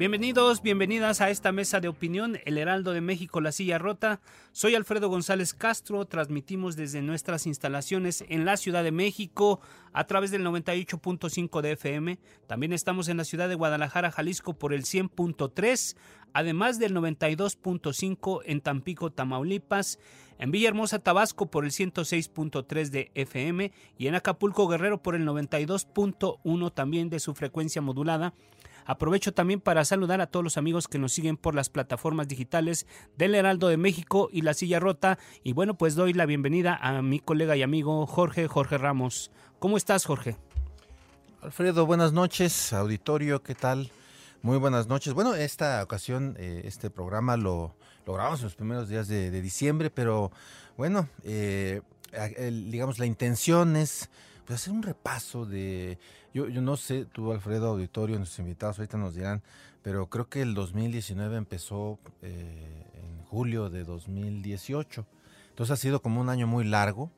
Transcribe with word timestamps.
Bienvenidos, 0.00 0.62
bienvenidas 0.62 1.20
a 1.20 1.28
esta 1.28 1.52
mesa 1.52 1.78
de 1.78 1.88
opinión, 1.88 2.38
El 2.46 2.56
Heraldo 2.56 2.94
de 2.94 3.02
México, 3.02 3.42
La 3.42 3.52
Silla 3.52 3.76
Rota. 3.76 4.22
Soy 4.50 4.74
Alfredo 4.74 5.10
González 5.10 5.52
Castro, 5.52 6.06
transmitimos 6.06 6.74
desde 6.74 7.02
nuestras 7.02 7.46
instalaciones 7.46 8.24
en 8.30 8.46
la 8.46 8.56
Ciudad 8.56 8.82
de 8.82 8.92
México 8.92 9.60
a 9.92 10.06
través 10.06 10.30
del 10.30 10.42
98.5 10.42 11.60
de 11.60 11.72
FM. 11.72 12.18
También 12.46 12.72
estamos 12.72 13.08
en 13.08 13.18
la 13.18 13.24
ciudad 13.24 13.50
de 13.50 13.56
Guadalajara, 13.56 14.10
Jalisco 14.10 14.54
por 14.54 14.72
el 14.72 14.84
100.3, 14.84 15.98
además 16.32 16.78
del 16.78 16.94
92.5 16.94 18.40
en 18.46 18.62
Tampico, 18.62 19.12
Tamaulipas, 19.12 19.98
en 20.38 20.50
Villahermosa, 20.50 21.00
Tabasco 21.00 21.50
por 21.50 21.66
el 21.66 21.72
106.3 21.72 22.88
de 22.88 23.10
FM 23.14 23.70
y 23.98 24.06
en 24.06 24.14
Acapulco, 24.14 24.66
Guerrero 24.66 25.02
por 25.02 25.14
el 25.14 25.26
92.1 25.26 26.72
también 26.72 27.10
de 27.10 27.20
su 27.20 27.34
frecuencia 27.34 27.82
modulada. 27.82 28.32
Aprovecho 28.84 29.32
también 29.32 29.60
para 29.60 29.84
saludar 29.84 30.20
a 30.20 30.26
todos 30.26 30.44
los 30.44 30.56
amigos 30.56 30.88
que 30.88 30.98
nos 30.98 31.12
siguen 31.12 31.36
por 31.36 31.54
las 31.54 31.68
plataformas 31.68 32.28
digitales 32.28 32.86
del 33.16 33.34
Heraldo 33.34 33.68
de 33.68 33.76
México 33.76 34.28
y 34.32 34.42
La 34.42 34.54
Silla 34.54 34.80
Rota. 34.80 35.18
Y 35.42 35.52
bueno, 35.52 35.74
pues 35.74 35.94
doy 35.94 36.12
la 36.12 36.26
bienvenida 36.26 36.78
a 36.80 37.02
mi 37.02 37.20
colega 37.20 37.56
y 37.56 37.62
amigo 37.62 38.06
Jorge, 38.06 38.48
Jorge 38.48 38.78
Ramos. 38.78 39.30
¿Cómo 39.58 39.76
estás, 39.76 40.04
Jorge? 40.04 40.36
Alfredo, 41.42 41.86
buenas 41.86 42.12
noches, 42.12 42.72
auditorio, 42.72 43.42
¿qué 43.42 43.54
tal? 43.54 43.90
Muy 44.42 44.58
buenas 44.58 44.88
noches. 44.88 45.12
Bueno, 45.12 45.34
esta 45.34 45.82
ocasión, 45.82 46.36
eh, 46.38 46.62
este 46.64 46.90
programa 46.90 47.36
lo, 47.36 47.74
lo, 48.06 48.14
grabamos 48.14 48.40
en 48.40 48.44
los 48.44 48.54
primeros 48.54 48.88
días 48.88 49.06
de, 49.08 49.30
diciembre, 49.42 49.90
pero 49.90 50.32
bueno, 50.76 51.08
eh, 51.24 51.82
digamos, 52.70 52.98
la 52.98 53.06
intención 53.06 53.76
es 53.76 54.10
pues, 54.46 54.60
hacer 54.60 54.72
un 54.72 54.82
repaso 54.82 55.46
de 55.46 55.98
yo, 56.32 56.48
yo 56.48 56.60
no 56.60 56.76
sé, 56.76 57.06
tú, 57.06 57.32
Alfredo, 57.32 57.68
auditorio, 57.68 58.16
nuestros 58.16 58.38
invitados 58.38 58.78
ahorita 58.78 58.98
nos 58.98 59.14
dirán, 59.14 59.42
pero 59.82 60.08
creo 60.08 60.28
que 60.28 60.42
el 60.42 60.54
2019 60.54 61.36
empezó 61.36 61.98
eh, 62.22 62.86
en 62.94 63.24
julio 63.24 63.68
de 63.68 63.84
2018. 63.84 65.06
Entonces 65.50 65.72
ha 65.72 65.76
sido 65.76 66.00
como 66.02 66.20
un 66.20 66.28
año 66.28 66.46
muy 66.46 66.64
largo, 66.64 67.10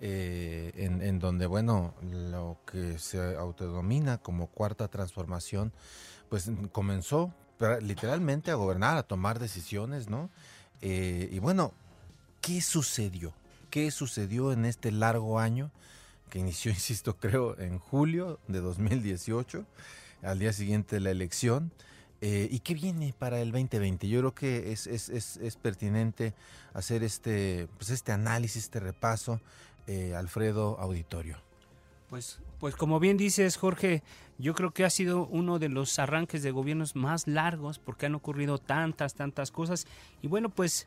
eh, 0.00 0.72
en, 0.76 1.18
donde, 1.18 1.46
bueno, 1.46 1.94
lo 2.02 2.58
que 2.70 2.98
se 2.98 3.36
autodomina 3.36 4.18
como 4.18 4.48
cuarta 4.48 4.88
transformación, 4.88 5.72
pues 6.28 6.50
comenzó 6.72 7.32
literalmente 7.80 8.50
a 8.50 8.56
gobernar, 8.56 8.98
a 8.98 9.04
tomar 9.04 9.38
decisiones, 9.38 10.10
¿no? 10.10 10.28
Eh, 10.82 11.30
y 11.32 11.38
bueno, 11.38 11.72
¿qué 12.42 12.60
sucedió? 12.60 13.32
¿Qué 13.70 13.90
sucedió 13.90 14.52
en 14.52 14.66
este 14.66 14.92
largo 14.92 15.38
año? 15.38 15.70
Que 16.30 16.38
inició, 16.38 16.70
insisto, 16.72 17.16
creo, 17.16 17.58
en 17.58 17.78
julio 17.78 18.38
de 18.48 18.60
2018, 18.60 19.64
al 20.22 20.38
día 20.38 20.52
siguiente 20.52 20.96
de 20.96 21.00
la 21.00 21.10
elección. 21.10 21.72
Eh, 22.22 22.48
¿Y 22.50 22.60
qué 22.60 22.74
viene 22.74 23.14
para 23.18 23.40
el 23.40 23.52
2020? 23.52 24.08
Yo 24.08 24.20
creo 24.20 24.34
que 24.34 24.72
es, 24.72 24.86
es, 24.86 25.10
es, 25.10 25.36
es 25.36 25.56
pertinente 25.56 26.32
hacer 26.72 27.02
este, 27.02 27.68
pues 27.76 27.90
este 27.90 28.12
análisis, 28.12 28.64
este 28.64 28.80
repaso, 28.80 29.40
eh, 29.86 30.14
Alfredo 30.14 30.78
Auditorio. 30.80 31.36
Pues, 32.08 32.38
pues 32.58 32.74
como 32.76 33.00
bien 33.00 33.16
dices, 33.16 33.56
Jorge, 33.56 34.02
yo 34.38 34.54
creo 34.54 34.70
que 34.70 34.84
ha 34.84 34.90
sido 34.90 35.26
uno 35.26 35.58
de 35.58 35.68
los 35.68 35.98
arranques 35.98 36.42
de 36.42 36.52
gobiernos 36.52 36.96
más 36.96 37.26
largos 37.26 37.78
porque 37.78 38.06
han 38.06 38.14
ocurrido 38.14 38.58
tantas, 38.58 39.14
tantas 39.14 39.50
cosas. 39.50 39.86
Y 40.22 40.28
bueno, 40.28 40.48
pues 40.48 40.86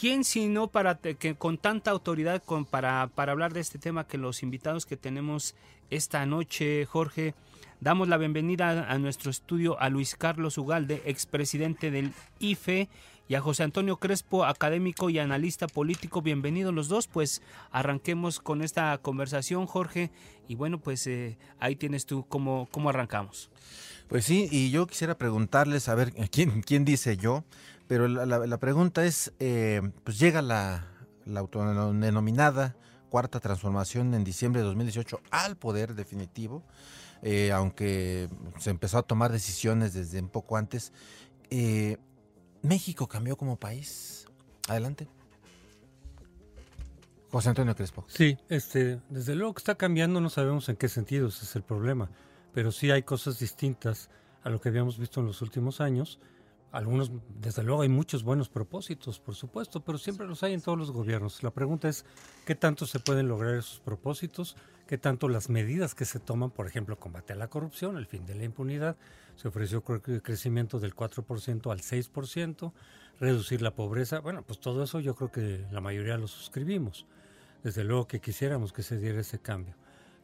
¿Quién 0.00 0.24
sino 0.24 0.68
para 0.68 0.94
que 0.96 1.34
con 1.34 1.58
tanta 1.58 1.90
autoridad 1.90 2.42
para, 2.70 3.10
para 3.14 3.32
hablar 3.32 3.52
de 3.52 3.60
este 3.60 3.78
tema 3.78 4.06
que 4.06 4.16
los 4.16 4.42
invitados 4.42 4.86
que 4.86 4.96
tenemos 4.96 5.54
esta 5.90 6.24
noche, 6.24 6.86
Jorge? 6.86 7.34
Damos 7.80 8.08
la 8.08 8.16
bienvenida 8.16 8.90
a 8.90 8.96
nuestro 8.96 9.30
estudio 9.30 9.78
a 9.78 9.90
Luis 9.90 10.14
Carlos 10.14 10.56
Ugalde, 10.56 11.02
expresidente 11.04 11.90
del 11.90 12.14
IFE, 12.38 12.88
y 13.28 13.34
a 13.34 13.42
José 13.42 13.62
Antonio 13.62 13.98
Crespo, 13.98 14.46
académico 14.46 15.10
y 15.10 15.18
analista 15.18 15.68
político. 15.68 16.22
Bienvenidos 16.22 16.72
los 16.72 16.88
dos, 16.88 17.06
pues 17.06 17.42
arranquemos 17.70 18.40
con 18.40 18.62
esta 18.62 18.96
conversación, 18.96 19.66
Jorge. 19.66 20.10
Y 20.48 20.54
bueno, 20.54 20.80
pues 20.80 21.06
eh, 21.08 21.36
ahí 21.58 21.76
tienes 21.76 22.06
tú 22.06 22.24
cómo, 22.26 22.68
cómo 22.72 22.88
arrancamos. 22.88 23.50
Pues 24.08 24.24
sí, 24.24 24.48
y 24.50 24.70
yo 24.70 24.86
quisiera 24.86 25.16
preguntarles, 25.16 25.88
a 25.88 25.94
ver, 25.94 26.12
¿quién, 26.30 26.62
quién 26.62 26.84
dice 26.84 27.18
yo? 27.18 27.44
Pero 27.90 28.06
la, 28.06 28.58
pregunta 28.58 29.04
es, 29.04 29.32
eh, 29.40 29.82
pues 30.04 30.16
llega 30.20 30.42
la, 30.42 30.86
la 31.24 31.40
autodenominada 31.40 32.76
cuarta 33.08 33.40
transformación 33.40 34.14
en 34.14 34.22
diciembre 34.22 34.60
de 34.60 34.68
2018 34.68 35.20
al 35.32 35.56
poder 35.56 35.96
definitivo, 35.96 36.62
eh, 37.20 37.50
aunque 37.50 38.28
se 38.60 38.70
empezó 38.70 38.98
a 38.98 39.02
tomar 39.02 39.32
decisiones 39.32 39.92
desde 39.92 40.20
un 40.20 40.28
poco 40.28 40.56
antes. 40.56 40.92
Eh, 41.50 41.96
¿México 42.62 43.08
cambió 43.08 43.36
como 43.36 43.56
país? 43.56 44.28
Adelante. 44.68 45.08
José 47.32 47.48
Antonio 47.48 47.74
Crespo. 47.74 48.04
Sí, 48.06 48.38
este, 48.48 49.00
desde 49.08 49.34
luego 49.34 49.54
que 49.54 49.62
está 49.62 49.74
cambiando, 49.74 50.20
no 50.20 50.30
sabemos 50.30 50.68
en 50.68 50.76
qué 50.76 50.88
sentido, 50.88 51.26
ese 51.26 51.44
es 51.44 51.56
el 51.56 51.64
problema, 51.64 52.08
pero 52.54 52.70
sí 52.70 52.92
hay 52.92 53.02
cosas 53.02 53.40
distintas 53.40 54.10
a 54.44 54.48
lo 54.48 54.60
que 54.60 54.68
habíamos 54.68 54.96
visto 54.96 55.18
en 55.18 55.26
los 55.26 55.42
últimos 55.42 55.80
años 55.80 56.20
algunos, 56.72 57.10
desde 57.40 57.64
luego, 57.64 57.82
hay 57.82 57.88
muchos 57.88 58.22
buenos 58.22 58.48
propósitos, 58.48 59.18
por 59.18 59.34
supuesto, 59.34 59.80
pero 59.80 59.98
siempre 59.98 60.26
los 60.26 60.42
hay 60.44 60.54
en 60.54 60.60
todos 60.60 60.78
los 60.78 60.92
gobiernos. 60.92 61.42
La 61.42 61.50
pregunta 61.50 61.88
es, 61.88 62.04
¿qué 62.46 62.54
tanto 62.54 62.86
se 62.86 63.00
pueden 63.00 63.26
lograr 63.26 63.56
esos 63.56 63.80
propósitos? 63.80 64.56
¿Qué 64.86 64.96
tanto 64.96 65.28
las 65.28 65.48
medidas 65.50 65.94
que 65.94 66.04
se 66.04 66.20
toman, 66.20 66.50
por 66.50 66.66
ejemplo, 66.68 66.98
combate 66.98 67.32
a 67.32 67.36
la 67.36 67.48
corrupción, 67.48 67.96
el 67.96 68.06
fin 68.06 68.24
de 68.24 68.36
la 68.36 68.44
impunidad? 68.44 68.96
Se 69.34 69.48
ofreció 69.48 69.82
crecimiento 69.82 70.78
del 70.78 70.94
4% 70.94 71.72
al 71.72 71.80
6%, 71.80 72.72
reducir 73.18 73.62
la 73.62 73.74
pobreza. 73.74 74.20
Bueno, 74.20 74.42
pues 74.42 74.60
todo 74.60 74.84
eso 74.84 75.00
yo 75.00 75.16
creo 75.16 75.32
que 75.32 75.66
la 75.72 75.80
mayoría 75.80 76.16
lo 76.18 76.28
suscribimos. 76.28 77.06
Desde 77.64 77.84
luego 77.84 78.06
que 78.06 78.20
quisiéramos 78.20 78.72
que 78.72 78.82
se 78.82 78.98
diera 78.98 79.20
ese 79.20 79.40
cambio. 79.40 79.74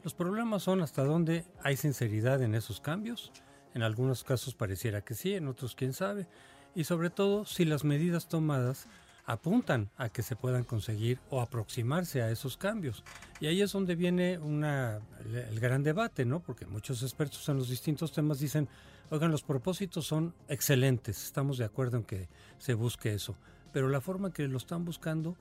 Los 0.05 0.15
problemas 0.15 0.63
son 0.63 0.81
hasta 0.81 1.03
dónde 1.03 1.45
hay 1.63 1.77
sinceridad 1.77 2.41
en 2.43 2.55
esos 2.55 2.81
cambios 2.81 3.33
en 3.77 3.83
algunos 3.83 4.25
casos 4.25 4.55
pareciera 4.55 5.03
que 5.03 5.15
sí, 5.15 5.35
en 5.35 5.49
otros 5.49 5.75
quién 5.75 5.93
sabe. 5.93 6.27
Y 6.75 6.85
sobre 6.85 7.11
todo 7.11 7.45
si 7.45 7.67
las 7.67 7.85
medidas 7.85 8.27
tomadas 8.27 8.89
apuntan 9.27 9.91
a 9.99 10.09
que 10.09 10.23
se 10.23 10.35
puedan 10.35 10.65
conseguir 10.65 11.19
o 11.29 11.43
aproximarse 11.43 12.23
a 12.23 12.31
esos 12.31 12.57
cambios. 12.57 13.05
Y 13.39 13.49
ahí 13.49 13.61
es 13.61 13.73
donde 13.73 13.95
viene 13.95 14.35
el 14.35 15.61
gran 15.61 15.83
debate, 15.83 16.25
¿no? 16.25 16.41
Porque 16.41 16.65
muchos 16.65 17.03
expertos 17.03 17.47
en 17.51 17.59
los 17.59 17.69
distintos 17.69 18.13
temas 18.13 18.39
dicen, 18.39 18.67
oigan, 19.11 19.31
los 19.31 19.43
propósitos 19.43 20.07
son 20.07 20.33
excelentes, 20.49 21.23
estamos 21.25 21.59
de 21.59 21.67
acuerdo 21.67 21.99
en 21.99 22.05
que 22.05 22.29
se 22.57 22.73
busque 22.73 23.13
eso, 23.13 23.37
pero 23.75 23.91
la 23.91 24.01
forma 24.01 24.29
en 24.29 24.33
que 24.33 24.49
lo 24.49 24.57
están 24.57 24.87
buscando 24.87 25.37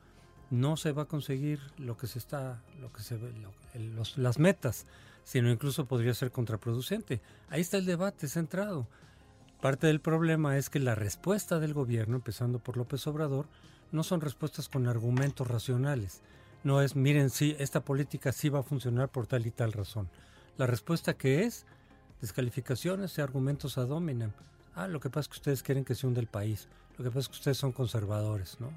no 0.50 0.76
se 0.76 0.92
va 0.92 1.04
a 1.04 1.06
conseguir 1.06 1.62
lo 1.78 1.96
que 1.96 2.08
se 2.08 2.20
está, 2.20 2.62
lo 2.82 2.92
que 2.92 3.02
se 3.02 3.16
ve, 3.16 3.34
las 4.18 4.40
metas 4.40 4.86
sino 5.26 5.52
incluso 5.52 5.86
podría 5.86 6.14
ser 6.14 6.32
contraproducente. 6.32 7.20
Ahí 7.50 7.60
está 7.60 7.76
el 7.76 7.86
debate 7.86 8.30
centrado. 8.30 8.88
Parte 9.60 9.88
del 9.88 10.00
problema 10.00 10.58
es 10.58 10.70
que 10.70 10.80
la 10.80 10.96
respuesta 10.96 11.60
del 11.60 11.74
gobierno, 11.74 12.16
empezando 12.16 12.60
por 12.60 12.78
López 12.78 13.06
Obrador, 13.08 13.48
no 13.92 14.04
son 14.04 14.22
respuestas 14.22 14.70
con 14.70 14.88
argumentos 14.88 15.48
racionales, 15.48 16.22
no 16.64 16.82
es, 16.82 16.96
miren, 16.96 17.30
sí, 17.30 17.56
esta 17.60 17.82
política 17.82 18.32
sí 18.32 18.50
va 18.50 18.60
a 18.60 18.64
funcionar 18.64 19.10
por 19.10 19.28
tal 19.28 19.46
y 19.46 19.52
tal 19.52 19.72
razón. 19.72 20.10
La 20.58 20.66
respuesta 20.66 21.14
que 21.14 21.44
es, 21.44 21.66
descalificaciones 22.22 23.18
y 23.18 23.22
argumentos 23.22 23.78
ad 23.78 23.92
hominem. 23.92 24.32
Ah, 24.74 24.88
lo 24.88 25.00
que 25.00 25.10
pasa 25.10 25.22
es 25.22 25.28
que 25.28 25.36
ustedes 25.36 25.64
quieren 25.64 25.86
que 25.86 25.94
se 25.94 26.08
hunda 26.08 26.22
el 26.22 26.28
país. 26.28 26.68
Lo 26.98 27.04
que 27.04 27.12
pasa 27.12 27.20
es 27.20 27.28
que 27.28 27.36
ustedes 27.36 27.58
son 27.58 27.72
conservadores, 27.72 28.60
¿no? 28.60 28.72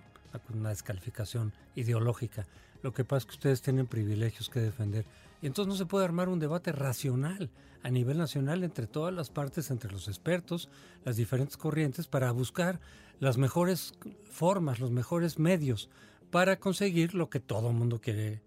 Una 0.55 0.71
descalificación 0.71 1.53
ideológica. 1.75 2.47
Lo 2.83 2.93
que 2.93 3.05
pasa 3.05 3.19
es 3.19 3.27
que 3.27 3.33
ustedes 3.33 3.63
tienen 3.63 3.87
privilegios 3.87 4.49
que 4.49 4.61
defender. 4.61 5.05
Y 5.43 5.47
entonces 5.47 5.69
no 5.69 5.77
se 5.77 5.87
puede 5.87 6.05
armar 6.05 6.29
un 6.29 6.39
debate 6.39 6.73
racional 6.73 7.51
a 7.83 7.91
nivel 7.91 8.19
nacional 8.19 8.65
entre 8.65 8.87
todas 8.87 9.15
las 9.15 9.31
partes, 9.31 9.71
entre 9.71 9.91
los 9.91 10.09
expertos, 10.09 10.69
las 11.05 11.17
diferentes 11.17 11.57
corrientes, 11.57 12.07
para 12.07 12.31
buscar 12.33 12.81
las 13.21 13.37
mejores 13.37 13.95
formas, 14.31 14.81
los 14.81 14.91
mejores 14.91 15.39
medios 15.39 15.91
para 16.31 16.59
conseguir 16.59 17.15
lo 17.15 17.31
que 17.31 17.41
todo 17.41 17.71
el 17.71 17.77
mundo 17.77 18.01
quiere 18.01 18.43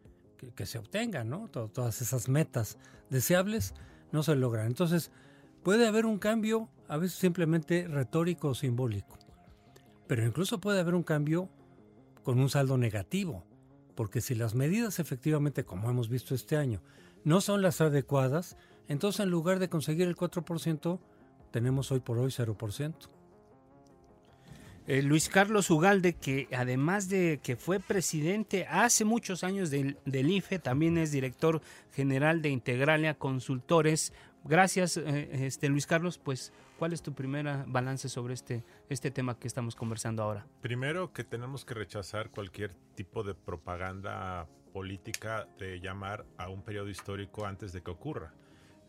que, 0.55 0.65
se 0.65 0.79
obtenga, 0.79 1.23
¿no? 1.23 1.47
todas 1.49 2.01
esas 2.01 2.27
metas 2.27 2.77
deseables 3.09 3.73
no 4.11 4.23
se 4.23 4.35
logran. 4.35 4.67
Entonces, 4.67 5.11
puede 5.63 5.87
haber 5.87 6.05
un 6.05 6.17
cambio, 6.17 6.69
a 6.87 6.97
veces 6.97 7.17
simplemente 7.17 7.87
retórico 7.87 8.49
o 8.49 8.55
simbólico, 8.55 9.17
pero 10.07 10.25
incluso 10.25 10.59
puede 10.59 10.79
haber 10.79 10.95
un 10.95 11.03
cambio 11.03 11.49
con 12.23 12.39
un 12.39 12.49
saldo 12.49 12.77
negativo, 12.77 13.45
porque 13.95 14.21
si 14.21 14.35
las 14.35 14.55
medidas 14.55 14.99
efectivamente, 14.99 15.63
como 15.63 15.89
hemos 15.89 16.09
visto 16.09 16.35
este 16.35 16.57
año, 16.57 16.81
no 17.23 17.41
son 17.41 17.61
las 17.61 17.81
adecuadas, 17.81 18.57
entonces 18.87 19.21
en 19.21 19.29
lugar 19.29 19.59
de 19.59 19.69
conseguir 19.69 20.07
el 20.07 20.15
4%, 20.15 20.99
tenemos 21.51 21.91
hoy 21.91 21.99
por 21.99 22.17
hoy 22.17 22.31
0%. 22.31 22.93
Eh, 24.87 25.03
Luis 25.03 25.29
Carlos 25.29 25.69
Ugalde, 25.69 26.13
que 26.13 26.47
además 26.51 27.07
de 27.07 27.39
que 27.43 27.55
fue 27.55 27.79
presidente 27.79 28.65
hace 28.67 29.05
muchos 29.05 29.43
años 29.43 29.69
del, 29.69 29.97
del 30.05 30.31
IFE, 30.31 30.57
también 30.57 30.97
es 30.97 31.11
director 31.11 31.61
general 31.93 32.41
de 32.41 32.49
Integralia 32.49 33.13
Consultores. 33.13 34.11
Gracias, 34.43 34.97
eh, 34.97 35.45
este 35.45 35.69
Luis 35.69 35.85
Carlos. 35.85 36.17
Pues, 36.17 36.51
¿cuál 36.79 36.93
es 36.93 37.01
tu 37.01 37.13
primera 37.13 37.63
balance 37.67 38.09
sobre 38.09 38.33
este, 38.33 38.63
este 38.89 39.11
tema 39.11 39.37
que 39.37 39.47
estamos 39.47 39.75
conversando 39.75 40.23
ahora? 40.23 40.47
Primero, 40.61 41.13
que 41.13 41.23
tenemos 41.23 41.63
que 41.63 41.75
rechazar 41.75 42.31
cualquier 42.31 42.73
tipo 42.95 43.23
de 43.23 43.35
propaganda 43.35 44.47
política 44.73 45.47
de 45.59 45.79
llamar 45.79 46.25
a 46.37 46.49
un 46.49 46.63
periodo 46.63 46.89
histórico 46.89 47.45
antes 47.45 47.71
de 47.71 47.81
que 47.81 47.91
ocurra. 47.91 48.33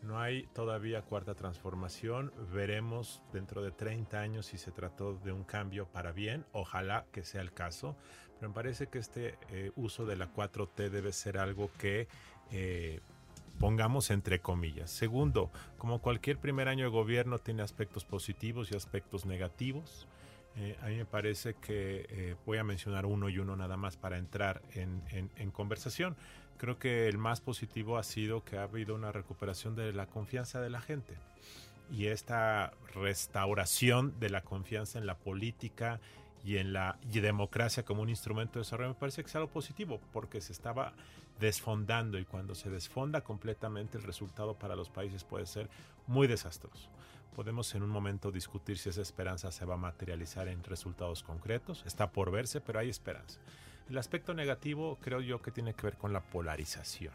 No 0.01 0.19
hay 0.19 0.47
todavía 0.47 1.01
cuarta 1.03 1.33
transformación. 1.33 2.33
Veremos 2.51 3.21
dentro 3.31 3.61
de 3.61 3.71
30 3.71 4.19
años 4.19 4.47
si 4.47 4.57
se 4.57 4.71
trató 4.71 5.13
de 5.13 5.31
un 5.31 5.43
cambio 5.43 5.87
para 5.87 6.11
bien. 6.11 6.45
Ojalá 6.51 7.05
que 7.11 7.23
sea 7.23 7.41
el 7.41 7.53
caso. 7.53 7.95
Pero 8.35 8.49
me 8.49 8.55
parece 8.55 8.87
que 8.87 8.99
este 8.99 9.37
eh, 9.49 9.71
uso 9.75 10.05
de 10.05 10.17
la 10.17 10.33
4T 10.33 10.89
debe 10.89 11.13
ser 11.13 11.37
algo 11.37 11.71
que 11.77 12.09
eh, 12.51 12.99
pongamos 13.59 14.11
entre 14.11 14.39
comillas. 14.39 14.89
Segundo, 14.89 15.51
como 15.77 15.99
cualquier 15.99 16.37
primer 16.37 16.67
año 16.67 16.85
de 16.85 16.91
gobierno 16.91 17.39
tiene 17.39 17.61
aspectos 17.61 18.05
positivos 18.05 18.71
y 18.71 18.75
aspectos 18.75 19.25
negativos. 19.25 20.07
Eh, 20.55 20.77
a 20.81 20.87
mí 20.87 20.97
me 20.97 21.05
parece 21.05 21.55
que 21.55 22.35
voy 22.45 22.59
a 22.59 22.63
mencionar 22.63 23.05
uno 23.05 23.29
y 23.29 23.39
uno 23.39 23.55
nada 23.55 23.75
más 23.75 23.97
para 23.97 24.17
entrar 24.17 24.61
en, 24.73 25.01
en 25.35 25.51
conversación 25.51 26.15
creo 26.57 26.79
que 26.79 27.07
el 27.07 27.17
más 27.17 27.41
positivo 27.41 27.97
ha 27.97 28.03
sido 28.03 28.43
que 28.43 28.57
ha 28.57 28.63
habido 28.63 28.95
una 28.95 29.11
recuperación 29.11 29.75
de 29.75 29.91
la 29.91 30.07
confianza 30.07 30.61
de 30.61 30.69
la 30.69 30.81
gente. 30.81 31.15
Y 31.91 32.07
esta 32.07 32.71
restauración 32.93 34.17
de 34.19 34.29
la 34.29 34.41
confianza 34.41 34.97
en 34.97 35.05
la 35.05 35.17
política 35.17 35.99
y 36.43 36.57
en 36.57 36.73
la 36.73 36.97
democracia 37.03 37.83
como 37.83 38.01
un 38.01 38.09
instrumento 38.09 38.53
de 38.53 38.63
desarrollo 38.63 38.89
me 38.89 38.99
parece 38.99 39.23
que 39.23 39.29
es 39.29 39.35
algo 39.35 39.49
positivo 39.49 39.99
porque 40.11 40.41
se 40.41 40.51
estaba 40.51 40.93
desfondando 41.39 42.19
y 42.19 42.25
cuando 42.25 42.55
se 42.55 42.69
desfonda 42.69 43.21
completamente 43.21 43.97
el 43.97 44.03
resultado 44.03 44.53
para 44.55 44.75
los 44.75 44.89
países 44.89 45.23
puede 45.23 45.45
ser 45.45 45.69
muy 46.07 46.27
desastroso. 46.27 46.89
Podemos 47.35 47.73
en 47.73 47.81
un 47.81 47.89
momento 47.89 48.31
discutir 48.31 48.77
si 48.77 48.89
esa 48.89 49.01
esperanza 49.01 49.51
se 49.51 49.65
va 49.65 49.73
a 49.73 49.77
materializar 49.77 50.47
en 50.47 50.63
resultados 50.63 51.23
concretos, 51.23 51.83
está 51.85 52.11
por 52.11 52.29
verse, 52.31 52.61
pero 52.61 52.79
hay 52.79 52.89
esperanza. 52.89 53.39
El 53.89 53.97
aspecto 53.97 54.33
negativo 54.33 54.97
creo 55.01 55.19
yo 55.19 55.41
que 55.41 55.51
tiene 55.51 55.73
que 55.73 55.83
ver 55.83 55.97
con 55.97 56.13
la 56.13 56.21
polarización. 56.21 57.13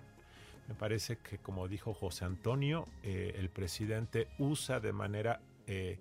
Me 0.66 0.74
parece 0.74 1.18
que, 1.18 1.38
como 1.38 1.66
dijo 1.66 1.94
José 1.94 2.26
Antonio, 2.26 2.86
eh, 3.02 3.36
el 3.38 3.48
presidente 3.48 4.28
usa 4.38 4.80
de 4.80 4.92
manera, 4.92 5.40
eh, 5.66 5.98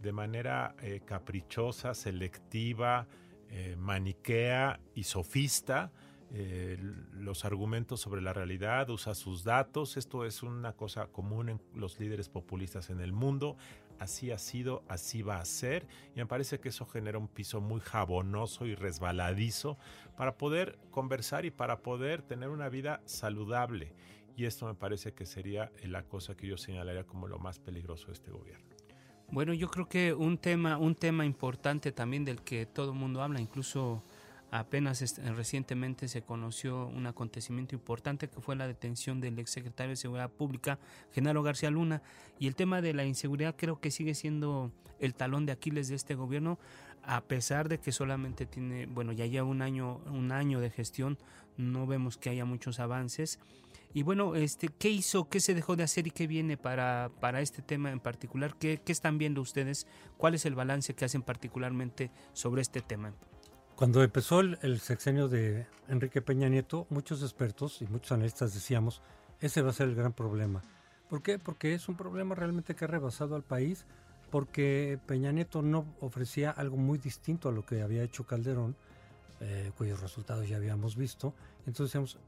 de 0.00 0.12
manera 0.12 0.74
eh, 0.82 1.00
caprichosa, 1.04 1.94
selectiva, 1.94 3.06
maniquea 3.78 4.78
y 4.94 5.04
sofista 5.04 5.90
los 7.14 7.46
argumentos 7.46 7.98
sobre 7.98 8.20
la 8.20 8.34
realidad, 8.34 8.90
usa 8.90 9.14
sus 9.14 9.42
datos. 9.42 9.96
Esto 9.96 10.26
es 10.26 10.42
una 10.42 10.74
cosa 10.74 11.06
común 11.06 11.48
en 11.48 11.60
los 11.74 11.98
líderes 11.98 12.28
populistas 12.28 12.90
en 12.90 13.00
el 13.00 13.14
mundo 13.14 13.56
así 13.98 14.30
ha 14.30 14.38
sido, 14.38 14.82
así 14.88 15.22
va 15.22 15.38
a 15.38 15.44
ser, 15.44 15.86
y 16.14 16.18
me 16.18 16.26
parece 16.26 16.60
que 16.60 16.68
eso 16.68 16.86
genera 16.86 17.18
un 17.18 17.28
piso 17.28 17.60
muy 17.60 17.80
jabonoso 17.80 18.66
y 18.66 18.74
resbaladizo 18.74 19.78
para 20.16 20.36
poder 20.36 20.78
conversar 20.90 21.44
y 21.44 21.50
para 21.50 21.80
poder 21.82 22.22
tener 22.22 22.48
una 22.48 22.68
vida 22.68 23.02
saludable. 23.04 23.92
Y 24.36 24.44
esto 24.44 24.66
me 24.66 24.74
parece 24.74 25.14
que 25.14 25.26
sería 25.26 25.72
la 25.82 26.04
cosa 26.04 26.36
que 26.36 26.46
yo 26.46 26.56
señalaría 26.56 27.04
como 27.04 27.26
lo 27.26 27.38
más 27.38 27.58
peligroso 27.58 28.06
de 28.08 28.12
este 28.12 28.30
gobierno. 28.30 28.67
Bueno, 29.30 29.52
yo 29.52 29.68
creo 29.68 29.88
que 29.88 30.14
un 30.14 30.38
tema, 30.38 30.78
un 30.78 30.94
tema 30.94 31.24
importante 31.24 31.92
también 31.92 32.24
del 32.24 32.40
que 32.42 32.66
todo 32.66 32.92
el 32.92 32.98
mundo 32.98 33.22
habla, 33.22 33.40
incluso 33.40 34.02
Apenas 34.50 35.18
recientemente 35.36 36.08
se 36.08 36.22
conoció 36.22 36.86
un 36.86 37.06
acontecimiento 37.06 37.74
importante 37.74 38.28
que 38.28 38.40
fue 38.40 38.56
la 38.56 38.66
detención 38.66 39.20
del 39.20 39.38
exsecretario 39.38 39.90
de 39.90 39.96
Seguridad 39.96 40.30
Pública, 40.30 40.78
Genaro 41.12 41.42
García 41.42 41.70
Luna, 41.70 42.00
y 42.38 42.46
el 42.46 42.54
tema 42.54 42.80
de 42.80 42.94
la 42.94 43.04
inseguridad 43.04 43.56
creo 43.58 43.78
que 43.78 43.90
sigue 43.90 44.14
siendo 44.14 44.72
el 45.00 45.14
talón 45.14 45.44
de 45.44 45.52
Aquiles 45.52 45.88
de 45.88 45.96
este 45.96 46.14
gobierno, 46.14 46.58
a 47.02 47.20
pesar 47.20 47.68
de 47.68 47.78
que 47.78 47.92
solamente 47.92 48.46
tiene, 48.46 48.86
bueno, 48.86 49.12
ya 49.12 49.26
lleva 49.26 49.46
un 49.46 49.60
año, 49.60 50.00
un 50.06 50.32
año 50.32 50.60
de 50.60 50.70
gestión, 50.70 51.18
no 51.58 51.86
vemos 51.86 52.16
que 52.16 52.30
haya 52.30 52.46
muchos 52.46 52.80
avances. 52.80 53.38
Y 53.94 54.02
bueno, 54.02 54.34
este, 54.34 54.68
¿qué 54.68 54.90
hizo, 54.90 55.28
qué 55.28 55.40
se 55.40 55.54
dejó 55.54 55.74
de 55.74 55.82
hacer 55.82 56.06
y 56.06 56.10
qué 56.10 56.26
viene 56.26 56.56
para, 56.56 57.10
para 57.20 57.40
este 57.40 57.62
tema 57.62 57.90
en 57.90 58.00
particular? 58.00 58.54
¿Qué, 58.58 58.80
¿Qué 58.84 58.92
están 58.92 59.18
viendo 59.18 59.40
ustedes? 59.40 59.86
¿Cuál 60.16 60.34
es 60.34 60.44
el 60.44 60.54
balance 60.54 60.94
que 60.94 61.04
hacen 61.04 61.22
particularmente 61.22 62.10
sobre 62.32 62.62
este 62.62 62.82
tema? 62.82 63.14
Cuando 63.78 64.02
empezó 64.02 64.40
el, 64.40 64.80
sexenio 64.80 65.28
de 65.28 65.64
Enrique 65.86 66.20
Peña 66.20 66.48
Nieto, 66.48 66.88
muchos 66.90 67.22
expertos 67.22 67.80
y 67.80 67.86
muchos 67.86 68.10
analistas 68.10 68.52
decíamos, 68.52 69.02
ese 69.40 69.62
va 69.62 69.70
a 69.70 69.72
ser 69.72 69.88
el 69.88 69.94
gran 69.94 70.12
problema. 70.12 70.62
¿Por 71.08 71.22
qué? 71.22 71.38
Porque 71.38 71.74
es 71.74 71.88
un 71.88 71.96
problema 71.96 72.34
realmente 72.34 72.74
que 72.74 72.86
ha 72.86 72.88
rebasado 72.88 73.36
al 73.36 73.44
país, 73.44 73.86
porque 74.32 74.98
Peña 75.06 75.30
Nieto 75.30 75.62
no 75.62 75.86
ofrecía 76.00 76.50
algo 76.50 76.76
muy 76.76 76.98
distinto 76.98 77.48
a 77.48 77.52
lo 77.52 77.64
que 77.64 77.82
había 77.82 78.02
hecho 78.02 78.26
Calderón, 78.26 78.74
eh, 79.40 79.72
cuyos 79.76 80.00
resultados 80.00 80.48
ya 80.48 80.56
habíamos 80.56 80.96
visto. 80.96 81.34
Entonces 81.66 82.18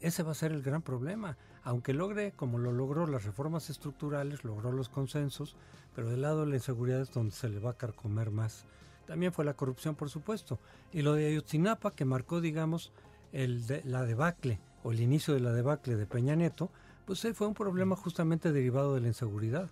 ese 0.00 0.22
va 0.22 0.32
a 0.32 0.34
ser 0.34 0.52
el 0.52 0.62
gran 0.62 0.82
problema. 0.82 1.36
Aunque 1.62 1.92
logre, 1.92 2.32
como 2.32 2.58
lo 2.58 2.72
logró, 2.72 3.06
las 3.06 3.24
reformas 3.24 3.70
estructurales, 3.70 4.44
logró 4.44 4.72
los 4.72 4.88
consensos, 4.88 5.56
pero 5.94 6.08
del 6.08 6.22
lado 6.22 6.40
de 6.40 6.50
la 6.50 6.56
inseguridad 6.56 7.00
es 7.00 7.12
donde 7.12 7.34
se 7.34 7.48
le 7.48 7.58
va 7.58 7.70
a 7.70 7.76
carcomer 7.76 8.30
más 8.30 8.64
también 9.10 9.32
fue 9.32 9.44
la 9.44 9.54
corrupción, 9.54 9.96
por 9.96 10.08
supuesto. 10.08 10.60
Y 10.92 11.02
lo 11.02 11.14
de 11.14 11.26
Ayotzinapa, 11.26 11.90
que 11.96 12.04
marcó, 12.04 12.40
digamos, 12.40 12.92
el 13.32 13.64
la 13.84 14.04
debacle 14.04 14.60
o 14.84 14.92
el 14.92 15.00
inicio 15.00 15.34
de 15.34 15.40
la 15.40 15.52
debacle 15.52 15.96
de 15.96 16.06
Peña 16.06 16.36
Nieto, 16.36 16.70
pues 17.06 17.26
fue 17.34 17.48
un 17.48 17.54
problema 17.54 17.96
justamente 17.96 18.52
derivado 18.52 18.94
de 18.94 19.00
la 19.00 19.08
inseguridad. 19.08 19.68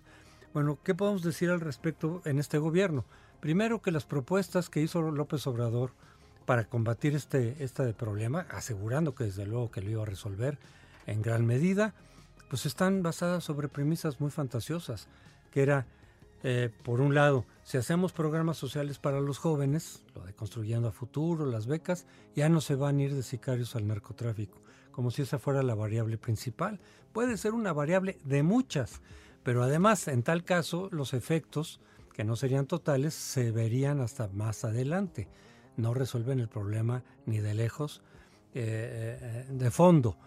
Bueno, 0.53 0.77
¿qué 0.83 0.93
podemos 0.93 1.23
decir 1.23 1.51
al 1.51 1.61
respecto 1.61 2.21
en 2.25 2.37
este 2.37 2.57
gobierno? 2.57 3.05
Primero 3.39 3.81
que 3.81 3.93
las 3.93 4.03
propuestas 4.03 4.69
que 4.69 4.81
hizo 4.81 5.01
López 5.09 5.47
Obrador 5.47 5.93
para 6.49 6.63
combatir 6.63 7.13
este, 7.13 7.63
este 7.63 7.93
problema, 7.93 8.47
asegurando 8.49 9.13
que 9.13 9.25
desde 9.25 9.45
luego 9.45 9.69
que 9.69 9.83
lo 9.83 9.91
iba 9.91 10.01
a 10.01 10.05
resolver 10.07 10.57
en 11.05 11.21
gran 11.21 11.45
medida, 11.45 11.93
pues 12.49 12.65
están 12.65 13.03
basadas 13.03 13.43
sobre 13.43 13.67
premisas 13.67 14.19
muy 14.19 14.31
fantasiosas, 14.31 15.07
que 15.51 15.61
era 15.61 15.85
eh, 16.41 16.71
por 16.83 17.01
un 17.01 17.13
lado, 17.13 17.45
si 17.61 17.77
hacemos 17.77 18.13
programas 18.13 18.57
sociales 18.57 18.97
para 18.97 19.21
los 19.21 19.37
jóvenes, 19.37 20.01
lo 20.15 20.23
de 20.23 20.33
construyendo 20.33 20.87
a 20.87 20.91
futuro, 20.91 21.45
las 21.45 21.67
becas, 21.67 22.07
ya 22.35 22.49
no 22.49 22.61
se 22.61 22.73
van 22.73 22.97
a 22.97 23.03
ir 23.03 23.13
de 23.13 23.21
sicarios 23.21 23.75
al 23.75 23.85
narcotráfico, 23.85 24.57
como 24.89 25.11
si 25.11 25.21
esa 25.21 25.37
fuera 25.37 25.61
la 25.61 25.75
variable 25.75 26.17
principal. 26.17 26.79
Puede 27.13 27.37
ser 27.37 27.53
una 27.53 27.73
variable 27.73 28.17
de 28.23 28.41
muchas, 28.41 29.01
pero 29.43 29.61
además, 29.61 30.07
en 30.07 30.23
tal 30.23 30.43
caso, 30.43 30.89
los 30.91 31.13
efectos, 31.13 31.79
que 32.11 32.23
no 32.23 32.35
serían 32.35 32.65
totales, 32.65 33.13
se 33.13 33.51
verían 33.51 34.01
hasta 34.01 34.29
más 34.29 34.65
adelante. 34.65 35.27
No 35.77 35.93
resuelven 35.93 36.39
el 36.39 36.47
problema 36.47 37.03
ni 37.25 37.39
de 37.39 37.53
lejos, 37.53 38.01
eh, 38.53 39.19
eh, 39.21 39.45
de 39.51 39.71
fondo. 39.71 40.17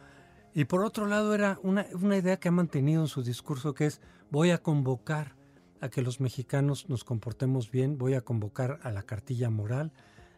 Y 0.54 0.64
por 0.64 0.84
otro 0.84 1.06
lado, 1.06 1.34
era 1.34 1.58
una, 1.62 1.86
una 2.00 2.16
idea 2.16 2.38
que 2.38 2.48
ha 2.48 2.52
mantenido 2.52 3.02
en 3.02 3.08
su 3.08 3.22
discurso 3.22 3.74
que 3.74 3.86
es 3.86 4.00
voy 4.30 4.50
a 4.50 4.58
convocar 4.58 5.34
a 5.80 5.88
que 5.88 6.02
los 6.02 6.20
mexicanos 6.20 6.88
nos 6.88 7.04
comportemos 7.04 7.70
bien, 7.70 7.98
voy 7.98 8.14
a 8.14 8.20
convocar 8.20 8.78
a 8.82 8.92
la 8.92 9.02
cartilla 9.02 9.50
moral, 9.50 9.92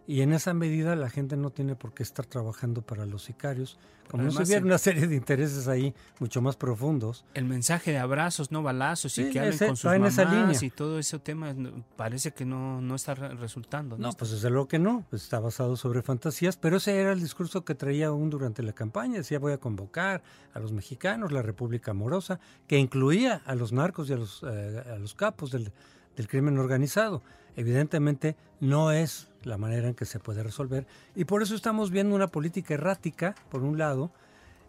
Y 0.06 0.20
en 0.20 0.32
esa 0.34 0.52
medida 0.52 0.94
la 0.96 1.08
gente 1.08 1.36
no 1.36 1.50
tiene 1.50 1.76
por 1.76 1.94
qué 1.94 2.02
estar 2.02 2.26
trabajando 2.26 2.82
para 2.82 3.06
los 3.06 3.22
sicarios, 3.24 3.78
como 4.10 4.22
no 4.24 4.28
Además, 4.28 4.46
se 4.46 4.50
hubiera 4.52 4.58
el- 4.60 4.66
una 4.66 4.76
serie 4.76 5.06
de 5.06 5.14
intereses 5.16 5.66
ahí 5.66 5.94
mucho 6.20 6.42
más 6.42 6.56
profundos. 6.56 7.24
El 7.32 7.46
mensaje 7.46 7.90
de 7.92 7.96
abrazos, 7.98 8.52
no 8.52 8.62
balazos, 8.62 9.16
y 9.16 9.24
Sí, 9.24 9.30
que 9.30 9.38
hablen 9.38 9.54
ese- 9.54 9.66
con 9.66 9.76
sus 9.76 9.90
esa 9.90 9.98
mamás 9.98 10.18
línea. 10.52 10.58
y 10.60 10.68
todo 10.70 10.98
ese 10.98 11.18
tema 11.20 11.54
no- 11.54 11.82
parece 11.96 12.32
que 12.32 12.44
no, 12.44 12.82
no 12.82 12.96
está 12.96 13.14
re- 13.14 13.34
resultando. 13.34 13.96
No, 13.96 14.10
Está- 14.10 14.18
pues 14.18 14.32
desde 14.32 14.50
luego 14.50 14.68
que 14.68 14.78
no, 14.78 15.06
pues 15.08 15.22
está 15.22 15.40
basado 15.40 15.74
sobre 15.76 16.02
fantasías, 16.02 16.58
pero 16.58 16.76
ese 16.76 17.00
era 17.00 17.12
el 17.12 17.20
discurso 17.20 17.64
que 17.64 17.74
traía 17.74 18.08
aún 18.08 18.28
durante 18.28 18.62
la 18.62 18.74
campaña, 18.74 19.16
decía 19.16 19.38
voy 19.38 19.54
a 19.54 19.58
convocar 19.58 20.22
a 20.52 20.58
los 20.60 20.70
mexicanos, 20.72 21.32
la 21.32 21.40
República 21.40 21.92
Amorosa, 21.92 22.40
que 22.66 22.78
incluía 22.78 23.40
a 23.46 23.54
los 23.54 23.72
narcos 23.72 24.10
y 24.10 24.12
a 24.12 24.16
los, 24.16 24.42
eh, 24.46 24.84
a 24.94 24.98
los 24.98 25.14
capos 25.14 25.50
del, 25.50 25.72
del 26.16 26.28
crimen 26.28 26.58
organizado. 26.58 27.22
Evidentemente 27.56 28.36
no 28.60 28.90
es 28.90 29.28
la 29.42 29.58
manera 29.58 29.88
en 29.88 29.94
que 29.94 30.06
se 30.06 30.18
puede 30.18 30.42
resolver 30.42 30.86
y 31.14 31.24
por 31.24 31.42
eso 31.42 31.54
estamos 31.54 31.90
viendo 31.90 32.14
una 32.14 32.28
política 32.28 32.74
errática, 32.74 33.34
por 33.50 33.62
un 33.62 33.78
lado, 33.78 34.10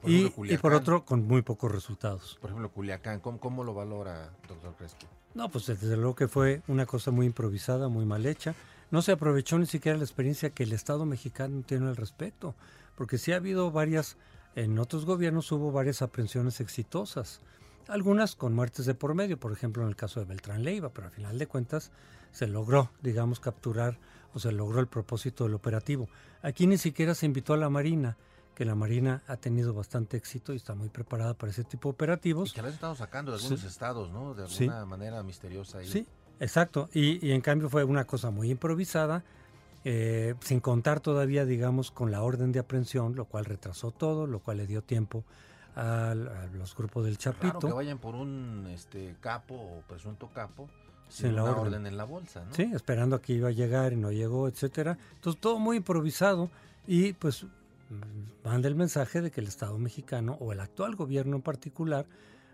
Por 0.02 0.12
y, 0.12 0.25
ejemplo, 0.25 0.54
y 0.54 0.58
por 0.58 0.74
otro 0.74 1.06
con 1.06 1.25
muy 1.28 1.42
pocos 1.42 1.72
resultados. 1.72 2.38
Por 2.42 2.50
ejemplo, 2.50 2.70
Culiacán, 2.72 3.20
¿cómo, 3.20 3.40
cómo 3.40 3.64
lo 3.64 3.74
valora, 3.74 4.32
doctor 4.48 4.75
Crespo? 4.75 5.08
No, 5.34 5.50
pues 5.50 5.66
desde 5.66 5.98
luego 5.98 6.16
que 6.16 6.28
fue 6.28 6.62
una 6.68 6.86
cosa 6.86 7.12
muy 7.12 7.25
improvisada, 7.25 7.90
muy 7.90 8.06
mal 8.06 8.25
hecha. 8.25 8.56
No 8.92 9.02
se 9.02 9.12
aprovechó 9.12 9.58
ni 9.60 9.66
siquiera 9.66 9.98
la 9.98 10.04
experiencia 10.04 10.50
que 10.52 10.64
el 10.64 10.72
Estado 10.72 11.06
mexicano 11.06 11.64
tiene 11.66 11.88
al 11.88 11.96
respecto, 11.98 12.56
porque 12.96 13.18
sí 13.18 13.34
ha 13.34 13.38
habido 13.38 13.72
varias, 13.72 14.16
en 14.56 14.80
otros 14.80 15.06
gobiernos 15.06 15.52
hubo 15.52 15.72
varias 15.72 16.02
aprehensiones 16.02 16.62
exitosas, 16.62 17.42
algunas 17.88 18.36
con 18.36 18.54
muertes 18.54 18.86
de 18.86 18.96
por 18.96 19.13
medio, 19.13 19.38
por 19.39 19.51
ejemplo 19.51 19.84
en 19.84 19.89
el 19.89 19.96
caso 19.96 20.20
de 20.20 20.25
Beltrán 20.25 20.63
Leiva, 20.63 20.89
pero 20.89 21.08
al 21.08 21.13
final 21.13 21.38
de 21.38 21.48
cuentas 21.48 21.92
se 22.32 22.48
logró, 22.48 22.92
digamos, 23.01 23.39
capturar 23.39 23.98
o 24.34 24.39
se 24.39 24.51
logró 24.51 24.80
el 24.80 24.88
propósito 24.88 25.46
del 25.46 25.54
operativo. 25.54 26.10
Aquí 26.42 26.68
ni 26.68 26.77
siquiera 26.77 27.15
se 27.15 27.25
invitó 27.25 27.54
a 27.54 27.58
la 27.58 27.70
Marina, 27.70 28.18
que 28.56 28.65
la 28.65 28.75
Marina 28.75 29.22
ha 29.27 29.38
tenido 29.38 29.74
bastante 29.74 30.18
éxito 30.18 30.54
y 30.54 30.58
está 30.58 30.75
muy 30.75 30.89
preparada 30.89 31.34
para 31.34 31.51
ese 31.51 31.63
tipo 31.63 31.89
de 31.89 31.94
Y 31.94 31.96
operativos. 31.96 32.54
que 32.54 32.62
la 32.62 32.68
han 32.70 32.74
estado 32.74 32.96
sacando 32.96 33.32
de 33.32 33.38
algunos 33.38 33.62
Sí. 33.62 33.68
estados, 33.68 34.12
¿no? 34.12 34.34
De 34.34 34.48
Sí. 34.48 34.63
alguna 34.65 34.86
manera 34.86 35.24
misteriosa. 35.24 35.80
Ahí. 35.80 35.88
Sí, 35.88 36.06
exacto. 36.39 36.89
Y, 36.94 37.25
y 37.25 37.32
en 37.32 37.42
cambio 37.42 37.70
fue 37.70 37.84
una 37.84 38.06
cosa 38.06 38.32
muy 38.32 38.50
improvisada, 38.51 39.24
eh, 39.84 40.34
sin 40.42 40.60
contar 40.62 41.00
todavía, 41.00 41.46
digamos, 41.46 41.92
con 41.92 42.12
la 42.12 42.24
orden 42.24 42.51
de 42.51 42.60
aprehensión, 42.60 43.15
lo 43.15 43.25
cual 43.25 43.46
retrasó 43.46 43.92
todo, 43.92 44.25
lo 44.25 44.39
cual 44.39 44.58
le 44.58 44.68
dio 44.68 44.82
tiempo 44.82 45.24
a, 45.75 46.15
los 46.53 46.75
grupos 46.75 47.05
del 47.05 47.17
Claro 47.17 47.38
Chapito. 47.39 47.67
que 47.67 47.74
vayan 47.74 47.98
por 47.98 48.15
un 48.15 48.67
este 48.74 49.15
capo 49.20 49.55
o 49.55 49.82
presunto 49.88 50.29
capo 50.34 50.70
Sin 51.10 51.36
la 51.36 51.44
orden. 51.44 51.67
orden. 51.67 51.86
en 51.86 51.98
la 51.98 52.05
bolsa, 52.05 52.46
¿no? 52.46 52.53
Sí, 52.53 52.70
esperando 52.74 53.17
a 53.17 53.22
que 53.22 53.34
iba 53.34 53.50
a 53.50 53.51
llegar 53.51 53.94
y 53.94 53.98
no 53.98 54.12
llegó, 54.12 54.48
etcétera. 54.48 54.98
Entonces 55.15 55.41
todo 55.41 55.60
muy 55.60 55.77
improvisado 55.77 56.50
y 56.88 57.13
pues 57.13 57.46
manda 58.44 58.67
el 58.67 58.75
mensaje 58.75 59.22
de 59.22 59.32
que 59.32 59.41
el 59.41 59.48
Estado 59.48 59.77
mexicano 59.77 60.38
o 60.39 60.51
el 60.53 60.60
actual 60.60 60.96
gobierno 60.96 61.36
en 61.36 61.41
particular 61.41 62.05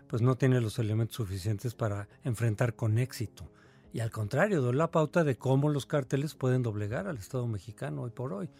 pues 0.08 0.20
no 0.20 0.36
tiene 0.36 0.60
los 0.60 0.78
elementos 0.78 1.16
suficientes 1.16 1.74
para 1.74 2.06
enfrentar 2.22 2.74
con 2.74 2.98
éxito. 2.98 3.48
Y 3.94 4.00
al 4.00 4.10
contrario, 4.10 4.62
da 4.62 4.72
la 4.72 4.90
pauta 4.90 5.24
de 5.24 5.36
cómo 5.36 5.68
los 5.68 5.86
cárteles 5.86 6.34
pueden 6.34 6.62
doblegar 6.62 7.06
al 7.06 7.16
Estado 7.18 7.46
mexicano 7.46 8.02
hoy 8.02 8.10
por 8.10 8.32
hoy, 8.32 8.50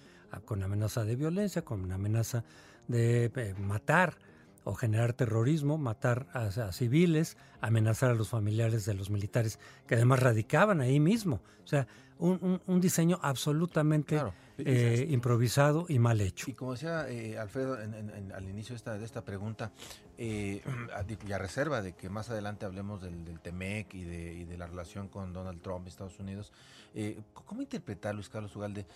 con 0.45 0.63
amenaza 0.63 1.05
de 1.05 1.17
violencia, 1.17 1.63
con 1.63 1.91
amenaza 1.93 2.45
de 2.89 3.27
eh, 3.35 3.55
matar 3.59 4.17
o 4.65 4.75
generar 4.75 5.13
terrorismo, 5.13 5.79
matar 5.79 6.27
a, 6.33 6.47
a 6.47 6.73
civiles, 6.73 7.37
amenazar 7.61 8.11
a 8.11 8.15
los 8.15 8.29
familiares 8.29 8.85
de 8.85 8.95
los 8.95 9.11
militares 9.11 9.59
que 9.87 9.95
además 9.97 10.21
radicaban 10.21 10.81
ahí 10.81 11.01
mismo. 11.01 11.41
O 11.65 11.67
sea, 11.67 11.87
un, 12.19 12.39
un- 12.41 12.61
un 12.69 12.81
diseño 12.81 13.19
absolutamente 13.23 14.15
Claro. 14.15 14.33
eh, 14.59 15.07
improvisado 15.11 15.87
y 15.89 15.99
mal 15.99 16.21
hecho. 16.21 16.49
Y 16.49 16.55
como 16.55 16.73
decía 16.73 17.09
eh, 17.09 17.37
Alfredo 17.39 17.81
en- 17.81 17.95
en- 17.95 18.11
en- 18.11 18.33
al 18.33 18.49
inicio 18.49 18.75
de 18.75 18.77
esta, 18.77 18.97
de 18.99 19.05
esta 19.05 19.25
pregunta, 19.25 19.73
eh, 20.19 20.63
y 21.27 21.33
a 21.33 21.39
reserva 21.39 21.83
de 21.83 21.95
que 21.95 22.09
más 22.09 22.31
adelante 22.31 22.65
hablemos 22.65 23.03
del, 23.03 23.25
del 23.25 23.41
TEMEC 23.41 23.95
y 23.95 24.05
de, 24.05 24.35
y 24.35 24.45
de 24.45 24.57
la 24.59 24.67
relación 24.69 25.09
con 25.09 25.33
Donald 25.33 25.61
Trump, 25.63 25.89
Estados 25.89 26.19
Unidos, 26.21 26.53
eh, 26.95 27.21
¿cómo 27.33 27.63
interpretar, 27.63 28.15
Luis 28.15 28.29
Carlos 28.29 28.55
Ugalde, 28.55 28.87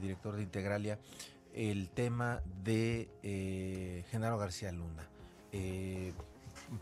director 0.00 0.36
de 0.36 0.42
Integralia, 0.42 0.98
el 1.58 1.90
tema 1.90 2.40
de 2.62 3.10
eh, 3.24 4.04
Genaro 4.10 4.38
García 4.38 4.70
Luna? 4.72 5.08
Eh, 5.52 6.12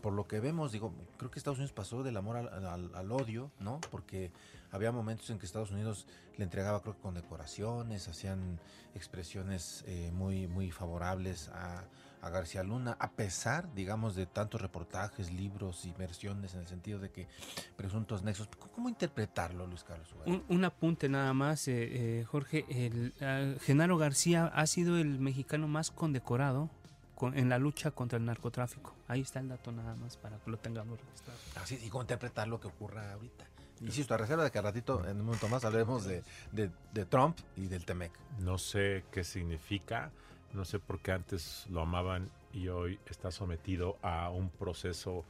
por 0.01 0.13
lo 0.13 0.27
que 0.27 0.39
vemos, 0.39 0.71
digo, 0.71 0.93
creo 1.17 1.31
que 1.31 1.39
Estados 1.39 1.57
Unidos 1.57 1.73
pasó 1.73 2.03
del 2.03 2.15
amor 2.17 2.37
al, 2.37 2.93
al- 2.93 3.11
odio, 3.11 3.51
¿no? 3.59 3.79
Porque 3.89 4.31
había 4.71 4.91
momentos 4.91 5.29
en 5.29 5.39
que 5.39 5.45
Estados 5.45 5.71
Unidos 5.71 6.05
le 6.37 6.43
entregaba, 6.43 6.81
creo 6.81 6.93
que 6.95 7.01
con 7.01 7.15
decoraciones, 7.15 8.07
hacían 8.07 8.59
expresiones 8.95 9.83
eh, 9.87 10.11
muy, 10.13 10.47
muy 10.47 10.71
favorables 10.71 11.49
a, 11.49 11.85
a 12.21 12.29
García 12.29 12.63
Luna, 12.63 12.97
a 12.99 13.11
pesar, 13.11 13.73
digamos, 13.73 14.15
de 14.15 14.25
tantos 14.25 14.61
reportajes, 14.61 15.31
libros 15.31 15.85
y 15.85 15.91
versiones 15.93 16.53
en 16.55 16.61
el 16.61 16.67
sentido 16.67 16.99
de 16.99 17.09
que 17.11 17.27
presuntos 17.75 18.23
nexos. 18.23 18.49
¿Cómo, 18.75 18.89
interpretarlo, 18.89 19.67
Luis 19.67 19.83
Carlos? 19.83 20.07
Un, 20.25 20.43
un 20.49 20.65
apunte 20.65 21.09
nada 21.09 21.33
más, 21.33 21.67
eh, 21.67 22.19
eh, 22.21 22.23
Jorge. 22.25 22.65
El, 22.69 23.13
ah, 23.21 23.53
Genaro 23.61 23.97
García 23.97 24.45
ha 24.47 24.65
sido 24.67 24.97
el 24.97 25.19
mexicano 25.19 25.67
más 25.67 25.91
condecorado 25.91 26.69
con- 27.15 27.37
en 27.37 27.49
la 27.49 27.57
lucha 27.59 27.91
contra 27.91 28.17
el 28.17 28.25
narcotráfico. 28.25 28.93
Ahí 29.07 29.21
está 29.21 29.39
el 29.39 29.49
dato 29.49 29.71
nada 29.71 29.95
más 29.95 30.17
para 30.17 30.37
que 30.37 30.49
lo 30.51 30.57
tengamos 30.57 30.99
registrado. 30.99 31.39
Así, 31.63 31.79
y 31.83 31.89
cómo 31.89 32.01
interpretar 32.01 32.47
lo 32.47 32.59
que 32.59 32.67
ocurra 32.67 33.13
ahorita. 33.13 33.45
Insisto, 33.81 34.15
a 34.15 34.17
reserva 34.17 34.43
de 34.43 34.49
que 34.49 34.57
al 34.57 34.63
ratito, 34.63 35.05
en 35.07 35.17
un 35.19 35.25
momento 35.27 35.47
más, 35.49 35.63
hablaremos 35.63 36.03
de, 36.05 36.23
de- 36.51 36.71
de 36.93 37.05
Trump 37.05 37.37
y 37.55 37.67
del 37.67 37.85
TEMEC. 37.85 38.11
No 38.39 38.57
sé 38.57 39.05
qué 39.11 39.23
significa, 39.23 40.11
no 40.57 40.65
sé 40.65 40.79
por 40.79 40.99
qué 40.99 41.11
antes 41.11 41.67
lo 41.69 41.81
amaban 41.81 42.29
y 42.51 42.67
hoy 42.67 42.99
está 43.05 43.31
sometido 43.31 43.97
a 44.01 44.29
un 44.31 44.49
proceso 44.49 45.23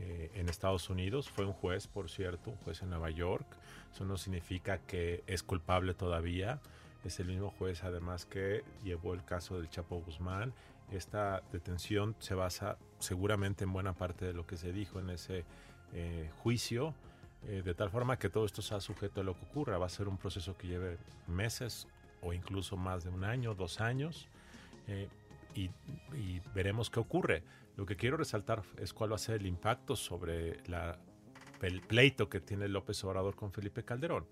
eh, 0.00 0.30
en 0.34 0.48
Estados 0.48 0.88
Unidos. 0.88 1.28
Fue 1.28 1.44
un 1.44 1.52
juez, 1.52 1.86
por 1.86 2.10
cierto, 2.10 2.50
un 2.50 2.56
juez 2.56 2.82
en 2.82 2.90
Nueva 2.90 3.10
York. 3.10 3.46
Eso 3.92 4.04
no 4.04 4.16
significa 4.16 4.78
que 4.78 5.22
es 5.26 5.42
culpable 5.42 5.94
todavía. 5.94 6.60
Es 7.04 7.20
el 7.20 7.26
mismo 7.26 7.50
juez, 7.58 7.84
además, 7.84 8.24
que 8.24 8.64
llevó 8.82 9.12
el 9.12 9.24
caso 9.24 9.58
del 9.58 9.68
Chapo 9.68 10.00
Guzmán. 10.00 10.54
Esta 10.90 11.42
detención 11.52 12.16
se 12.18 12.34
basa 12.34 12.78
seguramente 12.98 13.64
en 13.64 13.72
buena 13.72 13.92
parte 13.92 14.24
de 14.24 14.32
lo 14.32 14.46
que 14.46 14.56
se 14.56 14.72
dijo 14.72 14.98
en 14.98 15.10
ese 15.10 15.44
eh, 15.92 16.30
juicio. 16.42 16.94
Eh, 17.46 17.62
de 17.64 17.74
tal 17.74 17.90
forma 17.90 18.18
que 18.18 18.28
todo 18.28 18.44
esto 18.44 18.62
sea 18.62 18.80
sujeto 18.80 19.20
a 19.20 19.24
lo 19.24 19.34
que 19.34 19.44
ocurra. 19.44 19.76
Va 19.76 19.86
a 19.86 19.90
ser 19.90 20.08
un 20.08 20.16
proceso 20.16 20.56
que 20.56 20.68
lleve 20.68 20.98
meses 21.26 21.86
o 22.22 22.32
incluso 22.32 22.76
más 22.76 23.04
de 23.04 23.10
un 23.10 23.24
año, 23.24 23.54
dos 23.54 23.80
años, 23.80 24.28
eh, 24.90 25.08
y, 25.54 25.70
y 26.16 26.40
veremos 26.54 26.90
qué 26.90 27.00
ocurre. 27.00 27.42
Lo 27.76 27.86
que 27.86 27.96
quiero 27.96 28.16
resaltar 28.16 28.62
es 28.78 28.92
cuál 28.92 29.12
va 29.12 29.16
a 29.16 29.18
ser 29.18 29.40
el 29.40 29.46
impacto 29.46 29.96
sobre 29.96 30.58
la, 30.68 30.98
el 31.62 31.80
pleito 31.80 32.28
que 32.28 32.40
tiene 32.40 32.68
López 32.68 33.02
Obrador 33.04 33.34
con 33.36 33.52
Felipe 33.52 33.84
Calderón. 33.84 34.26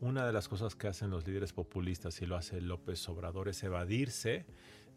Una 0.00 0.26
de 0.26 0.32
las 0.32 0.48
cosas 0.48 0.74
que 0.74 0.88
hacen 0.88 1.10
los 1.10 1.26
líderes 1.26 1.52
populistas 1.52 2.20
y 2.20 2.26
lo 2.26 2.36
hace 2.36 2.60
López 2.60 3.08
Obrador 3.08 3.48
es 3.48 3.62
evadirse 3.62 4.44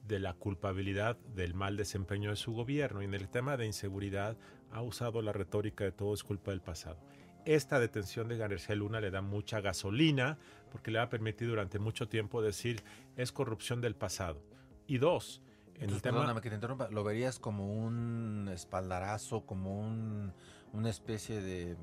de 0.08 0.20
la 0.20 0.34
culpabilidad 0.34 1.18
del 1.36 1.54
mal 1.54 1.78
desempeño 1.78 2.30
de 2.30 2.36
su 2.36 2.54
gobierno. 2.54 3.02
Y 3.02 3.06
en 3.06 3.14
el 3.14 3.30
tema 3.30 3.58
de 3.58 3.66
inseguridad 3.66 4.38
ha 4.72 4.82
usado 4.82 5.22
la 5.22 5.34
retórica 5.34 5.84
de 5.84 5.92
todo 5.92 6.14
es 6.14 6.24
culpa 6.24 6.52
del 6.52 6.62
pasado 6.62 7.00
esta 7.48 7.80
detención 7.80 8.28
de 8.28 8.38
García 8.38 8.76
Luna 8.76 9.00
le 9.00 9.10
da 9.10 9.22
mucha 9.22 9.62
gasolina 9.62 10.38
porque 10.70 10.92
le 10.92 10.98
va 11.00 11.06
a 11.06 11.10
permitir 11.10 11.48
durante 11.48 11.80
mucho 11.80 12.10
tiempo 12.10 12.42
decir 12.42 12.84
es 13.16 13.32
corrupción 13.32 13.80
del 13.80 13.96
pasado. 13.96 14.42
Y 14.88 14.98
dos, 14.98 15.41
en 15.75 15.89
el 15.89 16.01
tema... 16.01 16.17
perdóname 16.17 16.41
que 16.41 16.50
te 16.50 16.56
interrumpa, 16.56 16.89
¿lo 16.89 17.03
verías 17.03 17.39
como 17.39 17.72
un 17.74 18.50
espaldarazo, 18.51 19.46
como 19.46 19.79
un, 19.79 20.34
una 20.74 20.89
especie 20.89 21.41
de... 21.41 21.75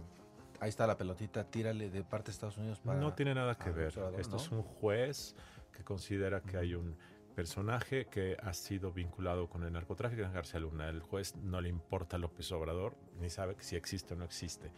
Ahí 0.60 0.68
está 0.68 0.86
la 0.86 0.96
pelotita, 0.96 1.44
tírale 1.44 1.90
de 1.90 2.02
parte 2.02 2.26
de 2.26 2.32
Estados 2.32 2.56
Unidos 2.56 2.80
para... 2.80 2.98
No 2.98 3.12
tiene 3.12 3.34
nada 3.34 3.56
que 3.56 3.70
ver. 3.70 3.88
Esto 4.18 4.36
¿no? 4.36 4.42
es 4.42 4.50
un 4.50 4.62
juez 4.62 5.36
que 5.72 5.84
considera 5.84 6.40
que 6.40 6.56
hay 6.56 6.74
un 6.74 6.96
personaje 7.34 8.06
que 8.06 8.36
ha 8.40 8.52
sido 8.52 8.92
vinculado 8.92 9.48
con 9.48 9.64
el 9.64 9.72
narcotráfico 9.72 10.22
en 10.22 10.32
García 10.32 10.60
Luna. 10.60 10.88
El 10.88 11.00
juez 11.00 11.34
no 11.36 11.60
le 11.60 11.68
importa 11.68 12.16
López 12.16 12.50
Obrador, 12.52 12.96
ni 13.20 13.28
sabe 13.28 13.56
si 13.58 13.76
existe 13.76 14.14
o 14.14 14.16
no 14.16 14.24
existe. 14.24 14.70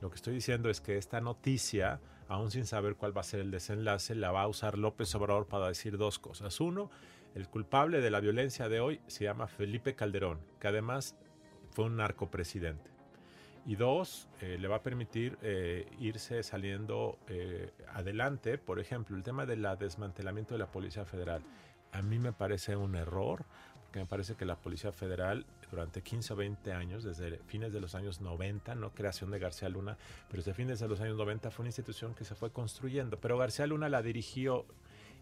Lo 0.00 0.10
que 0.10 0.16
estoy 0.16 0.34
diciendo 0.34 0.70
es 0.70 0.80
que 0.80 0.96
esta 0.98 1.20
noticia, 1.20 2.00
aún 2.28 2.50
sin 2.50 2.66
saber 2.66 2.96
cuál 2.96 3.16
va 3.16 3.22
a 3.22 3.24
ser 3.24 3.40
el 3.40 3.50
desenlace, 3.50 4.14
la 4.14 4.30
va 4.30 4.42
a 4.42 4.48
usar 4.48 4.78
López 4.78 5.14
Obrador 5.14 5.46
para 5.46 5.68
decir 5.68 5.98
dos 5.98 6.18
cosas. 6.18 6.60
Uno, 6.60 6.90
el 7.36 7.48
culpable 7.50 8.00
de 8.00 8.10
la 8.10 8.20
violencia 8.20 8.70
de 8.70 8.80
hoy 8.80 8.98
se 9.08 9.24
llama 9.24 9.46
Felipe 9.46 9.94
Calderón, 9.94 10.38
que 10.58 10.68
además 10.68 11.14
fue 11.70 11.84
un 11.84 11.96
narcopresidente. 11.98 12.90
Y 13.66 13.76
dos, 13.76 14.26
eh, 14.40 14.56
le 14.58 14.68
va 14.68 14.76
a 14.76 14.82
permitir 14.82 15.36
eh, 15.42 15.86
irse 16.00 16.42
saliendo 16.42 17.18
eh, 17.28 17.72
adelante. 17.92 18.56
Por 18.56 18.80
ejemplo, 18.80 19.14
el 19.18 19.22
tema 19.22 19.44
del 19.44 19.68
desmantelamiento 19.78 20.54
de 20.54 20.58
la 20.60 20.70
Policía 20.70 21.04
Federal. 21.04 21.42
A 21.92 22.00
mí 22.00 22.18
me 22.18 22.32
parece 22.32 22.74
un 22.74 22.94
error, 22.94 23.44
porque 23.82 23.98
me 23.98 24.06
parece 24.06 24.34
que 24.34 24.46
la 24.46 24.56
Policía 24.56 24.92
Federal 24.92 25.44
durante 25.70 26.00
15 26.00 26.32
o 26.32 26.36
20 26.36 26.72
años, 26.72 27.04
desde 27.04 27.36
fines 27.48 27.70
de 27.70 27.82
los 27.82 27.94
años 27.94 28.22
90, 28.22 28.74
no 28.76 28.94
creación 28.94 29.30
de 29.30 29.38
García 29.38 29.68
Luna, 29.68 29.98
pero 30.30 30.38
desde 30.38 30.54
fines 30.54 30.80
de 30.80 30.88
los 30.88 31.02
años 31.02 31.18
90 31.18 31.50
fue 31.50 31.64
una 31.64 31.68
institución 31.68 32.14
que 32.14 32.24
se 32.24 32.34
fue 32.34 32.50
construyendo, 32.50 33.18
pero 33.20 33.36
García 33.36 33.66
Luna 33.66 33.90
la 33.90 34.00
dirigió 34.00 34.64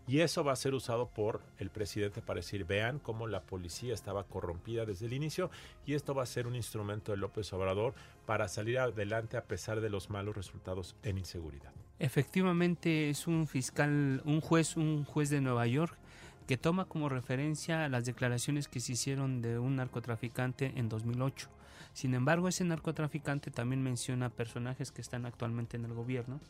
y 0.07 0.21
eso 0.21 0.45
va 0.45 0.53
a 0.53 0.57
ser 0.57 0.75
usado 0.75 1.09
por 1.09 1.41
el 1.59 1.71
presidente 1.71 2.21
para 2.21 2.41
decir, 2.41 2.65
vean 2.65 2.99
cómo 2.99 3.27
la 3.27 3.41
policía 3.41 3.95
estaba 3.95 4.25
corrompida 4.25 4.85
desde 4.85 5.07
el 5.07 5.13
inicio 5.13 5.51
y 5.87 5.95
esto 5.95 6.15
va 6.15 6.23
a 6.23 6.27
ser 6.27 6.47
un 6.47 6.57
instrumento 6.57 7.13
de 7.13 7.19
López 7.19 7.53
Obrador 7.53 7.95
para 8.27 8.49
salir 8.49 8.79
adelante 8.79 9.37
a 9.37 9.45
pesar 9.45 9.81
de 9.81 9.91
los 9.91 10.11
malos 10.11 10.37
resultados 10.37 10.95
en 11.03 11.19
inseguridad. 11.19 11.73
Efectivamente 11.99 13.09
es 13.09 13.27
un 13.27 13.47
fiscal, 13.47 14.21
un 14.25 14.41
juez, 14.41 14.77
un 14.77 15.05
juez 15.05 15.31
de 15.31 15.41
Nueva 15.41 15.67
York 15.67 15.97
que 16.47 16.59
toma 16.59 16.85
como 16.85 17.09
referencia 17.09 17.89
las 17.89 18.05
declaraciones 18.05 18.69
que 18.69 18.81
se 18.81 18.93
hicieron 18.93 19.41
de 19.41 19.59
un 19.59 19.77
narcotraficante 19.77 20.73
en 20.77 20.89
2008. 20.89 21.49
Sin 21.95 22.15
embargo, 22.15 22.49
ese 22.49 22.65
narcotraficante 22.65 23.51
también 23.51 23.83
menciona 23.83 24.29
personajes 24.29 24.91
que 24.91 25.01
están 25.01 25.27
actualmente 25.27 25.77
en 25.77 25.85
el 25.85 25.95
gobierno, 25.95 26.41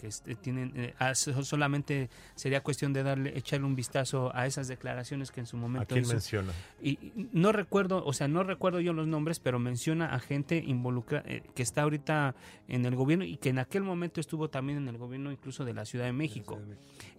que 0.00 0.06
este, 0.06 0.34
tienen 0.34 0.72
eh, 0.76 0.94
solamente 1.42 2.08
sería 2.34 2.62
cuestión 2.62 2.92
de 2.94 3.02
darle 3.02 3.36
echarle 3.36 3.66
un 3.66 3.74
vistazo 3.74 4.34
a 4.34 4.46
esas 4.46 4.66
declaraciones 4.66 5.30
que 5.30 5.40
en 5.40 5.46
su 5.46 5.58
momento 5.58 5.94
¿A 5.94 5.98
quién 5.98 6.08
menciona? 6.08 6.52
Y 6.82 7.12
no 7.32 7.52
recuerdo, 7.52 8.02
o 8.04 8.12
sea, 8.14 8.26
no 8.26 8.42
recuerdo 8.42 8.80
yo 8.80 8.94
los 8.94 9.06
nombres, 9.06 9.40
pero 9.40 9.58
menciona 9.58 10.14
a 10.14 10.18
gente 10.18 10.56
involucrada 10.56 11.28
eh, 11.28 11.42
que 11.54 11.62
está 11.62 11.82
ahorita 11.82 12.34
en 12.66 12.86
el 12.86 12.96
gobierno 12.96 13.24
y 13.24 13.36
que 13.36 13.50
en 13.50 13.58
aquel 13.58 13.82
momento 13.82 14.20
estuvo 14.20 14.48
también 14.48 14.78
en 14.78 14.88
el 14.88 14.96
gobierno 14.96 15.30
incluso 15.30 15.64
de 15.64 15.74
la 15.74 15.84
Ciudad 15.84 16.06
de 16.06 16.12
México. 16.12 16.58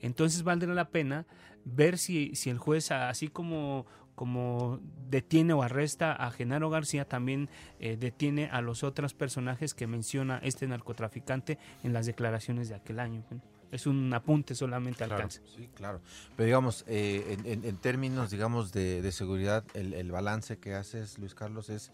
Entonces 0.01 0.41
valdría 0.41 0.73
la 0.73 0.89
pena 0.89 1.27
ver 1.63 1.99
si, 1.99 2.35
si 2.35 2.49
el 2.49 2.57
juez, 2.57 2.89
así 2.91 3.27
como 3.27 3.85
como 4.15 4.79
detiene 5.09 5.53
o 5.53 5.63
arresta 5.63 6.13
a 6.13 6.31
Genaro 6.31 6.69
García, 6.69 7.05
también 7.05 7.49
eh, 7.79 7.97
detiene 7.97 8.49
a 8.49 8.61
los 8.61 8.83
otros 8.83 9.13
personajes 9.13 9.73
que 9.73 9.87
menciona 9.87 10.39
este 10.43 10.67
narcotraficante 10.67 11.57
en 11.83 11.93
las 11.93 12.05
declaraciones 12.05 12.69
de 12.69 12.75
aquel 12.75 12.99
año. 12.99 13.23
Es 13.71 13.87
un 13.87 14.13
apunte 14.13 14.53
solamente 14.53 15.03
al 15.03 15.13
alcance. 15.13 15.41
Sí, 15.55 15.69
claro. 15.73 16.01
Pero 16.35 16.45
digamos, 16.45 16.83
eh, 16.87 17.37
en, 17.45 17.77
términos, 17.77 18.29
digamos, 18.29 18.73
de, 18.73 19.09
seguridad, 19.11 19.63
el, 19.73 20.11
balance 20.11 20.57
que 20.57 20.73
haces, 20.75 21.17
Luis 21.17 21.33
Carlos, 21.33 21.69
es 21.69 21.91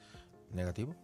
negativo. 0.52 0.96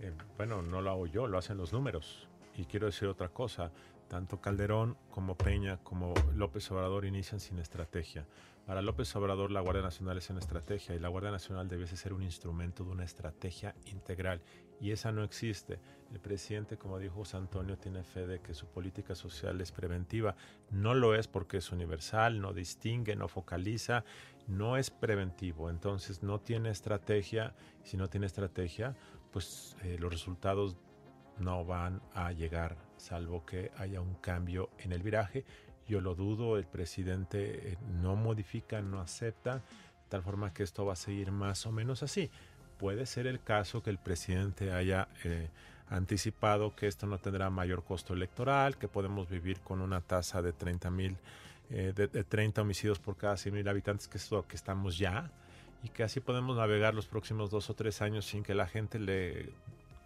Eh, 0.00 0.12
bueno, 0.38 0.62
no 0.62 0.80
lo 0.80 0.90
hago 0.90 1.06
yo, 1.06 1.26
lo 1.26 1.36
hacen 1.36 1.58
los 1.58 1.72
números. 1.74 2.28
Y 2.56 2.64
quiero 2.64 2.86
decir 2.86 3.08
otra 3.08 3.28
cosa, 3.28 3.72
tanto 4.10 4.40
Calderón 4.40 4.96
como 5.08 5.36
Peña 5.36 5.78
como 5.84 6.12
López 6.34 6.68
Obrador 6.72 7.04
inician 7.04 7.38
sin 7.38 7.60
estrategia. 7.60 8.26
Para 8.66 8.82
López 8.82 9.14
Obrador 9.14 9.52
la 9.52 9.60
Guardia 9.60 9.82
Nacional 9.82 10.18
es 10.18 10.28
una 10.30 10.40
estrategia 10.40 10.96
y 10.96 10.98
la 10.98 11.08
Guardia 11.08 11.30
Nacional 11.30 11.68
debe 11.68 11.86
ser 11.86 12.12
un 12.12 12.24
instrumento 12.24 12.82
de 12.82 12.90
una 12.90 13.04
estrategia 13.04 13.74
integral 13.86 14.42
y 14.80 14.90
esa 14.90 15.12
no 15.12 15.22
existe. 15.22 15.78
El 16.12 16.18
presidente, 16.18 16.76
como 16.76 16.98
dijo 16.98 17.14
José 17.14 17.36
Antonio, 17.36 17.78
tiene 17.78 18.02
fe 18.02 18.26
de 18.26 18.40
que 18.40 18.52
su 18.52 18.66
política 18.66 19.14
social 19.14 19.60
es 19.60 19.70
preventiva. 19.70 20.34
No 20.70 20.94
lo 20.94 21.14
es 21.14 21.28
porque 21.28 21.58
es 21.58 21.70
universal, 21.70 22.40
no 22.40 22.52
distingue, 22.52 23.14
no 23.14 23.28
focaliza, 23.28 24.04
no 24.48 24.76
es 24.76 24.90
preventivo. 24.90 25.70
Entonces 25.70 26.24
no 26.24 26.40
tiene 26.40 26.70
estrategia. 26.70 27.54
Si 27.84 27.96
no 27.96 28.08
tiene 28.08 28.26
estrategia, 28.26 28.96
pues 29.30 29.76
eh, 29.84 29.98
los 30.00 30.10
resultados 30.10 30.76
no 31.38 31.64
van 31.64 32.02
a 32.14 32.32
llegar, 32.32 32.76
salvo 33.00 33.44
que 33.44 33.72
haya 33.76 34.00
un 34.00 34.14
cambio 34.14 34.70
en 34.78 34.92
el 34.92 35.02
viraje 35.02 35.44
yo 35.90 36.00
lo 36.00 36.14
dudo, 36.14 36.56
el 36.56 36.66
presidente 36.66 37.72
eh, 37.72 37.78
no 38.00 38.14
modifica, 38.14 38.80
no 38.80 39.00
acepta, 39.00 39.56
de 39.56 40.08
tal 40.08 40.22
forma 40.22 40.54
que 40.54 40.62
esto 40.62 40.86
va 40.86 40.92
a 40.92 40.96
seguir 40.96 41.32
más 41.32 41.66
o 41.66 41.72
menos 41.72 42.04
así. 42.04 42.30
Puede 42.78 43.06
ser 43.06 43.26
el 43.26 43.42
caso 43.42 43.82
que 43.82 43.90
el 43.90 43.98
presidente 43.98 44.72
haya 44.72 45.08
eh, 45.24 45.48
anticipado 45.88 46.76
que 46.76 46.86
esto 46.86 47.08
no 47.08 47.18
tendrá 47.18 47.50
mayor 47.50 47.82
costo 47.82 48.14
electoral, 48.14 48.78
que 48.78 48.86
podemos 48.86 49.28
vivir 49.28 49.60
con 49.60 49.80
una 49.80 50.00
tasa 50.00 50.40
de 50.40 50.52
30 50.52 50.90
mil, 50.90 51.16
eh, 51.70 51.92
de, 51.94 52.06
30 52.06 52.62
homicidios 52.62 53.00
por 53.00 53.16
cada 53.16 53.36
100 53.36 53.52
mil 53.52 53.68
habitantes, 53.68 54.06
que 54.06 54.18
es 54.18 54.30
lo 54.30 54.46
que 54.46 54.54
estamos 54.54 54.96
ya, 54.96 55.32
y 55.82 55.88
que 55.88 56.04
así 56.04 56.20
podemos 56.20 56.56
navegar 56.56 56.94
los 56.94 57.06
próximos 57.06 57.50
dos 57.50 57.68
o 57.68 57.74
tres 57.74 58.00
años 58.00 58.26
sin 58.26 58.44
que 58.44 58.54
la 58.54 58.68
gente 58.68 59.00
le 59.00 59.50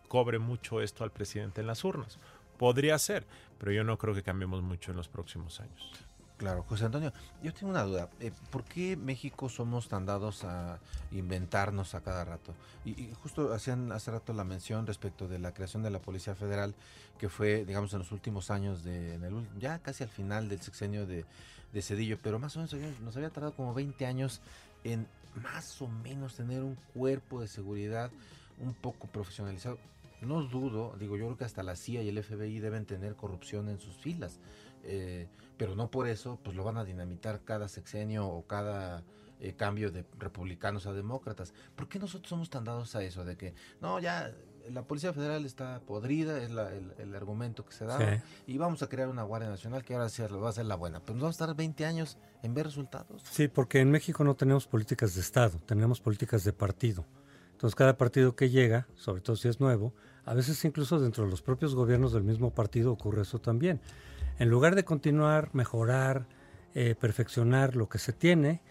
cobre 0.08 0.38
mucho 0.38 0.80
esto 0.80 1.04
al 1.04 1.10
presidente 1.10 1.60
en 1.60 1.66
las 1.66 1.84
urnas. 1.84 2.18
Podría 2.58 2.98
ser, 2.98 3.26
pero 3.58 3.72
yo 3.72 3.84
no 3.84 3.98
creo 3.98 4.14
que 4.14 4.22
cambiemos 4.22 4.62
mucho 4.62 4.90
en 4.90 4.96
los 4.96 5.08
próximos 5.08 5.60
años. 5.60 5.92
Claro, 6.36 6.64
José 6.64 6.86
Antonio, 6.86 7.12
yo 7.42 7.54
tengo 7.54 7.70
una 7.70 7.84
duda. 7.84 8.10
Eh, 8.18 8.32
¿Por 8.50 8.64
qué 8.64 8.96
México 8.96 9.48
somos 9.48 9.88
tan 9.88 10.04
dados 10.04 10.42
a 10.42 10.80
inventarnos 11.12 11.94
a 11.94 12.00
cada 12.00 12.24
rato? 12.24 12.52
Y, 12.84 13.12
justo 13.22 13.54
hacían 13.54 13.92
hace 13.92 14.10
rato 14.10 14.32
la 14.32 14.42
mención 14.42 14.84
respecto 14.84 15.28
de 15.28 15.38
la 15.38 15.52
creación 15.52 15.84
de 15.84 15.90
la 15.90 16.00
Policía 16.00 16.34
Federal, 16.34 16.74
que 17.18 17.28
fue, 17.28 17.64
digamos, 17.64 17.92
en 17.92 18.00
los 18.00 18.10
últimos 18.10 18.50
años, 18.50 18.82
de, 18.82 19.16
ya 19.60 19.78
casi 19.78 20.02
al 20.02 20.10
final 20.10 20.48
del 20.48 20.60
sexenio 20.60 21.06
de, 21.06 21.24
de 21.72 21.82
Cedillo, 21.82 22.18
pero 22.20 22.40
más 22.40 22.56
o 22.56 22.60
menos 22.60 23.00
nos 23.00 23.16
había 23.16 23.30
tardado 23.30 23.54
como 23.54 23.72
20 23.72 24.04
años 24.04 24.40
en 24.82 25.06
más 25.40 25.80
o 25.80 25.88
menos 25.88 26.34
tener 26.34 26.62
un 26.62 26.76
cuerpo 26.94 27.40
de 27.40 27.48
seguridad 27.48 28.10
un 28.58 28.74
poco 28.74 29.06
profesionalizado 29.06 29.78
no 30.24 30.42
dudo, 30.42 30.94
digo, 30.98 31.16
yo 31.16 31.26
creo 31.26 31.36
que 31.36 31.44
hasta 31.44 31.62
la 31.62 31.76
CIA 31.76 32.02
y 32.02 32.08
el 32.08 32.22
FBI 32.22 32.60
deben 32.60 32.86
tener 32.86 33.16
corrupción 33.16 33.68
en 33.68 33.78
sus 33.78 33.96
filas, 33.96 34.40
eh, 34.82 35.28
pero 35.56 35.74
no 35.74 35.90
por 35.90 36.08
eso, 36.08 36.38
pues 36.42 36.56
lo 36.56 36.64
van 36.64 36.76
a 36.76 36.84
dinamitar 36.84 37.42
cada 37.44 37.68
sexenio 37.68 38.26
o 38.26 38.46
cada 38.46 39.02
eh, 39.40 39.54
cambio 39.54 39.90
de 39.90 40.04
republicanos 40.18 40.86
a 40.86 40.92
demócratas. 40.92 41.52
¿Por 41.74 41.88
qué 41.88 41.98
nosotros 41.98 42.28
somos 42.28 42.50
tan 42.50 42.64
dados 42.64 42.94
a 42.96 43.02
eso? 43.02 43.24
De 43.24 43.36
que, 43.36 43.54
no, 43.80 43.98
ya 43.98 44.32
la 44.70 44.82
Policía 44.82 45.12
Federal 45.12 45.44
está 45.44 45.80
podrida, 45.80 46.38
es 46.42 46.50
el, 46.50 47.14
argumento 47.14 47.64
que 47.64 47.72
se 47.72 47.84
da, 47.84 48.22
y 48.46 48.58
vamos 48.58 48.82
a 48.82 48.88
crear 48.88 49.08
una 49.08 49.22
Guardia 49.22 49.48
Nacional 49.48 49.84
que 49.84 49.94
ahora 49.94 50.08
sí 50.08 50.22
va 50.22 50.48
a 50.48 50.52
ser 50.52 50.66
la 50.66 50.76
buena. 50.76 51.00
Pero 51.00 51.14
nos 51.14 51.22
vamos 51.22 51.40
a 51.40 51.44
estar 51.44 51.56
20 51.56 51.84
años 51.84 52.18
en 52.42 52.54
ver 52.54 52.66
resultados. 52.66 53.22
Sí, 53.30 53.48
porque 53.48 53.80
en 53.80 53.90
México 53.90 54.24
no 54.24 54.34
tenemos 54.34 54.66
políticas 54.66 55.14
de 55.14 55.20
Estado, 55.20 55.58
tenemos 55.66 56.00
políticas 56.00 56.44
de 56.44 56.52
partido. 56.52 57.04
Entonces 57.52 57.74
cada 57.74 57.96
partido 57.96 58.34
que 58.34 58.50
llega, 58.50 58.86
sobre 58.96 59.20
todo 59.20 59.36
si 59.36 59.48
es 59.48 59.60
nuevo, 59.60 59.92
a 60.26 60.34
veces 60.34 60.64
incluso 60.64 60.98
dentro 60.98 61.24
de 61.24 61.30
los 61.30 61.42
propios 61.42 61.74
gobiernos 61.74 62.12
del 62.12 62.22
mismo 62.22 62.50
partido 62.50 62.92
ocurre 62.92 63.22
eso 63.22 63.38
también. 63.40 63.80
En 64.38 64.48
lugar 64.48 64.74
de 64.74 64.84
continuar, 64.84 65.50
mejorar, 65.52 66.26
eh, 66.74 66.94
perfeccionar 66.98 67.76
lo 67.76 67.88
que 67.88 67.98
se 67.98 68.12
tiene, 68.12 68.62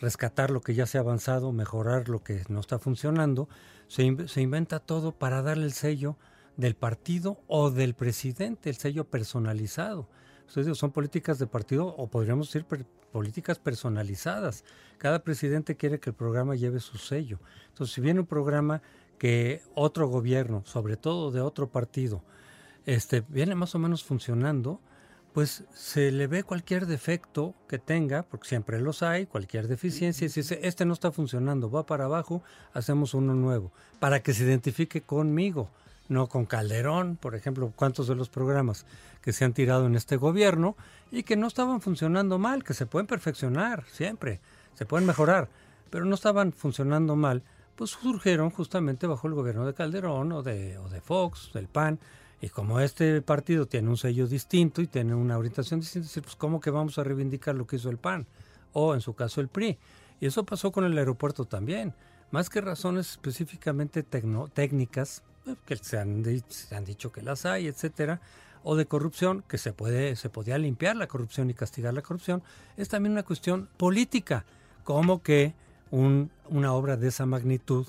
rescatar 0.00 0.50
lo 0.50 0.60
que 0.60 0.74
ya 0.74 0.86
se 0.86 0.98
ha 0.98 1.00
avanzado, 1.00 1.52
mejorar 1.52 2.08
lo 2.08 2.22
que 2.22 2.42
no 2.48 2.60
está 2.60 2.78
funcionando, 2.78 3.48
se, 3.88 4.02
inventa 4.02 4.80
todo 4.80 5.12
para 5.12 5.42
darle 5.42 5.64
el 5.64 5.72
sello 5.72 6.16
del 6.56 6.74
partido 6.74 7.40
o 7.46 7.70
del 7.70 7.94
presidente, 7.94 8.68
el 8.68 8.76
sello 8.76 9.04
personalizado. 9.04 10.08
Ustedes 10.46 10.76
son 10.76 10.92
políticas 10.92 11.38
de 11.38 11.46
partido 11.46 11.86
o 11.86 12.08
podríamos 12.08 12.52
decir 12.52 12.66
políticas 13.12 13.58
personalizadas. 13.58 14.64
Cada 14.98 15.22
presidente 15.22 15.76
quiere 15.76 15.98
que 15.98 16.10
el 16.10 16.16
programa 16.16 16.54
lleve 16.54 16.80
su 16.80 16.98
sello. 16.98 17.38
Entonces, 17.68 17.94
si 17.94 18.00
viene 18.00 18.20
un 18.20 18.26
programa 18.26 18.82
que 19.18 19.62
otro 19.74 20.08
gobierno, 20.08 20.62
sobre 20.64 20.96
todo 20.96 21.30
de 21.30 21.40
otro 21.40 21.68
partido, 21.68 22.22
este, 22.84 23.22
viene 23.28 23.54
más 23.54 23.74
o 23.74 23.78
menos 23.78 24.04
funcionando, 24.04 24.80
pues 25.32 25.64
se 25.74 26.12
le 26.12 26.28
ve 26.28 26.44
cualquier 26.44 26.86
defecto 26.86 27.54
que 27.68 27.78
tenga, 27.78 28.22
porque 28.22 28.48
siempre 28.48 28.80
los 28.80 29.02
hay, 29.02 29.26
cualquier 29.26 29.68
deficiencia, 29.68 30.24
y 30.24 30.28
dice, 30.28 30.60
este 30.62 30.86
no 30.86 30.94
está 30.94 31.12
funcionando, 31.12 31.70
va 31.70 31.84
para 31.84 32.06
abajo, 32.06 32.42
hacemos 32.72 33.12
uno 33.12 33.34
nuevo, 33.34 33.70
para 34.00 34.22
que 34.22 34.32
se 34.32 34.44
identifique 34.44 35.02
conmigo, 35.02 35.68
no 36.08 36.28
con 36.28 36.46
Calderón, 36.46 37.16
por 37.16 37.34
ejemplo, 37.34 37.72
cuántos 37.76 38.06
de 38.08 38.14
los 38.14 38.30
programas 38.30 38.86
que 39.20 39.32
se 39.32 39.44
han 39.44 39.52
tirado 39.52 39.86
en 39.86 39.96
este 39.96 40.16
gobierno 40.16 40.76
y 41.10 41.22
que 41.22 41.36
no 41.36 41.48
estaban 41.48 41.80
funcionando 41.80 42.38
mal, 42.38 42.64
que 42.64 42.74
se 42.74 42.86
pueden 42.86 43.06
perfeccionar 43.06 43.84
siempre, 43.92 44.40
se 44.74 44.86
pueden 44.86 45.06
mejorar, 45.06 45.50
pero 45.90 46.04
no 46.04 46.14
estaban 46.14 46.52
funcionando 46.52 47.16
mal 47.16 47.42
pues 47.76 47.90
surgieron 47.90 48.50
justamente 48.50 49.06
bajo 49.06 49.28
el 49.28 49.34
gobierno 49.34 49.66
de 49.66 49.74
Calderón 49.74 50.32
o 50.32 50.42
de, 50.42 50.78
o 50.78 50.88
de 50.88 51.00
Fox, 51.00 51.50
del 51.52 51.68
PAN, 51.68 52.00
y 52.40 52.48
como 52.48 52.80
este 52.80 53.22
partido 53.22 53.66
tiene 53.66 53.88
un 53.88 53.96
sello 53.96 54.26
distinto 54.26 54.82
y 54.82 54.86
tiene 54.86 55.14
una 55.14 55.38
orientación 55.38 55.80
distinta, 55.80 56.08
pues 56.22 56.36
¿cómo 56.36 56.60
que 56.60 56.70
vamos 56.70 56.98
a 56.98 57.04
reivindicar 57.04 57.54
lo 57.54 57.66
que 57.66 57.76
hizo 57.76 57.88
el 57.88 57.98
PAN? 57.98 58.26
O 58.72 58.94
en 58.94 59.00
su 59.00 59.14
caso 59.14 59.40
el 59.40 59.48
PRI. 59.48 59.78
Y 60.20 60.26
eso 60.26 60.44
pasó 60.44 60.70
con 60.70 60.84
el 60.84 60.96
aeropuerto 60.98 61.46
también. 61.46 61.94
Más 62.30 62.50
que 62.50 62.60
razones 62.60 63.12
específicamente 63.12 64.02
técnicas, 64.02 65.22
eh, 65.46 65.54
que 65.64 65.76
se 65.76 65.98
han, 65.98 66.24
se 66.48 66.74
han, 66.74 66.84
dicho 66.84 67.12
que 67.12 67.22
las 67.22 67.46
hay, 67.46 67.68
etcétera, 67.68 68.20
o 68.64 68.76
de 68.76 68.86
corrupción, 68.86 69.44
que 69.48 69.58
se, 69.58 69.72
puede, 69.72 70.16
se 70.16 70.28
podía 70.28 70.58
limpiar 70.58 70.96
la 70.96 71.06
corrupción 71.06 71.48
y 71.48 71.54
castigar 71.54 71.94
la 71.94 72.02
corrupción, 72.02 72.42
es 72.76 72.88
también 72.88 73.12
una 73.12 73.22
cuestión 73.22 73.68
política. 73.76 74.44
Como 74.84 75.22
que 75.22 75.54
una 75.90 76.72
obra 76.72 76.96
de 76.96 77.08
esa 77.08 77.26
magnitud 77.26 77.86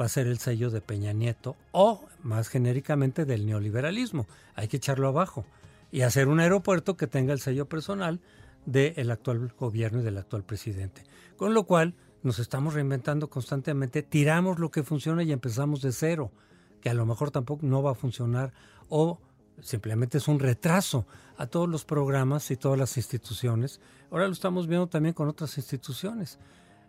va 0.00 0.06
a 0.06 0.10
ser 0.10 0.26
el 0.26 0.38
sello 0.38 0.70
de 0.70 0.80
Peña 0.80 1.12
Nieto 1.12 1.56
o, 1.72 2.04
más 2.22 2.48
genéricamente, 2.48 3.24
del 3.24 3.46
neoliberalismo. 3.46 4.26
Hay 4.54 4.68
que 4.68 4.76
echarlo 4.76 5.08
abajo 5.08 5.44
y 5.90 6.02
hacer 6.02 6.28
un 6.28 6.40
aeropuerto 6.40 6.96
que 6.96 7.06
tenga 7.06 7.32
el 7.32 7.40
sello 7.40 7.66
personal 7.66 8.20
del 8.66 9.10
actual 9.10 9.52
gobierno 9.58 10.00
y 10.00 10.04
del 10.04 10.18
actual 10.18 10.44
presidente. 10.44 11.04
Con 11.36 11.54
lo 11.54 11.64
cual 11.64 11.94
nos 12.22 12.38
estamos 12.38 12.74
reinventando 12.74 13.30
constantemente, 13.30 14.02
tiramos 14.02 14.58
lo 14.58 14.70
que 14.70 14.82
funciona 14.82 15.22
y 15.22 15.32
empezamos 15.32 15.80
de 15.82 15.92
cero, 15.92 16.32
que 16.80 16.90
a 16.90 16.94
lo 16.94 17.06
mejor 17.06 17.30
tampoco 17.30 17.64
no 17.66 17.82
va 17.82 17.92
a 17.92 17.94
funcionar 17.94 18.52
o 18.88 19.20
simplemente 19.60 20.18
es 20.18 20.28
un 20.28 20.38
retraso 20.38 21.06
a 21.38 21.46
todos 21.46 21.68
los 21.68 21.84
programas 21.84 22.50
y 22.50 22.56
todas 22.56 22.78
las 22.78 22.96
instituciones. 22.96 23.80
Ahora 24.10 24.26
lo 24.26 24.32
estamos 24.32 24.66
viendo 24.66 24.88
también 24.88 25.14
con 25.14 25.28
otras 25.28 25.56
instituciones, 25.56 26.38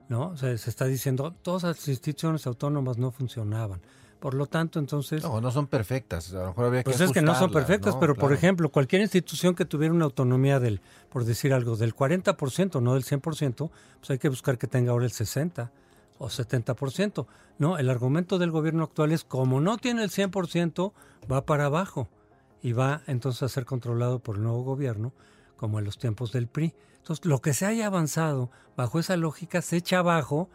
¿no? 0.09 0.37
se 0.37 0.53
está 0.53 0.85
diciendo, 0.85 1.33
todas 1.41 1.63
las 1.63 1.87
instituciones 1.87 2.47
autónomas 2.47 2.97
no 2.97 3.11
funcionaban. 3.11 3.81
Por 4.19 4.33
lo 4.33 4.47
tanto, 4.47 4.79
entonces... 4.79 5.21
No, 5.21 5.39
no 5.41 5.51
son 5.51 5.67
perfectas. 5.67 6.33
A 6.33 6.39
lo 6.39 6.47
mejor 6.47 6.65
había 6.65 6.79
que 6.83 6.89
Pues 6.89 7.01
es 7.01 7.11
que 7.11 7.21
no 7.21 7.35
son 7.35 7.51
perfectas, 7.51 7.95
pero 7.97 8.15
por 8.15 8.33
ejemplo, 8.33 8.69
cualquier 8.69 9.01
institución 9.01 9.53
que 9.53 9.65
tuviera 9.65 9.93
una 9.93 10.05
autonomía 10.05 10.59
del, 10.59 10.81
por 11.09 11.23
decir 11.23 11.53
algo, 11.53 11.75
del 11.75 11.95
40%, 11.95 12.81
no 12.81 12.95
del 12.95 13.03
100%, 13.03 13.69
pues 13.99 14.09
hay 14.09 14.17
que 14.17 14.29
buscar 14.29 14.57
que 14.57 14.65
tenga 14.65 14.91
ahora 14.91 15.05
el 15.05 15.11
60% 15.11 15.69
o 16.17 16.27
70%. 16.29 17.27
No, 17.59 17.77
el 17.77 17.89
argumento 17.89 18.39
del 18.39 18.49
gobierno 18.49 18.83
actual 18.83 19.11
es 19.11 19.23
como 19.23 19.61
no 19.61 19.77
tiene 19.77 20.03
el 20.03 20.09
100%, 20.09 20.93
va 21.31 21.45
para 21.45 21.65
abajo 21.65 22.09
y 22.63 22.71
va 22.73 23.01
entonces 23.05 23.43
a 23.43 23.49
ser 23.49 23.65
controlado 23.65 24.19
por 24.19 24.37
el 24.37 24.43
nuevo 24.43 24.63
gobierno, 24.63 25.13
como 25.57 25.77
en 25.77 25.85
los 25.85 25.99
tiempos 25.99 26.31
del 26.31 26.47
PRI. 26.47 26.73
Entonces, 27.07 27.25
lo 27.25 27.39
que 27.39 27.53
se 27.53 27.65
haya 27.65 27.87
avanzado 27.87 28.51
bajo 28.75 28.99
esa 28.99 29.15
lógica 29.15 29.61
se 29.61 29.77
echa 29.77 29.99
abajo 29.99 30.49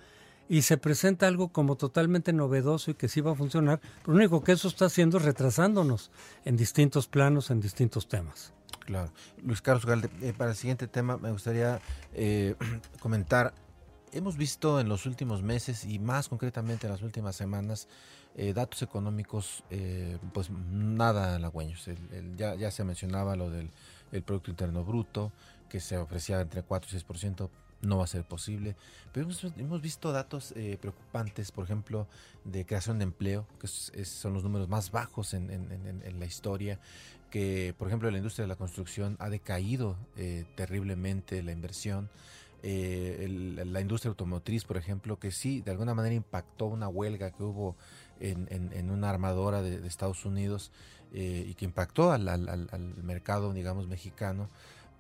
y 0.51 0.63
se 0.63 0.77
presenta 0.77 1.27
algo 1.27 1.49
como 1.49 1.77
totalmente 1.77 2.35
novedoso 2.35 2.91
y 2.91 2.95
que 2.95 3.09
sí 3.09 3.23
va 3.23 3.33
a 3.33 3.35
funcionar. 3.35 3.81
Lo 4.05 4.13
único 4.13 4.45
que 4.45 4.53
eso 4.53 4.69
está 4.69 4.85
haciendo 4.85 5.17
es 5.17 5.25
retrasándonos 5.25 6.11
en 6.45 6.59
distintos 6.59 7.07
planos, 7.07 7.51
en 7.51 7.61
distintos 7.61 8.07
temas. 8.07 8.53
Claro. 8.81 9.11
Luis 9.43 9.63
Carlos 9.63 9.87
Galde, 9.87 10.11
eh, 10.21 10.35
para 10.37 10.51
el 10.51 10.57
siguiente 10.57 10.89
tema 10.89 11.17
me 11.17 11.31
gustaría 11.31 11.81
eh, 12.13 12.55
comentar, 13.01 13.55
hemos 14.13 14.37
visto 14.37 14.79
en 14.79 14.91
los 14.91 15.07
últimos 15.07 15.43
meses 15.43 15.87
y 15.87 15.99
más 16.01 16.29
concretamente 16.29 16.87
en 16.87 16.93
las 16.93 17.01
últimas 17.01 17.35
semanas 17.35 17.89
eh, 18.35 18.53
datos 18.53 18.83
económicos, 18.83 19.65
pues 20.35 20.51
nada 20.51 21.37
halagüeños. 21.37 21.89
ya, 22.37 22.57
ya, 22.57 22.71
se 22.71 22.85
mencionaba 22.85 23.37
lo 23.37 23.49
del 23.49 23.71
el 24.13 24.23
Producto 24.23 24.51
Interno 24.51 24.85
Bruto, 24.85 25.33
que 25.69 25.81
se 25.81 25.97
ofrecía 25.97 26.41
entre 26.41 26.63
4 26.63 26.91
y 26.93 27.01
6%, 27.01 27.49
no 27.83 27.99
va 27.99 28.05
a 28.05 28.07
ser 28.07 28.25
posible. 28.25 28.77
Pero 29.13 29.29
hemos, 29.59 29.83
visto 29.83 30.13
datos 30.13 30.53
eh, 30.57 30.79
preocupantes, 30.81 31.51
por 31.51 31.65
ejemplo, 31.65 32.07
de 32.45 32.65
creación 32.65 32.99
de 32.99 33.05
empleo, 33.05 33.47
que 33.61 33.67
son 33.67 34.35
los 34.35 34.45
números 34.45 34.69
más 34.69 34.91
bajos 34.91 35.35
en, 35.35 35.51
en, 35.51 36.21
la 36.21 36.27
historia, 36.27 36.79
que 37.31 37.75
por 37.79 37.89
ejemplo 37.89 38.11
la 38.11 38.19
industria 38.19 38.45
de 38.45 38.49
la 38.49 38.57
construcción 38.57 39.17
ha 39.19 39.31
decaído 39.31 39.97
terriblemente 40.55 41.43
la 41.43 41.53
inversión. 41.53 42.09
la 42.63 43.81
industria 43.81 44.11
automotriz, 44.11 44.65
por 44.65 44.77
ejemplo, 44.77 45.19
que 45.19 45.33
sí, 45.33 45.61
de 45.61 45.73
alguna 45.73 45.95
manera 45.95 46.15
impactó 46.15 46.67
una 46.67 46.89
huelga 46.89 47.33
que 47.33 47.43
hubo 47.43 47.77
en, 48.21 48.91
una 48.91 49.11
armadora 49.11 49.63
de, 49.63 49.87
Estados 49.87 50.25
Unidos 50.25 50.71
eh, 51.13 51.45
y 51.49 51.55
que 51.55 51.65
impactó 51.65 52.13
al, 52.13 52.25
mercado, 53.03 53.53
digamos, 53.53 53.89
mexicano. 53.89 54.49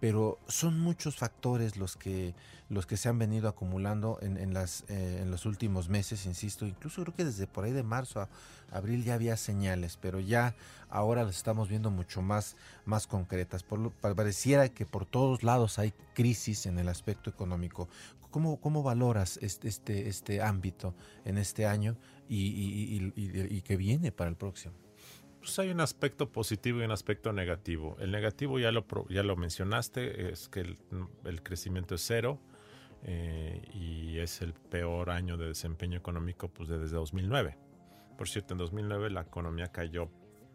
Pero 0.00 0.38
son 0.48 0.80
muchos 0.80 1.16
factores 1.16 1.76
los 1.76 1.96
que, 1.96 2.34
los 2.68 2.86
que 2.86 2.96
se 2.96 3.08
han 3.08 3.18
venido 3.18 3.48
acumulando 3.48 4.18
en, 4.20 4.52
las, 4.52 4.84
eh, 4.88 5.20
en 5.22 5.30
los 5.30 5.46
últimos 5.46 5.88
meses, 5.88 6.26
insisto. 6.26 6.66
Incluso 6.66 7.02
creo 7.02 7.14
que 7.14 7.24
desde 7.24 7.46
por 7.46 7.64
ahí 7.64 7.72
de 7.72 7.84
marzo 7.84 8.20
a 8.20 8.28
abril 8.72 9.04
ya 9.04 9.14
había 9.14 9.36
señales, 9.36 9.96
pero 10.00 10.18
ya 10.18 10.56
ahora 10.90 11.22
las 11.22 11.36
estamos 11.36 11.68
viendo 11.68 11.90
mucho 11.90 12.20
más, 12.20 12.56
más 12.84 13.06
concretas. 13.06 13.62
Por 13.62 13.92
pareciera 13.92 14.68
que 14.68 14.86
por 14.86 15.06
todos 15.06 15.42
lados 15.42 15.78
hay 15.78 15.92
crisis 16.14 16.66
en 16.66 16.78
el 16.78 16.88
aspecto 16.88 17.30
económico. 17.30 17.88
¿Cómo, 18.30 18.56
cómo 18.60 18.82
valoras 18.82 19.38
este, 19.42 19.68
este, 19.68 20.08
este 20.08 20.42
ámbito 20.42 20.94
en 21.24 21.36
este 21.36 21.66
año 21.66 21.96
y, 22.28 23.60
que 23.60 23.76
viene 23.76 24.10
para 24.10 24.30
el 24.30 24.36
próximo? 24.36 24.74
Pues 25.42 25.58
hay 25.58 25.70
un 25.70 25.80
aspecto 25.80 26.30
positivo 26.30 26.80
y 26.80 26.84
un 26.84 26.92
aspecto 26.92 27.32
negativo. 27.32 27.96
El 27.98 28.12
negativo 28.12 28.60
ya 28.60 28.70
lo, 28.70 28.86
ya 29.08 29.24
lo 29.24 29.36
mencionaste, 29.36 30.30
es 30.30 30.48
que 30.48 30.60
el, 30.60 31.42
crecimiento 31.42 31.96
es 31.96 32.02
cero 32.06 32.38
eh, 33.02 33.60
y 33.74 34.18
es 34.20 34.40
el 34.40 34.54
peor 34.54 35.10
año 35.10 35.36
de 35.36 35.48
desempeño 35.48 35.98
económico 35.98 36.46
pues, 36.46 36.68
desde 36.68 36.94
2009. 36.94 37.58
Por 38.16 38.28
cierto, 38.28 38.54
en 38.54 38.58
2009 38.58 39.10
la 39.10 39.22
economía 39.22 39.66
cayó 39.72 40.08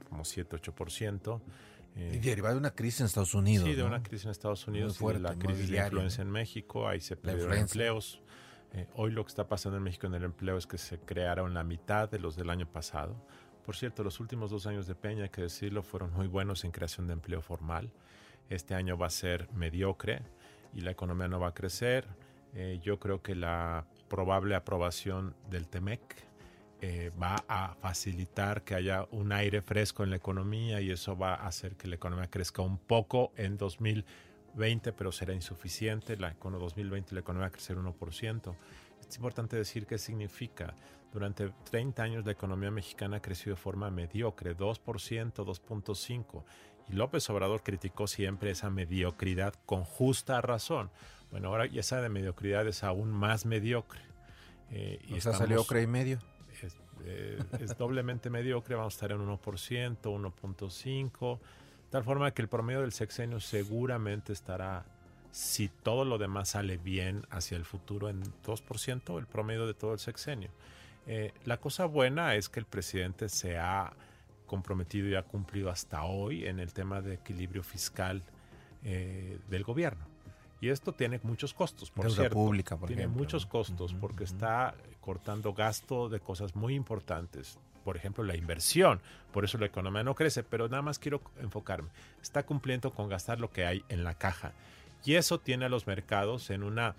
como 0.08 0.24
7-8%. 0.24 1.42
Eh, 1.98 2.12
y 2.16 2.20
derivado 2.20 2.56
de 2.56 2.60
una 2.60 2.72
crisis 2.72 3.02
en 3.02 3.08
Estados 3.08 3.34
Unidos. 3.34 3.68
Sí, 3.68 3.76
de 3.76 3.84
una 3.84 4.02
crisis 4.02 4.24
en 4.24 4.32
Estados 4.32 4.66
Unidos, 4.68 5.02
y 5.02 5.06
de 5.06 5.20
la 5.20 5.36
crisis 5.36 5.70
de 5.70 5.80
influencia 5.80 6.22
en 6.22 6.32
México, 6.32 6.88
ahí 6.88 7.02
se 7.02 7.18
perdieron 7.18 7.58
empleos. 7.58 8.22
Eh, 8.74 8.88
hoy 8.96 9.12
lo 9.12 9.26
que 9.26 9.30
está 9.30 9.50
pasando 9.50 9.78
en 9.78 9.84
México 9.84 10.08
en 10.08 10.14
el 10.14 10.24
empleo 10.24 10.58
es 10.58 10.68
que 10.68 10.78
se 10.78 11.00
crearon 11.00 11.54
la 11.54 11.64
mitad 11.64 12.10
de 12.10 12.20
los 12.20 12.38
del 12.38 12.50
año 12.50 12.72
pasado. 12.72 13.16
Por 13.68 13.76
cierto, 13.76 14.02
los 14.02 14.22
últimos 14.22 14.50
dos 14.50 14.66
años 14.66 14.88
de 14.88 14.96
Peña, 14.96 15.24
hay 15.24 15.30
que 15.30 15.42
decirlo, 15.42 15.84
fueron 15.84 16.14
muy 16.14 16.28
buenos 16.28 16.64
en 16.64 16.72
creación 16.72 17.06
de 17.06 17.12
empleo 17.12 17.42
formal. 17.42 17.92
Este 18.50 18.74
año 18.74 18.98
va 18.98 19.08
a 19.08 19.10
ser 19.10 19.50
mediocre 19.52 20.22
y 20.74 20.80
la 20.80 20.92
economía 20.92 21.28
no 21.28 21.38
va 21.38 21.50
a 21.50 21.54
crecer. 21.54 22.08
Eh, 22.56 22.80
yo 22.82 22.98
creo 22.98 23.22
que 23.22 23.36
la 23.36 23.86
probable 24.08 24.56
aprobación 24.56 25.36
del 25.50 25.68
TEMEC 25.68 26.00
eh, 26.80 27.12
va 27.22 27.44
a 27.50 27.74
facilitar 27.74 28.64
que 28.64 28.74
haya 28.74 29.06
un 29.12 29.34
aire 29.34 29.62
fresco 29.62 30.06
en 30.06 30.12
la 30.12 30.16
economía 30.16 30.80
y 30.80 30.90
eso 30.90 31.18
va 31.18 31.34
a 31.34 31.46
hacer 31.46 31.76
que 31.76 31.90
la 31.90 31.96
economía 31.96 32.30
crezca 32.30 32.62
un 32.62 32.78
poco 32.78 33.34
en 33.36 33.58
2020 33.58 34.28
20, 34.58 34.92
pero 34.92 35.12
será 35.12 35.34
insuficiente. 35.34 36.18
La, 36.18 36.34
con 36.34 36.54
2020 36.54 37.14
la 37.14 37.22
economía 37.22 37.44
va 37.44 37.48
a 37.48 37.52
crecer 37.52 37.78
1%. 37.78 38.56
Es 39.08 39.16
importante 39.16 39.56
decir 39.56 39.86
qué 39.86 39.98
significa. 39.98 40.74
Durante 41.14 41.50
30 41.70 42.04
años 42.04 42.26
la 42.26 42.34
economía 42.34 42.72
mexicana 42.72 43.18
ha 43.18 43.22
crecido 43.22 43.56
de 43.56 43.62
forma 43.62 43.90
mediocre, 43.90 44.56
2%, 44.56 45.34
2.5%. 45.34 46.44
Y 46.90 46.94
López 46.94 47.30
Obrador 47.30 47.64
criticó 47.64 48.08
siempre 48.08 48.52
esa 48.52 48.70
mediocridad 48.70 49.54
con 49.66 49.84
justa 49.84 50.40
razón. 50.42 50.90
Bueno, 51.32 51.50
ahora 51.50 51.66
esa 51.66 52.02
de 52.02 52.10
mediocridad 52.10 52.68
es 52.68 52.84
aún 52.84 53.12
más 53.12 53.46
mediocre. 53.46 54.02
Eh, 54.72 55.00
y 55.08 55.16
o 55.16 55.22
sea, 55.22 55.34
salió 55.34 55.62
ocre 55.62 55.82
y 55.82 55.88
medio. 55.88 56.20
Es, 56.62 56.76
eh, 57.04 57.40
es 57.60 57.78
doblemente 57.78 58.30
mediocre, 58.30 58.76
vamos 58.76 58.94
a 58.94 58.96
estar 58.96 59.12
en 59.12 59.20
1%, 59.20 59.40
1.5%. 60.02 61.40
Tal 61.90 62.04
forma 62.04 62.32
que 62.32 62.42
el 62.42 62.50
promedio 62.50 62.82
del 62.82 62.92
sexenio 62.92 63.40
seguramente 63.40 64.34
estará, 64.34 64.86
si 65.38 65.70
todo 65.70 66.04
lo 66.04 66.18
demás 66.18 66.50
sale 66.50 66.78
bien 66.78 67.24
hacia 67.30 67.58
el 67.58 67.64
futuro, 67.64 68.10
en 68.10 68.24
2%, 68.44 69.20
el 69.20 69.28
promedio 69.28 69.68
de 69.68 69.76
todo 69.76 69.94
el 69.94 70.00
sexenio. 70.00 70.50
Eh, 71.06 71.32
la 71.46 71.58
cosa 71.58 71.86
buena 71.86 72.34
es 72.34 72.50
que 72.50 72.60
el 72.60 72.66
presidente 72.66 73.30
se 73.30 73.60
ha 73.60 73.94
comprometido 74.48 75.08
y 75.08 75.14
ha 75.14 75.22
cumplido 75.22 75.70
hasta 75.70 76.04
hoy 76.06 76.48
en 76.48 76.60
el 76.60 76.74
tema 76.74 77.02
de 77.02 77.14
equilibrio 77.14 77.62
fiscal 77.62 78.24
eh, 78.84 79.38
del 79.48 79.64
gobierno. 79.64 80.08
Y 80.60 80.70
esto 80.70 80.92
tiene 80.92 81.20
muchos 81.22 81.54
costos, 81.54 81.92
por 81.92 82.12
cierto. 82.12 82.34
pública, 82.34 82.76
por 82.76 82.88
Tiene 82.88 83.06
muchos 83.06 83.46
costos 83.46 83.94
porque 83.94 84.24
está 84.24 84.74
cortando 85.02 85.54
gasto 85.54 86.10
de 86.10 86.20
cosas 86.20 86.56
muy 86.56 86.74
importantes 86.74 87.60
por 87.88 87.96
ejemplo, 87.96 88.22
la 88.26 88.36
inversión. 88.36 89.00
Por 89.32 89.46
eso 89.46 89.58
la 89.58 89.66
economía 89.66 90.04
no 90.04 90.14
crece, 90.14 90.44
pero 90.44 90.68
nada 90.68 90.82
más 90.82 91.00
quiero 91.00 91.22
enfocarme. 91.40 91.88
Está 92.22 92.46
cumpliendo 92.46 92.92
con 92.92 93.08
gastar 93.08 93.40
lo 93.40 93.50
que 93.50 93.66
hay 93.66 93.82
en 93.88 94.04
la 94.04 94.14
caja. 94.14 94.52
Y 95.06 95.16
eso 95.16 95.40
tiene 95.40 95.66
a 95.66 95.70
los 95.70 95.88
mercados 95.88 96.50
en 96.50 96.64
una 96.64 96.96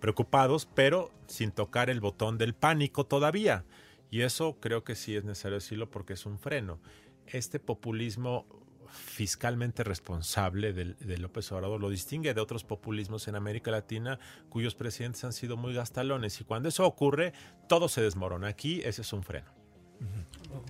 preocupados, 0.00 0.66
pero 0.74 1.12
sin 1.28 1.52
tocar 1.52 1.88
el 1.88 2.00
botón 2.00 2.36
del 2.36 2.54
pánico 2.54 3.06
todavía. 3.06 3.64
Y 4.10 4.22
eso 4.22 4.56
creo 4.60 4.82
que 4.82 4.96
sí 4.96 5.14
es 5.14 5.24
necesario 5.24 5.58
decirlo 5.58 5.88
porque 5.88 6.14
es 6.14 6.26
un 6.26 6.38
freno. 6.38 6.80
Este 7.26 7.60
populismo 7.60 8.46
fiscalmente 8.92 9.84
responsable 9.84 10.72
de, 10.72 10.94
de, 10.94 11.18
López 11.18 11.50
Obrador 11.52 11.80
lo 11.80 11.88
distingue 11.88 12.34
de 12.34 12.40
otros 12.40 12.62
populismos 12.62 13.26
en 13.28 13.36
América 13.36 13.70
Latina 13.70 14.18
cuyos 14.50 14.74
presidentes 14.74 15.24
han 15.24 15.32
sido 15.32 15.56
muy 15.56 15.72
gastalones 15.72 16.38
y 16.40 16.44
cuando 16.44 16.68
eso 16.68 16.84
ocurre 16.84 17.32
todo 17.68 17.88
se 17.88 18.02
desmorona. 18.02 18.48
Aquí 18.48 18.82
ese 18.84 19.02
es 19.02 19.12
un 19.12 19.22
freno. 19.22 19.46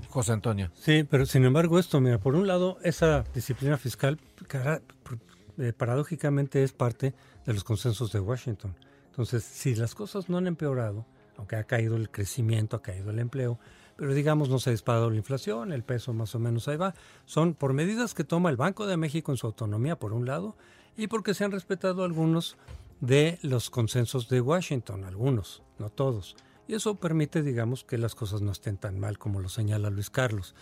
José 0.08 0.32
Antonio. 0.32 0.70
Sí, 0.74 1.04
pero 1.08 1.26
sin 1.26 1.44
embargo 1.44 1.78
esto, 1.78 2.00
mira, 2.00 2.18
por 2.18 2.34
un 2.34 2.46
lado, 2.46 2.78
esa 2.82 3.24
disciplina 3.34 3.78
fiscal 3.78 4.18
eh, 5.62 5.72
paradójicamente 5.72 6.64
es 6.64 6.72
parte 6.72 7.14
de 7.46 7.54
los 7.54 7.62
consensos 7.62 8.10
de 8.10 8.18
Washington. 8.18 8.74
Entonces, 9.06 9.44
si 9.44 9.76
las 9.76 9.94
cosas 9.94 10.28
no 10.28 10.38
han 10.38 10.48
empeorado, 10.48 11.06
aunque 11.36 11.56
ha 11.56 11.64
caído 11.64 11.96
el 11.96 12.10
crecimiento, 12.10 12.76
ha 12.76 12.82
caído 12.82 13.10
el 13.10 13.20
empleo, 13.20 13.60
pero 13.96 14.12
digamos 14.12 14.48
no 14.48 14.58
se 14.58 14.70
ha 14.70 14.72
disparado 14.72 15.08
la 15.08 15.16
inflación, 15.16 15.72
el 15.72 15.84
peso 15.84 16.12
más 16.12 16.34
o 16.34 16.40
menos 16.40 16.66
ahí 16.66 16.76
va, 16.76 16.94
son 17.26 17.54
por 17.54 17.74
medidas 17.74 18.14
que 18.14 18.24
toma 18.24 18.50
el 18.50 18.56
Banco 18.56 18.86
de 18.86 18.96
México 18.96 19.30
en 19.30 19.38
su 19.38 19.46
autonomía, 19.46 19.98
por 19.98 20.12
un 20.12 20.26
lado, 20.26 20.56
y 20.96 21.06
porque 21.06 21.34
se 21.34 21.44
han 21.44 21.52
respetado 21.52 22.02
algunos 22.02 22.56
de 23.00 23.38
los 23.42 23.70
consensos 23.70 24.28
de 24.28 24.40
Washington, 24.40 25.04
algunos, 25.04 25.62
no 25.78 25.90
todos. 25.90 26.36
Y 26.66 26.74
eso 26.74 26.96
permite, 26.96 27.42
digamos, 27.42 27.84
que 27.84 27.98
las 27.98 28.16
cosas 28.16 28.42
no 28.42 28.50
estén 28.50 28.78
tan 28.78 28.98
mal 28.98 29.18
como 29.18 29.40
lo 29.40 29.48
señala 29.48 29.90
Luis 29.90 30.10
Carlos. 30.10 30.56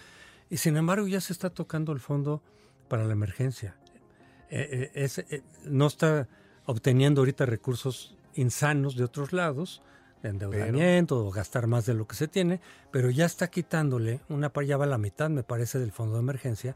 Y 0.51 0.59
sin 0.59 0.77
embargo 0.77 1.07
ya 1.07 1.21
se 1.21 1.33
está 1.33 1.49
tocando 1.51 1.93
el 1.93 2.01
fondo 2.01 2.43
para 2.89 3.05
la 3.05 3.13
emergencia. 3.13 3.80
Eh, 4.51 4.91
eh, 4.95 5.09
eh, 5.31 5.43
no 5.65 5.87
está 5.87 6.29
obteniendo 6.67 7.21
ahorita 7.21 7.47
recursos 7.47 8.17
insanos 8.35 8.97
de 8.97 9.05
otros 9.05 9.33
lados, 9.33 9.83
de 10.23 10.31
endeudamiento 10.31 11.25
o 11.25 11.31
gastar 11.31 11.67
más 11.67 11.87
de 11.87 11.95
lo 11.95 12.07
que 12.07 12.17
se 12.17 12.29
tiene, 12.29 12.61
pero 12.91 13.11
ya 13.11 13.27
está 13.27 13.49
quitándole 13.49 14.21
una 14.29 14.53
ya 14.67 14.77
va 14.77 14.87
la 14.87 14.99
mitad, 14.99 15.31
me 15.31 15.43
parece, 15.43 15.79
del 15.79 15.93
fondo 15.93 16.15
de 16.15 16.21
emergencia 16.21 16.75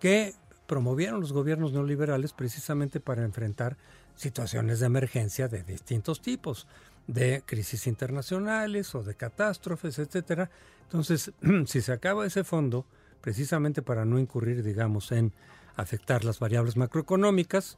que 0.00 0.34
promovieron 0.66 1.20
los 1.20 1.32
gobiernos 1.32 1.72
neoliberales 1.72 2.32
precisamente 2.32 3.00
para 3.00 3.24
enfrentar 3.24 3.76
situaciones 4.14 4.80
de 4.80 4.86
emergencia 4.86 5.48
de 5.48 5.62
distintos 5.62 6.20
tipos, 6.22 6.66
de 7.06 7.42
crisis 7.44 7.86
internacionales 7.86 8.94
o 8.94 9.02
de 9.02 9.14
catástrofes, 9.14 9.98
etcétera. 9.98 10.50
Entonces, 10.84 11.32
si 11.66 11.80
se 11.80 11.92
acaba 11.92 12.26
ese 12.26 12.44
fondo, 12.44 12.86
precisamente 13.20 13.82
para 13.82 14.04
no 14.04 14.18
incurrir, 14.18 14.62
digamos, 14.62 15.12
en 15.12 15.32
afectar 15.76 16.24
las 16.24 16.38
variables 16.38 16.76
macroeconómicas, 16.76 17.76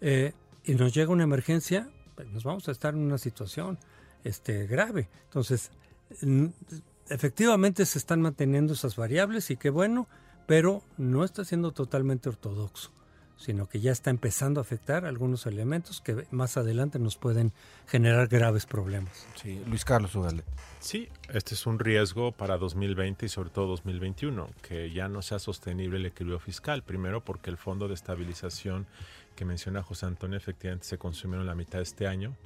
eh, 0.00 0.32
y 0.64 0.74
nos 0.74 0.94
llega 0.94 1.10
una 1.10 1.24
emergencia, 1.24 1.88
pues 2.14 2.28
nos 2.28 2.44
vamos 2.44 2.68
a 2.68 2.72
estar 2.72 2.94
en 2.94 3.00
una 3.00 3.18
situación 3.18 3.78
este, 4.24 4.66
grave. 4.66 5.08
Entonces, 5.24 5.70
efectivamente 7.08 7.86
se 7.86 7.98
están 7.98 8.20
manteniendo 8.20 8.74
esas 8.74 8.96
variables 8.96 9.50
y 9.50 9.56
qué 9.56 9.70
bueno, 9.70 10.06
pero 10.46 10.82
no 10.98 11.24
está 11.24 11.44
siendo 11.44 11.72
totalmente 11.72 12.28
ortodoxo, 12.28 12.90
sino 13.40 13.66
que 13.66 13.80
ya 13.80 13.90
está 13.90 14.10
empezando 14.10 14.60
a 14.60 14.62
afectar 14.62 15.06
algunos 15.06 15.46
elementos 15.46 16.02
que 16.02 16.26
más 16.30 16.58
adelante 16.58 16.98
nos 16.98 17.16
pueden 17.16 17.52
generar 17.86 18.28
graves 18.28 18.66
problemas. 18.66 19.26
Sí, 19.34 19.60
Luis 19.66 19.86
Carlos 19.86 20.14
Ugalde. 20.14 20.44
Sí, 20.78 21.08
este 21.32 21.54
es 21.54 21.66
un 21.66 21.78
riesgo 21.78 22.32
para 22.32 22.58
2020 22.58 23.26
y 23.26 23.28
sobre 23.30 23.48
todo 23.48 23.66
2021, 23.68 24.46
que 24.60 24.90
ya 24.90 25.08
no 25.08 25.22
sea 25.22 25.38
sostenible 25.38 25.96
el 25.96 26.06
equilibrio 26.06 26.38
fiscal. 26.38 26.82
Primero 26.82 27.24
porque 27.24 27.48
el 27.48 27.56
fondo 27.56 27.88
de 27.88 27.94
estabilización 27.94 28.86
que 29.34 29.46
menciona 29.46 29.82
José 29.82 30.04
Antonio 30.04 30.36
efectivamente 30.36 30.86
se 30.86 30.98
consumió 30.98 31.40
en 31.40 31.46
la 31.46 31.54
mitad 31.54 31.78
de 31.78 31.84
este 31.84 32.06
año. 32.06 32.36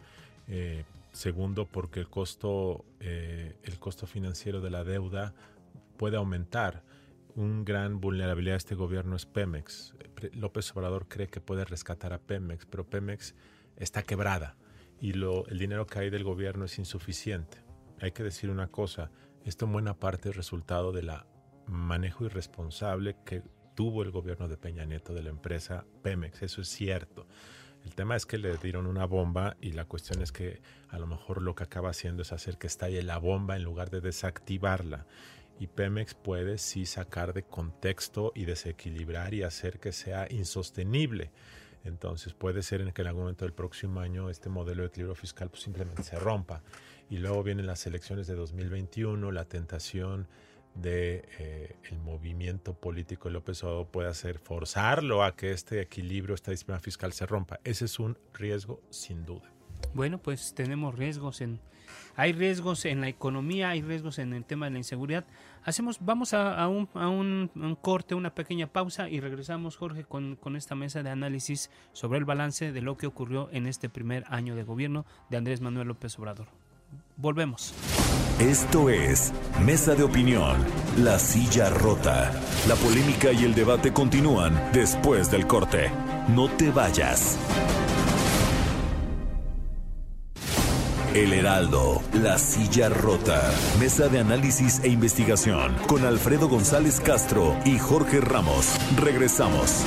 Eh, 0.47 0.85
segundo 1.13 1.67
porque 1.67 1.99
el 1.99 2.09
costo, 2.09 2.85
eh, 3.01 3.57
el 3.65 3.81
costo 3.81 4.07
financiero 4.07 4.61
de 4.61 4.71
la 4.71 4.85
deuda 4.85 5.35
puede 5.97 6.17
aumentar. 6.17 6.83
Un 7.37 7.65
gran 7.65 8.01
vulnerabilidad 8.01 8.55
de 8.55 8.59
este 8.59 8.75
gobierno 8.77 9.17
es 9.17 9.27
Pemex. 9.27 9.95
López 10.35 10.71
Obrador 10.77 11.09
cree 11.09 11.27
que 11.27 11.41
puede 11.41 11.65
rescatar 11.65 12.13
a 12.13 12.21
Pemex, 12.21 12.65
pero 12.65 12.89
Pemex 12.89 13.35
está 13.77 14.05
quebrada 14.05 14.57
y 15.01 15.15
lo, 15.15 15.45
el 15.49 15.59
dinero 15.59 15.85
que 15.87 15.99
hay 15.99 16.11
del 16.11 16.23
gobierno 16.23 16.67
es 16.67 16.79
insuficiente. 16.79 17.59
Hay 18.01 18.13
que 18.13 18.23
decir 18.23 18.51
una 18.51 18.69
cosa, 18.69 19.11
esto 19.45 19.65
en 19.65 19.73
buena 19.73 19.99
parte 19.99 20.29
es 20.29 20.37
resultado 20.37 20.93
del 20.93 21.11
manejo 21.67 22.25
irresponsable 22.25 23.17
que 23.27 23.43
tuvo 23.75 24.05
el 24.05 24.13
gobierno 24.13 24.47
de 24.47 24.57
Peña 24.57 24.85
Nieto 24.85 25.13
de 25.13 25.25
la 25.25 25.31
empresa 25.31 25.85
Pemex, 26.03 26.41
eso 26.43 26.61
es 26.61 26.69
cierto. 26.69 27.27
El 27.85 27.97
tema 27.97 28.15
es 28.15 28.27
que 28.27 28.39
le 28.39 28.57
dieron 28.59 28.87
una 28.87 29.07
bomba 29.07 29.57
y 29.61 29.73
la 29.73 29.85
cuestión 29.85 30.23
es 30.23 30.31
que 30.31 30.63
a 30.89 30.99
lo 30.99 31.07
mejor 31.09 31.43
lo 31.43 31.55
que 31.55 31.65
acaba 31.65 31.91
haciendo 31.91 32.23
es 32.23 32.33
hacer 32.33 32.59
que 32.59 32.69
estalle 32.69 33.03
la 33.03 33.19
bomba 33.19 33.57
en 33.57 33.65
lugar 33.65 33.91
de 33.91 34.01
desactivarla 34.01 35.05
y 35.59 35.67
Pemex 35.67 36.15
puede 36.15 36.59
sí 36.59 36.87
sacar 36.87 37.33
de 37.33 37.45
contexto 37.45 38.33
y 38.35 38.45
desequilibrar 38.45 39.35
y 39.35 39.43
hacer 39.43 39.79
que 39.79 39.93
sea 39.93 40.27
insostenible. 40.31 41.31
Entonces 41.85 42.33
puede 42.33 42.63
ser 42.63 42.81
en 42.81 42.93
que 42.93 43.03
en 43.03 43.09
algún 43.09 43.25
momento 43.25 43.45
del 43.45 43.53
próximo 43.53 44.01
año 44.01 44.31
este 44.31 44.49
modelo 44.49 44.83
de 44.83 44.89
equilibrio 44.89 45.15
fiscal 45.15 45.51
pues 45.51 45.63
simplemente 45.63 46.03
se 46.03 46.19
rompa. 46.19 46.63
Y 47.11 47.19
luego 47.19 47.43
vienen 47.43 47.67
las 47.67 47.87
elecciones 47.87 48.27
de 48.27 48.35
2021, 48.35 49.31
la 49.31 49.45
tentación 49.45 50.27
de 50.75 51.29
eh, 51.39 51.77
el 51.91 51.99
movimiento 52.01 52.75
político 52.75 53.29
de 53.29 53.35
López 53.35 53.63
Obrador 53.63 53.87
puede 53.87 54.09
hacer 54.09 54.39
forzarlo 54.39 55.23
a 55.23 55.37
que 55.37 55.53
este 55.53 55.81
equilibrio, 55.81 56.35
esta 56.35 56.51
disciplina 56.51 56.81
fiscal 56.81 57.13
se 57.13 57.27
rompa. 57.27 57.61
Ese 57.63 57.85
es 57.85 57.99
un 57.99 58.19
riesgo 58.33 58.81
sin 58.91 59.25
duda. 59.25 59.53
Bueno, 59.93 60.19
pues 60.19 60.55
tenemos 60.55 60.95
riesgos 60.95 61.41
en 61.41 61.61
hay 62.17 62.33
riesgos 62.33 62.85
en 62.85 63.01
la 63.01 63.09
economía, 63.09 63.71
hay 63.71 63.83
riesgos 63.83 64.19
en 64.19 64.33
el 64.33 64.45
tema 64.45 64.67
de 64.67 64.73
la 64.73 64.79
inseguridad. 64.79 65.25
Hacemos, 65.65 65.99
vamos 66.01 66.35
a, 66.35 66.69
un, 66.69 67.79
corte, 67.81 68.15
una 68.15 68.35
pequeña 68.35 68.67
pausa 68.67 69.09
y 69.09 69.21
regresamos, 69.21 69.77
Jorge, 69.77 70.05
con 70.05 70.57
esta 70.57 70.75
mesa 70.75 71.03
de 71.03 71.11
análisis 71.11 71.71
sobre 71.93 72.19
el 72.19 72.25
balance 72.25 72.73
de 72.73 72.83
lo 72.83 72.97
que 72.97 73.07
ocurrió 73.07 73.49
en 73.53 73.67
este 73.67 73.89
primer 73.89 74.25
año 74.29 74.55
de 74.57 74.63
gobierno 74.63 75.07
de 75.31 75.37
Andrés 75.37 75.61
Manuel 75.61 75.89
López 75.89 76.19
Obrador. 76.19 76.49
Volvemos. 77.17 77.73
Esto 78.41 78.91
es 78.91 79.33
Mesa 79.65 79.95
de 79.95 80.03
Opinión, 80.03 80.57
La 80.99 81.19
Silla 81.19 81.71
Rota. 81.71 82.33
La 82.67 82.75
polémica 82.75 83.33
y 83.33 83.45
el 83.45 83.55
debate 83.55 83.93
continúan 83.93 84.71
después 84.73 85.31
del 85.31 85.47
corte. 85.47 85.91
No 86.29 86.49
te 86.49 86.71
vayas. 86.71 87.39
El 91.15 91.33
Heraldo, 91.33 92.03
La 92.13 92.39
Silla 92.39 92.89
Rota. 92.89 93.41
Mesa 93.79 94.09
de 94.09 94.19
análisis 94.19 94.83
e 94.83 94.89
investigación 94.89 95.77
con 95.87 96.05
Alfredo 96.05 96.49
González 96.49 96.99
Castro 96.99 97.57
y 97.65 97.79
Jorge 97.79 98.21
Ramos. 98.21 98.77
Regresamos. 98.97 99.85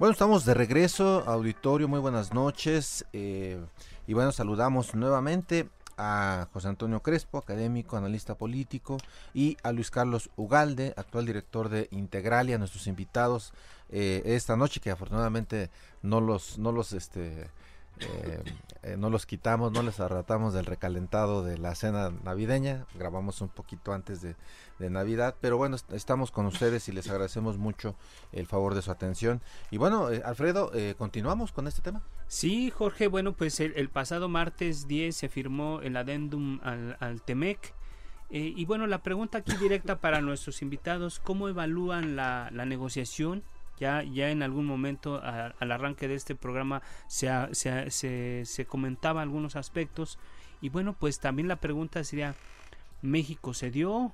Bueno, 0.00 0.12
estamos 0.12 0.44
de 0.44 0.54
regreso, 0.54 1.22
auditorio, 1.28 1.86
muy 1.86 2.00
buenas 2.00 2.32
noches. 2.32 3.06
Eh, 3.12 3.64
y 4.08 4.14
bueno, 4.14 4.32
saludamos 4.32 4.96
nuevamente 4.96 5.68
a 5.98 6.48
José 6.52 6.68
Antonio 6.68 7.02
Crespo, 7.02 7.38
académico, 7.38 7.96
analista 7.96 8.36
político, 8.36 8.98
y 9.34 9.56
a 9.62 9.72
Luis 9.72 9.90
Carlos 9.90 10.30
Ugalde, 10.36 10.94
actual 10.96 11.26
director 11.26 11.68
de 11.68 11.88
Integralia, 11.90 12.56
nuestros 12.56 12.86
invitados 12.86 13.52
eh, 13.90 14.22
esta 14.24 14.56
noche, 14.56 14.80
que 14.80 14.90
afortunadamente 14.90 15.70
no 16.02 16.20
los, 16.20 16.58
no 16.58 16.72
los 16.72 16.92
este, 16.92 17.50
eh, 18.00 18.42
eh, 18.82 18.96
no 18.96 19.10
los 19.10 19.26
quitamos, 19.26 19.72
no 19.72 19.82
les 19.82 20.00
arratamos 20.00 20.54
del 20.54 20.66
recalentado 20.66 21.42
de 21.42 21.58
la 21.58 21.74
cena 21.74 22.10
navideña, 22.24 22.86
grabamos 22.94 23.40
un 23.40 23.48
poquito 23.48 23.92
antes 23.92 24.22
de, 24.22 24.36
Navidad, 24.78 25.34
pero 25.40 25.56
bueno, 25.56 25.76
estamos 25.90 26.30
con 26.30 26.46
ustedes 26.46 26.88
y 26.88 26.92
les 26.92 27.10
agradecemos 27.10 27.58
mucho 27.58 27.96
el 28.30 28.46
favor 28.46 28.76
de 28.76 28.82
su 28.82 28.92
atención. 28.92 29.42
Y 29.72 29.76
bueno, 29.76 30.08
eh, 30.12 30.22
Alfredo, 30.24 30.70
continuamos 30.96 31.50
con 31.50 31.66
este 31.66 31.82
tema. 31.82 32.00
Sí, 32.28 32.70
Jorge, 32.70 33.08
bueno, 33.08 33.32
pues 33.32 33.58
el, 33.58 33.88
pasado 33.88 34.28
martes 34.28 34.86
10 34.86 35.16
se 35.16 35.28
firmó 35.28 35.80
el 35.80 35.96
adendum 35.96 36.60
al, 36.62 37.22
TEMEC. 37.22 37.74
y 38.30 38.64
bueno, 38.66 38.86
la 38.86 39.02
pregunta 39.02 39.38
aquí 39.38 39.56
directa 39.56 39.98
para 39.98 40.20
nuestros 40.20 40.62
invitados, 40.62 41.18
¿cómo 41.18 41.48
evalúan 41.48 42.14
la 42.14 42.50
negociación? 42.64 43.42
Ya, 43.78 44.02
ya 44.02 44.30
en 44.30 44.42
algún 44.42 44.66
momento 44.66 45.20
al 45.22 45.72
arranque 45.72 46.08
de 46.08 46.14
este 46.14 46.34
programa 46.34 46.82
se, 47.06 47.30
se, 47.52 48.66
comentaba 48.66 49.22
algunos 49.22 49.56
aspectos 49.56 50.18
y 50.60 50.68
bueno, 50.70 50.96
pues 50.98 51.20
también 51.20 51.48
la 51.48 51.56
pregunta 51.56 52.02
sería, 52.02 52.34
¿México 53.02 53.54
se 53.54 53.70
dio? 53.70 54.12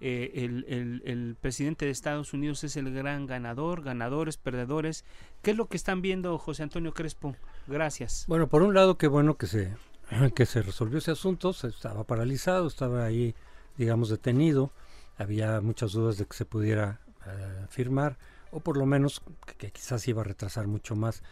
Eh, 0.00 0.32
el, 0.34 1.02
el, 1.04 1.36
presidente 1.40 1.84
de 1.84 1.90
Estados 1.90 2.32
Unidos 2.32 2.62
es 2.62 2.76
el 2.76 2.92
gran 2.94 3.26
ganador, 3.26 3.82
ganadores, 3.82 4.36
perdedores. 4.36 5.04
¿Qué 5.42 5.52
es 5.52 5.56
lo 5.56 5.66
que 5.66 5.76
están 5.76 6.02
viendo, 6.02 6.38
José 6.38 6.62
Antonio 6.62 6.94
Crespo? 6.94 7.34
Gracias. 7.66 8.24
Bueno, 8.28 8.48
por 8.48 8.62
un 8.62 8.74
lado, 8.74 8.96
qué 8.96 9.08
bueno 9.08 9.36
que 9.36 9.46
se, 9.46 9.74
que 10.34 10.46
se 10.46 10.62
resolvió 10.62 10.98
ese 10.98 11.12
asunto, 11.12 11.52
se 11.52 11.68
estaba 11.68 12.04
paralizado, 12.04 12.66
estaba 12.66 13.04
ahí, 13.04 13.34
digamos, 13.76 14.08
detenido, 14.08 14.72
había 15.16 15.60
muchas 15.60 15.92
dudas 15.92 16.16
de 16.18 16.26
que 16.26 16.36
se 16.36 16.44
pudiera 16.44 17.00
eh, 17.26 17.66
firmar 17.68 18.18
o 18.50 18.60
por 18.60 18.76
lo 18.76 18.86
menos 18.86 19.22
que, 19.58 19.70
quizás 19.70 20.06
iba 20.08 20.22
a 20.22 20.24
retrasar 20.24 20.66
mucho 20.66 20.96
más. 20.96 21.22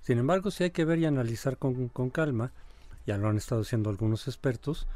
Sin 0.00 0.18
embargo, 0.18 0.50
sí 0.50 0.64
hay 0.64 0.70
que 0.70 0.84
ver 0.84 0.98
y 0.98 1.06
analizar 1.06 1.56
con, 1.56 1.88
calma, 2.10 2.52
ya 3.06 3.16
lo 3.16 3.28
han 3.28 3.36
estado 3.36 3.62
haciendo 3.62 3.90
algunos 3.90 4.28
expertos, 4.28 4.86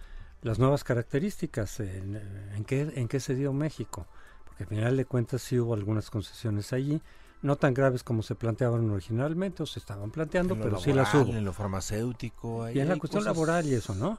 las 0.43 0.59
nuevas 0.59 0.85
características, 0.85 1.81
en, 1.81 2.21
en, 2.55 2.65
qué, 2.65 2.93
en 2.95 3.09
qué 3.09 3.21
se 3.21 3.35
dio 3.35 3.53
México, 3.53 4.07
porque 4.45 4.65
al 4.65 4.69
final 4.69 4.97
de 4.97 5.05
cuentas 5.05 5.43
sí 5.43 5.59
hubo 5.59 5.75
algunas 5.75 6.11
concesiones 6.11 6.73
allí, 6.73 7.01
no 7.43 7.57
tan 7.57 7.75
graves 7.75 8.03
como 8.03 8.23
se 8.23 8.35
planteaban 8.35 8.91
originalmente 8.91 9.63
o 9.63 9.67
se 9.67 9.79
estaban 9.79 10.11
planteando, 10.11 10.57
pero 10.57 10.79
sí 10.79 10.93
las 10.93 11.15
hubo. 11.15 11.33
En 11.33 11.45
lo 11.45 11.53
farmacéutico. 11.53 12.69
y 12.71 12.81
en 12.81 12.89
la 12.89 12.97
cuestión 12.97 13.25
laboral 13.25 13.67
y 13.67 13.75
eso, 13.75 13.95
¿no? 13.95 14.19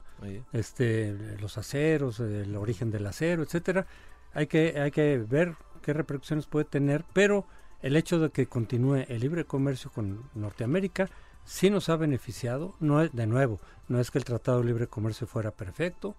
Este, 0.52 1.36
los 1.38 1.58
aceros, 1.58 2.20
el 2.20 2.56
origen 2.56 2.90
del 2.90 3.06
acero, 3.06 3.42
etcétera. 3.42 3.86
Hay 4.32 4.46
que, 4.46 4.80
hay 4.80 4.90
que 4.90 5.18
ver 5.18 5.56
qué 5.80 5.92
repercusiones 5.92 6.46
puede 6.46 6.64
tener, 6.64 7.04
pero 7.12 7.46
el 7.82 7.96
hecho 7.96 8.18
de 8.18 8.30
que 8.30 8.46
continúe 8.46 9.06
el 9.08 9.20
libre 9.20 9.44
comercio 9.44 9.90
con 9.90 10.28
Norteamérica 10.34 11.08
sí 11.44 11.70
nos 11.70 11.88
ha 11.88 11.96
beneficiado, 11.96 12.74
no 12.80 13.02
es, 13.02 13.12
de 13.12 13.26
nuevo, 13.26 13.60
no 13.88 14.00
es 14.00 14.10
que 14.10 14.18
el 14.18 14.24
Tratado 14.24 14.60
de 14.60 14.66
Libre 14.66 14.86
Comercio 14.86 15.26
fuera 15.26 15.50
perfecto, 15.50 16.14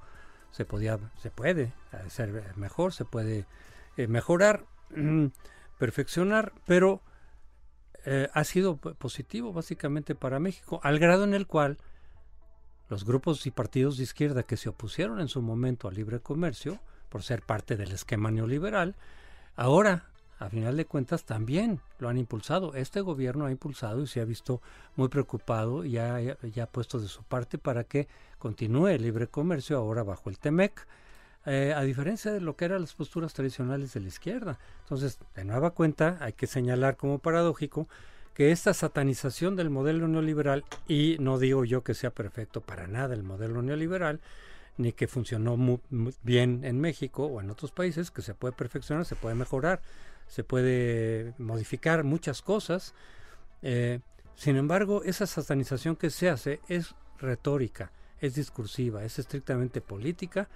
se 0.52 0.66
podía, 0.66 1.00
se 1.22 1.32
puede 1.32 1.74
ser 2.10 2.56
mejor, 2.58 2.94
se 2.94 3.06
puede 3.06 3.46
eh, 3.96 4.08
mejorar, 4.08 4.66
perfeccionar, 5.78 6.54
pero 6.66 7.02
eh, 8.06 8.28
ha 8.34 8.44
sido 8.44 8.78
positivo 8.78 9.54
básicamente 9.54 10.16
para 10.16 10.40
México, 10.40 10.80
al 10.84 11.00
grado 11.00 11.24
en 11.24 11.34
el 11.34 11.48
cual 11.48 11.78
los 12.90 13.06
grupos 13.06 13.46
y 13.46 13.52
partidos 13.52 13.98
de 13.98 14.04
izquierda 14.04 14.44
que 14.44 14.58
se 14.58 14.68
opusieron 14.68 15.22
en 15.22 15.30
su 15.30 15.42
momento 15.42 15.88
al 15.88 15.96
libre 15.96 16.20
comercio, 16.20 16.80
por 17.10 17.24
ser 17.24 17.42
parte 17.42 17.78
del 17.78 17.92
esquema 17.92 18.32
neoliberal, 18.32 18.96
ahora, 19.56 20.06
a 20.40 20.50
final 20.50 20.76
de 20.76 20.86
cuentas, 20.86 21.24
también 21.24 21.80
lo 22.00 22.10
han 22.10 22.18
impulsado. 22.18 22.74
Este 22.74 23.02
gobierno 23.02 23.46
ha 23.46 23.52
impulsado 23.52 24.02
y 24.02 24.08
se 24.08 24.22
ha 24.22 24.26
visto 24.26 24.62
muy 24.96 25.08
preocupado 25.08 25.86
y 25.86 25.98
ha, 25.98 26.20
ya 26.42 26.64
ha 26.64 26.68
puesto 26.68 27.00
de 27.00 27.08
su 27.08 27.24
parte 27.24 27.58
para 27.58 27.84
que 27.84 28.08
continúe 28.40 28.88
el 28.88 29.04
libre 29.04 29.28
comercio 29.28 29.78
ahora 29.78 30.04
bajo 30.04 30.30
el 30.30 30.40
TEMEC. 30.40 30.88
Eh, 31.46 31.74
a 31.76 31.82
diferencia 31.82 32.32
de 32.32 32.40
lo 32.40 32.56
que 32.56 32.66
eran 32.66 32.82
las 32.82 32.94
posturas 32.94 33.34
tradicionales 33.34 33.94
de 33.94 34.00
la 34.00 34.08
izquierda. 34.08 34.60
Entonces, 34.84 35.20
de 35.36 35.44
nueva 35.44 35.72
cuenta, 35.72 36.18
hay 36.22 36.34
que 36.34 36.46
señalar 36.48 36.98
como 36.98 37.20
paradójico 37.20 37.88
que 38.34 38.52
esta 38.52 38.74
satanización 38.74 39.56
del 39.56 39.70
modelo 39.70 40.08
neoliberal, 40.08 40.64
y 40.88 41.18
no 41.20 41.40
digo 41.40 41.66
yo 41.66 41.84
que 41.84 41.94
sea 41.94 42.12
perfecto 42.12 42.62
para 42.62 42.88
nada 42.88 43.14
el 43.14 43.24
modelo 43.24 43.62
neoliberal, 43.62 44.20
ni 44.78 44.94
que 44.94 45.08
funcionó 45.08 45.58
muy, 45.58 45.80
bien 46.24 46.64
en 46.64 46.80
México 46.80 47.26
o 47.26 47.42
en 47.42 47.50
otros 47.50 47.72
países, 47.72 48.12
que 48.12 48.22
se 48.22 48.34
puede 48.34 48.54
perfeccionar, 48.54 49.06
se 49.06 49.16
puede 49.16 49.36
mejorar, 49.36 49.82
se 50.28 50.44
puede 50.44 51.34
modificar 51.38 52.04
muchas 52.04 52.42
cosas. 52.42 52.94
Eh, 53.62 54.00
sin 54.36 54.56
embargo, 54.56 55.04
esa 55.04 55.28
satanización 55.28 55.96
que 55.96 56.10
se 56.10 56.30
hace 56.30 56.62
es 56.68 56.96
retórica, 57.20 57.92
es 58.20 58.36
discursiva, 58.36 59.04
es 59.04 59.20
estrictamente 59.20 59.82
política, 59.82 60.50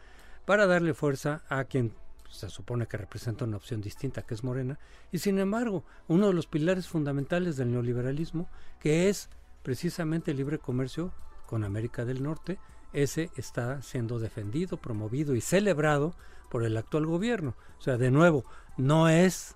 para 0.46 0.68
darle 0.68 0.94
fuerza 0.94 1.44
a 1.50 1.66
quien 1.66 1.94
se 2.30 2.50
supone 2.50 2.88
que 2.88 2.98
representa 2.98 3.46
una 3.46 3.58
opción 3.58 3.82
distinta, 3.82 4.22
que 4.22 4.34
es 4.34 4.44
Morena, 4.44 4.80
y 5.12 5.20
sin 5.20 5.40
embargo, 5.40 5.84
uno 6.08 6.28
de 6.28 6.34
los 6.34 6.48
pilares 6.48 6.88
fundamentales 6.88 7.58
del 7.58 7.72
neoliberalismo, 7.72 8.50
que 8.80 9.10
es 9.10 9.30
precisamente 9.64 10.32
el 10.32 10.38
libre 10.38 10.60
comercio 10.60 11.12
con 11.46 11.64
América 11.64 12.06
del 12.06 12.22
Norte, 12.24 12.60
ese 12.96 13.30
está 13.36 13.82
siendo 13.82 14.20
defendido, 14.20 14.78
promovido 14.78 15.36
y 15.36 15.42
celebrado 15.42 16.16
por 16.50 16.64
el 16.64 16.78
actual 16.78 17.06
gobierno. 17.06 17.56
O 17.80 17.82
sea, 17.82 17.98
de 17.98 18.12
nuevo, 18.12 18.46
no 18.78 19.10
es 19.10 19.56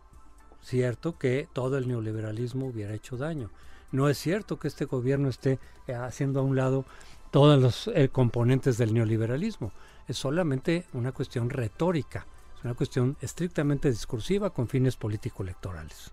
cierto 0.61 1.17
que 1.17 1.47
todo 1.53 1.77
el 1.77 1.87
neoliberalismo 1.87 2.67
hubiera 2.67 2.93
hecho 2.93 3.17
daño. 3.17 3.49
No 3.91 4.09
es 4.09 4.17
cierto 4.17 4.59
que 4.59 4.67
este 4.67 4.85
gobierno 4.85 5.29
esté 5.29 5.59
eh, 5.87 5.93
haciendo 5.93 6.41
a 6.41 6.43
un 6.43 6.55
lado 6.55 6.85
todos 7.31 7.59
los 7.59 7.87
eh, 7.95 8.09
componentes 8.09 8.77
del 8.77 8.93
neoliberalismo. 8.93 9.71
Es 10.07 10.17
solamente 10.17 10.85
una 10.93 11.11
cuestión 11.11 11.49
retórica 11.49 12.25
es 12.59 12.65
una 12.65 12.73
cuestión 12.73 13.15
estrictamente 13.21 13.89
discursiva 13.89 14.49
con 14.49 14.67
fines 14.67 14.97
político-electorales. 14.97 16.11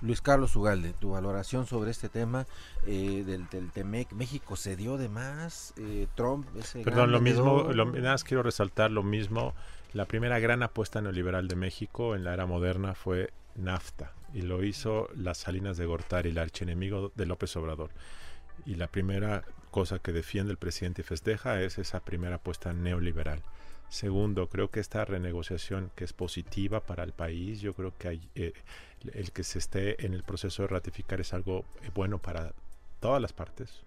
Luis 0.00 0.20
Carlos 0.20 0.54
Ugalde, 0.54 0.92
tu 0.92 1.10
valoración 1.10 1.66
sobre 1.66 1.90
este 1.90 2.08
tema 2.08 2.46
eh, 2.86 3.24
del, 3.26 3.48
del 3.48 3.70
TEMEC, 3.72 4.12
México 4.12 4.56
se 4.56 4.76
dio 4.76 4.96
de 4.96 5.08
más, 5.08 5.74
eh, 5.76 6.06
Trump... 6.14 6.46
Ese 6.56 6.82
Perdón, 6.82 7.10
lo 7.10 7.20
mismo, 7.20 7.64
lo, 7.72 7.86
nada 7.86 8.12
más 8.12 8.24
quiero 8.24 8.42
resaltar 8.42 8.90
lo 8.90 9.02
mismo, 9.02 9.54
la 9.92 10.04
primera 10.04 10.38
gran 10.38 10.62
apuesta 10.62 11.00
neoliberal 11.00 11.48
de 11.48 11.56
México 11.56 12.14
en 12.14 12.24
la 12.24 12.34
era 12.34 12.46
moderna 12.46 12.94
fue 12.94 13.32
NAFTA 13.56 14.12
y 14.32 14.42
lo 14.42 14.62
hizo 14.62 15.08
las 15.16 15.38
Salinas 15.38 15.76
de 15.76 15.86
Gortari, 15.86 16.30
el 16.30 16.38
archienemigo 16.38 17.12
de 17.14 17.26
López 17.26 17.56
Obrador. 17.56 17.90
Y 18.66 18.74
la 18.74 18.88
primera 18.88 19.44
cosa 19.70 19.98
que 19.98 20.12
defiende 20.12 20.50
el 20.52 20.58
presidente 20.58 21.02
y 21.02 21.04
festeja 21.04 21.62
es 21.62 21.78
esa 21.78 22.00
primera 22.00 22.36
apuesta 22.36 22.72
neoliberal. 22.72 23.42
Segundo, 23.88 24.48
creo 24.48 24.70
que 24.70 24.80
esta 24.80 25.04
renegociación 25.04 25.90
que 25.94 26.04
es 26.04 26.12
positiva 26.12 26.80
para 26.80 27.04
el 27.04 27.12
país, 27.12 27.60
yo 27.60 27.74
creo 27.74 27.96
que 27.96 28.20
eh, 28.34 28.52
el 29.14 29.32
que 29.32 29.42
se 29.44 29.58
esté 29.58 30.04
en 30.04 30.12
el 30.12 30.24
proceso 30.24 30.62
de 30.62 30.68
ratificar 30.68 31.20
es 31.20 31.32
algo 31.32 31.64
eh, 31.82 31.90
bueno 31.94 32.18
para 32.18 32.52
todas 33.00 33.22
las 33.22 33.32
partes. 33.32 33.82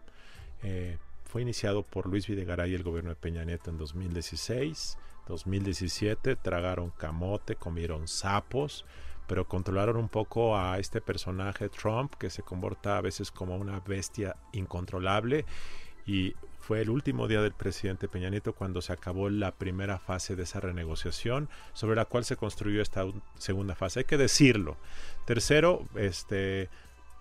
Eh, 0.63 0.97
fue 1.25 1.43
iniciado 1.43 1.83
por 1.83 2.07
Luis 2.07 2.27
Videgaray 2.27 2.71
y 2.71 2.75
el 2.75 2.83
gobierno 2.83 3.11
de 3.11 3.15
Peña 3.15 3.45
Nieto 3.45 3.69
en 3.69 3.77
2016, 3.77 4.97
2017, 5.27 6.35
tragaron 6.35 6.89
camote, 6.89 7.55
comieron 7.55 8.07
sapos, 8.07 8.85
pero 9.27 9.47
controlaron 9.47 9.97
un 9.97 10.09
poco 10.09 10.57
a 10.57 10.79
este 10.79 10.99
personaje 10.99 11.69
Trump 11.69 12.15
que 12.15 12.29
se 12.29 12.41
comporta 12.41 12.97
a 12.97 13.01
veces 13.01 13.31
como 13.31 13.55
una 13.55 13.79
bestia 13.79 14.35
incontrolable 14.51 15.45
y 16.05 16.35
fue 16.61 16.81
el 16.81 16.89
último 16.91 17.27
día 17.27 17.41
del 17.41 17.53
presidente 17.53 18.07
Peña 18.07 18.29
Nieto 18.29 18.53
cuando 18.53 18.81
se 18.81 18.93
acabó 18.93 19.29
la 19.29 19.51
primera 19.55 19.97
fase 19.97 20.35
de 20.35 20.43
esa 20.43 20.59
renegociación 20.59 21.49
sobre 21.73 21.95
la 21.95 22.05
cual 22.05 22.23
se 22.23 22.37
construyó 22.37 22.81
esta 22.81 23.03
segunda 23.37 23.75
fase. 23.75 23.99
Hay 23.99 24.05
que 24.05 24.17
decirlo. 24.17 24.77
Tercero, 25.25 25.87
este, 25.95 26.69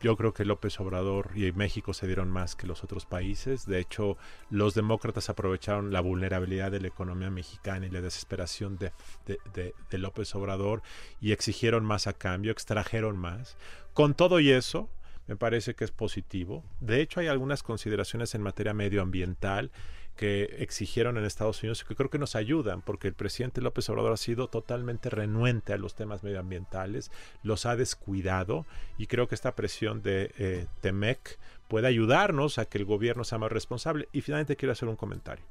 yo 0.03 0.15
creo 0.17 0.35
que 0.35 0.45
López 0.45 0.79
Obrador 0.79 1.31
y 1.35 1.51
México 1.53 1.95
se 1.95 2.07
dieron 2.07 2.31
más 2.31 2.55
que 2.55 2.67
los 2.67 2.85
otros 2.85 3.07
países. 3.07 3.65
De 3.65 3.81
hecho, 3.81 4.19
los 4.51 4.75
demócratas 4.75 5.31
aprovecharon 5.31 5.91
la 5.91 6.03
vulnerabilidad 6.03 6.71
de 6.71 6.81
la 6.81 6.89
economía 6.89 7.31
mexicana 7.31 7.87
y 7.87 7.91
la 7.91 8.03
desesperación 8.03 8.77
de, 8.77 8.93
de 9.25 9.99
López 9.99 10.35
Obrador 10.35 10.83
y 11.19 11.33
exigieron 11.33 11.85
más 11.85 12.07
a 12.07 12.13
cambio, 12.13 12.53
extrajeron 12.53 13.17
más. 13.17 13.57
Con 13.95 14.13
todo 14.13 14.39
y 14.39 14.51
eso, 14.51 14.91
me 15.31 15.37
parece 15.37 15.75
que 15.77 15.85
es 15.85 15.93
positivo. 15.93 16.65
De 16.81 17.01
hecho, 17.01 17.21
hay 17.21 17.29
algunas 17.29 17.63
consideraciones 17.63 18.35
en 18.35 18.43
materia 18.43 18.75
medioambiental 18.75 19.71
que 20.17 20.57
exigieron 20.59 21.17
en 21.19 21.25
Estados 21.25 21.63
Unidos 21.63 21.83
y 21.83 21.87
que 21.87 21.95
creo 21.95 22.11
que 22.11 22.19
nos 22.19 22.35
ayudan, 22.35 22.83
porque 22.83 23.07
el 23.07 23.15
presidente 23.15 23.61
López 23.61 23.89
Obrador 23.89 24.13
ha 24.13 24.17
sido 24.17 24.49
totalmente 24.49 25.09
renuente 25.09 25.73
a 25.73 25.79
los 25.79 25.95
temas 25.95 26.25
medioambientales, 26.25 27.13
los 27.45 27.65
ha 27.65 27.77
descuidado 27.77 28.67
y 28.99 29.07
creo 29.07 29.29
que 29.29 29.37
esta 29.37 29.55
presión 29.55 30.03
de 30.03 30.35
eh, 30.37 30.67
Temec 30.81 31.39
puede 31.69 31.87
ayudarnos 31.87 32.59
a 32.59 32.65
que 32.65 32.79
el 32.79 32.85
gobierno 32.85 33.23
sea 33.23 33.39
más 33.39 33.53
responsable. 33.53 34.09
Y 34.11 34.23
finalmente 34.23 34.57
quiero 34.57 34.73
hacer 34.73 34.89
un 34.89 34.97
comentario. 34.97 35.45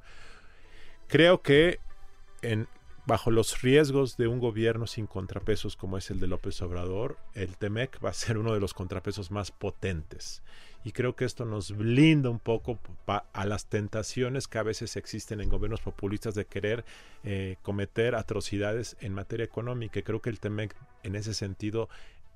Creo 1.07 1.41
que 1.41 1.79
en 2.41 2.67
bajo 3.09 3.31
los 3.31 3.63
riesgos 3.63 4.17
de 4.17 4.27
un 4.27 4.39
gobierno 4.39 4.85
sin 4.85 5.07
contrapesos 5.07 5.75
como 5.75 5.97
es 5.97 6.11
el 6.11 6.19
de 6.19 6.27
López 6.27 6.61
Obrador, 6.61 7.17
el 7.33 7.57
TEMEC 7.57 7.97
va 8.05 8.11
a 8.11 8.13
ser 8.13 8.37
uno 8.37 8.53
de 8.53 8.59
los 8.59 8.75
contrapesos 8.75 9.31
más 9.31 9.49
potentes. 9.49 10.43
Y 10.83 10.91
creo 10.91 11.15
que 11.15 11.25
esto 11.25 11.43
nos 11.43 11.75
blinda 11.75 12.29
un 12.29 12.37
poco 12.37 12.77
a 13.07 13.45
las 13.47 13.65
tentaciones 13.65 14.47
que 14.47 14.59
a 14.59 14.63
veces 14.63 14.95
existen 14.95 15.41
en 15.41 15.49
gobiernos 15.49 15.81
populistas 15.81 16.35
de 16.35 16.45
querer 16.45 16.85
eh, 17.23 17.55
cometer 17.63 18.13
atrocidades 18.13 18.95
en 19.01 19.15
materia 19.15 19.43
económica. 19.43 20.03
Creo 20.03 20.21
que 20.21 20.29
el 20.29 20.39
TEMEC 20.39 20.75
en 21.01 21.15
ese 21.15 21.33
sentido 21.33 21.89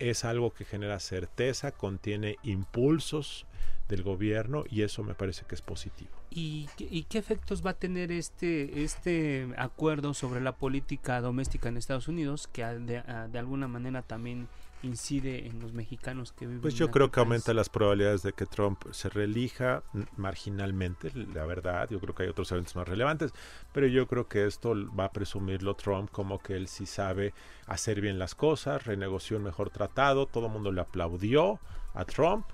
es 0.10 0.26
algo 0.26 0.54
que 0.54 0.66
genera 0.66 1.00
certeza, 1.00 1.72
contiene 1.72 2.38
impulsos 2.44 3.46
del 3.88 4.04
gobierno 4.04 4.64
y 4.70 4.82
eso 4.82 5.04
me 5.04 5.14
parece 5.14 5.46
que 5.46 5.56
es 5.56 5.62
positivo. 5.62 6.12
¿Y, 6.30 6.68
qué 7.10 7.18
efectos 7.18 7.66
va 7.66 7.72
a 7.72 7.74
tener 7.76 8.12
este, 8.12 8.84
este 8.84 9.48
acuerdo 9.58 10.14
sobre 10.14 10.42
la 10.42 10.54
política 10.54 11.22
doméstica 11.22 11.70
en 11.70 11.78
Estados 11.78 12.08
Unidos 12.08 12.48
que 12.48 12.64
de, 12.64 13.04
de 13.32 13.40
alguna 13.40 13.68
manera 13.68 14.02
también 14.02 14.48
incide 14.84 15.48
en 15.48 15.60
los 15.60 15.74
mexicanos 15.74 16.32
que 16.32 16.46
viven 16.46 16.62
Pues 16.62 16.76
yo 16.76 16.92
creo 16.92 17.12
que 17.12 17.20
aumenta 17.20 17.54
las 17.54 17.70
probabilidades 17.70 18.22
de 18.22 18.34
que 18.34 18.46
Trump 18.46 18.84
se 18.92 19.10
reelija 19.10 19.84
marginalmente, 20.18 21.12
la 21.34 21.46
verdad, 21.46 21.90
yo 21.90 22.00
creo 22.00 22.14
que 22.14 22.24
hay 22.24 22.30
otros 22.30 22.52
eventos 22.52 22.76
más 22.76 22.88
relevantes, 22.88 23.34
pero 23.72 23.88
yo 23.88 24.08
creo 24.08 24.28
que 24.28 24.46
esto 24.46 24.76
va 24.94 25.06
a 25.06 25.12
presumirlo 25.12 25.76
Trump 25.76 26.10
como 26.12 26.40
que 26.40 26.56
él 26.56 26.68
sí 26.68 26.86
sabe 26.86 27.34
hacer 27.68 28.02
bien 28.02 28.20
las 28.20 28.36
cosas, 28.36 28.86
renegoció 28.86 29.38
un 29.38 29.44
mejor 29.44 29.70
tratado, 29.70 30.28
todo 30.28 30.48
el 30.48 30.52
mundo 30.52 30.72
le 30.72 30.82
aplaudió 30.82 31.60
a 31.94 32.06
Trump. 32.06 32.46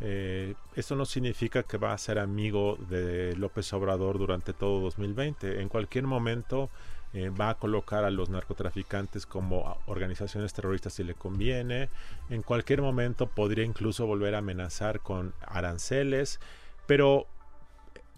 Eh, 0.00 0.54
esto 0.74 0.94
no 0.94 1.06
significa 1.06 1.62
que 1.62 1.78
va 1.78 1.94
a 1.94 1.98
ser 1.98 2.18
amigo 2.18 2.76
de 2.90 3.34
López 3.36 3.72
Obrador 3.72 4.18
durante 4.18 4.52
todo 4.52 4.80
2020. 4.80 5.62
En 5.62 5.68
cualquier 5.68 6.04
momento 6.04 6.68
eh, 7.16 7.30
va 7.30 7.48
a 7.48 7.54
colocar 7.54 8.04
a 8.04 8.10
los 8.10 8.28
narcotraficantes 8.28 9.24
como 9.24 9.78
organizaciones 9.86 10.52
terroristas 10.52 10.92
si 10.92 11.02
le 11.02 11.14
conviene. 11.14 11.88
En 12.28 12.42
cualquier 12.42 12.82
momento 12.82 13.26
podría 13.26 13.64
incluso 13.64 14.06
volver 14.06 14.34
a 14.34 14.38
amenazar 14.38 15.00
con 15.00 15.32
aranceles. 15.46 16.40
Pero 16.86 17.26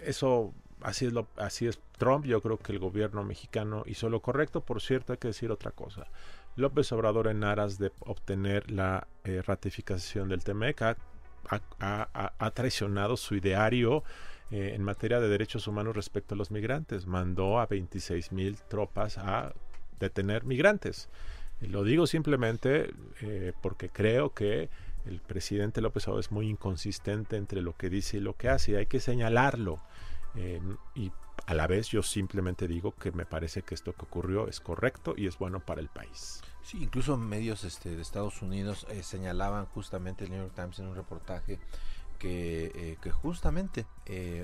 eso 0.01 0.53
así 0.83 1.07
es, 1.07 1.13
lo, 1.13 1.29
así 1.37 1.69
es 1.69 1.79
Trump. 1.97 2.25
Yo 2.25 2.41
creo 2.41 2.59
que 2.59 2.73
el 2.73 2.81
gobierno 2.81 3.23
mexicano 3.23 3.85
hizo 3.87 4.09
lo 4.09 4.21
correcto. 4.21 4.63
Por 4.63 4.83
cierto, 4.83 5.13
hay 5.13 5.19
que 5.19 5.29
decir 5.29 5.53
otra 5.53 5.71
cosa. 5.71 6.09
López 6.57 6.91
Obrador 6.91 7.29
en 7.29 7.45
aras 7.45 7.79
de 7.79 7.93
obtener 8.01 8.69
la 8.69 9.07
eh, 9.23 9.43
ratificación 9.47 10.29
del 10.29 10.43
TEMEC 10.43 10.83
ha, 10.83 12.51
traicionado 12.53 13.17
su 13.17 13.37
ideario 13.37 14.03
eh, 14.51 14.73
en 14.75 14.83
materia 14.83 15.21
de 15.21 15.29
derechos 15.29 15.67
humanos 15.67 15.95
respecto 15.95 16.35
a 16.35 16.39
los 16.39 16.51
migrantes. 16.51 17.07
Mandó 17.07 17.61
a 17.61 17.67
26 17.67 18.33
mil 18.33 18.57
tropas 18.69 19.19
a 19.19 19.53
detener 20.01 20.45
migrantes. 20.45 21.11
lo 21.61 21.85
digo 21.85 22.07
simplemente 22.07 22.91
eh, 23.21 23.53
porque 23.61 23.91
creo 23.91 24.33
que 24.33 24.71
el 25.07 25.21
presidente 25.21 25.81
López 25.83 26.07
Obrador 26.07 26.21
es 26.21 26.31
muy 26.31 26.49
inconsistente 26.49 27.37
entre 27.37 27.61
lo 27.61 27.77
que 27.77 27.91
dice 27.91 28.19
y 28.19 28.21
lo 28.21 28.37
que 28.37 28.49
hace. 28.49 28.73
Y 28.73 28.75
hay 28.77 28.87
que 28.87 29.01
señalarlo. 29.01 29.83
Eh, 30.35 30.61
y 30.95 31.13
a 31.47 31.55
la 31.55 31.67
vez 31.67 31.89
yo 31.89 32.03
simplemente 32.03 32.67
digo 32.67 32.93
que 32.93 33.13
me 33.13 33.27
parece 33.27 33.63
que 33.63 33.75
esto 33.75 33.93
que 33.93 34.03
ocurrió 34.03 34.49
es 34.49 34.61
correcto 34.61 35.15
y 35.17 35.27
es 35.27 35.37
bueno 35.39 35.61
para 35.61 35.83
el 35.83 35.89
país. 35.89 36.41
Sí, 36.63 36.83
incluso 36.83 37.19
medios 37.19 37.65
este, 37.65 37.95
de 37.95 38.01
Estados 38.01 38.41
Unidos 38.41 38.87
señalaban 39.03 39.67
justamente 39.67 40.25
el 40.25 40.31
New 40.31 40.41
York 40.41 40.55
Times 40.55 40.79
en 40.79 40.87
un 40.87 40.95
reportaje 40.95 41.59
que, 42.19 42.99
que 43.01 43.11
justamente 43.11 43.87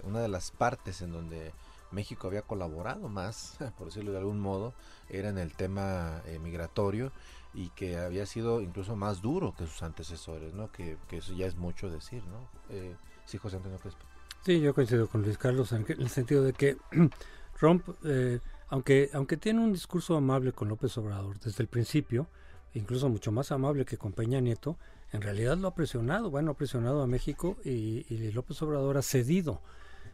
una 0.04 0.20
de 0.20 0.28
las 0.28 0.50
partes 0.50 1.02
en 1.02 1.12
donde 1.12 1.52
México 1.90 2.26
había 2.26 2.42
colaborado 2.42 3.08
más, 3.08 3.56
por 3.78 3.88
decirlo 3.88 4.12
de 4.12 4.18
algún 4.18 4.40
modo, 4.40 4.74
era 5.08 5.28
en 5.28 5.38
el 5.38 5.52
tema 5.52 6.22
migratorio 6.40 7.12
y 7.54 7.68
que 7.70 7.96
había 7.96 8.26
sido 8.26 8.60
incluso 8.60 8.96
más 8.96 9.22
duro 9.22 9.54
que 9.56 9.66
sus 9.66 9.82
antecesores, 9.82 10.52
¿no? 10.54 10.70
Que, 10.72 10.98
eso 11.12 11.32
ya 11.34 11.46
es 11.46 11.56
mucho 11.56 11.88
decir, 11.88 12.22
¿no? 12.26 12.48
Eh, 12.68 12.96
sí, 13.24 13.38
José 13.38 13.56
Antonio 13.56 13.78
Crespo. 13.78 14.04
Sí, 14.44 14.60
yo 14.60 14.74
coincido 14.74 15.08
con 15.08 15.22
Luis 15.22 15.38
Carlos 15.38 15.72
en 15.72 15.86
el 15.88 16.08
sentido 16.08 16.42
de 16.42 16.52
que 16.52 16.76
Trump, 17.58 17.88
eh, 18.04 18.40
aunque, 18.68 19.08
aunque 19.14 19.36
tiene 19.36 19.60
un 19.60 19.72
discurso 19.72 20.16
amable 20.16 20.52
con 20.52 20.68
López 20.68 20.98
Obrador 20.98 21.38
desde 21.38 21.62
el 21.62 21.68
principio, 21.68 22.28
incluso 22.74 23.08
mucho 23.08 23.30
más 23.30 23.52
amable 23.52 23.84
que 23.84 23.96
con 23.96 24.12
Peña 24.12 24.40
Nieto, 24.40 24.76
en 25.14 25.22
realidad 25.22 25.56
lo 25.56 25.68
ha 25.68 25.74
presionado, 25.74 26.30
bueno, 26.30 26.50
ha 26.50 26.54
presionado 26.54 27.02
a 27.02 27.06
México 27.06 27.56
y, 27.64 28.04
y 28.08 28.32
López 28.32 28.60
Obrador 28.62 28.98
ha 28.98 29.02
cedido, 29.02 29.60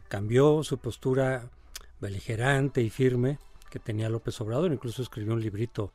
cambió 0.07 0.63
su 0.63 0.77
postura 0.77 1.49
beligerante 1.99 2.81
y 2.81 2.89
firme 2.89 3.39
que 3.69 3.79
tenía 3.79 4.09
López 4.09 4.39
Obrador, 4.41 4.71
incluso 4.71 5.01
escribió 5.01 5.33
un 5.33 5.41
librito 5.41 5.91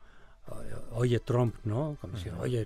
oye 0.91 1.19
Trump, 1.19 1.55
¿no? 1.63 1.97
Como 2.01 2.13
decía, 2.13 2.33
oye, 2.39 2.65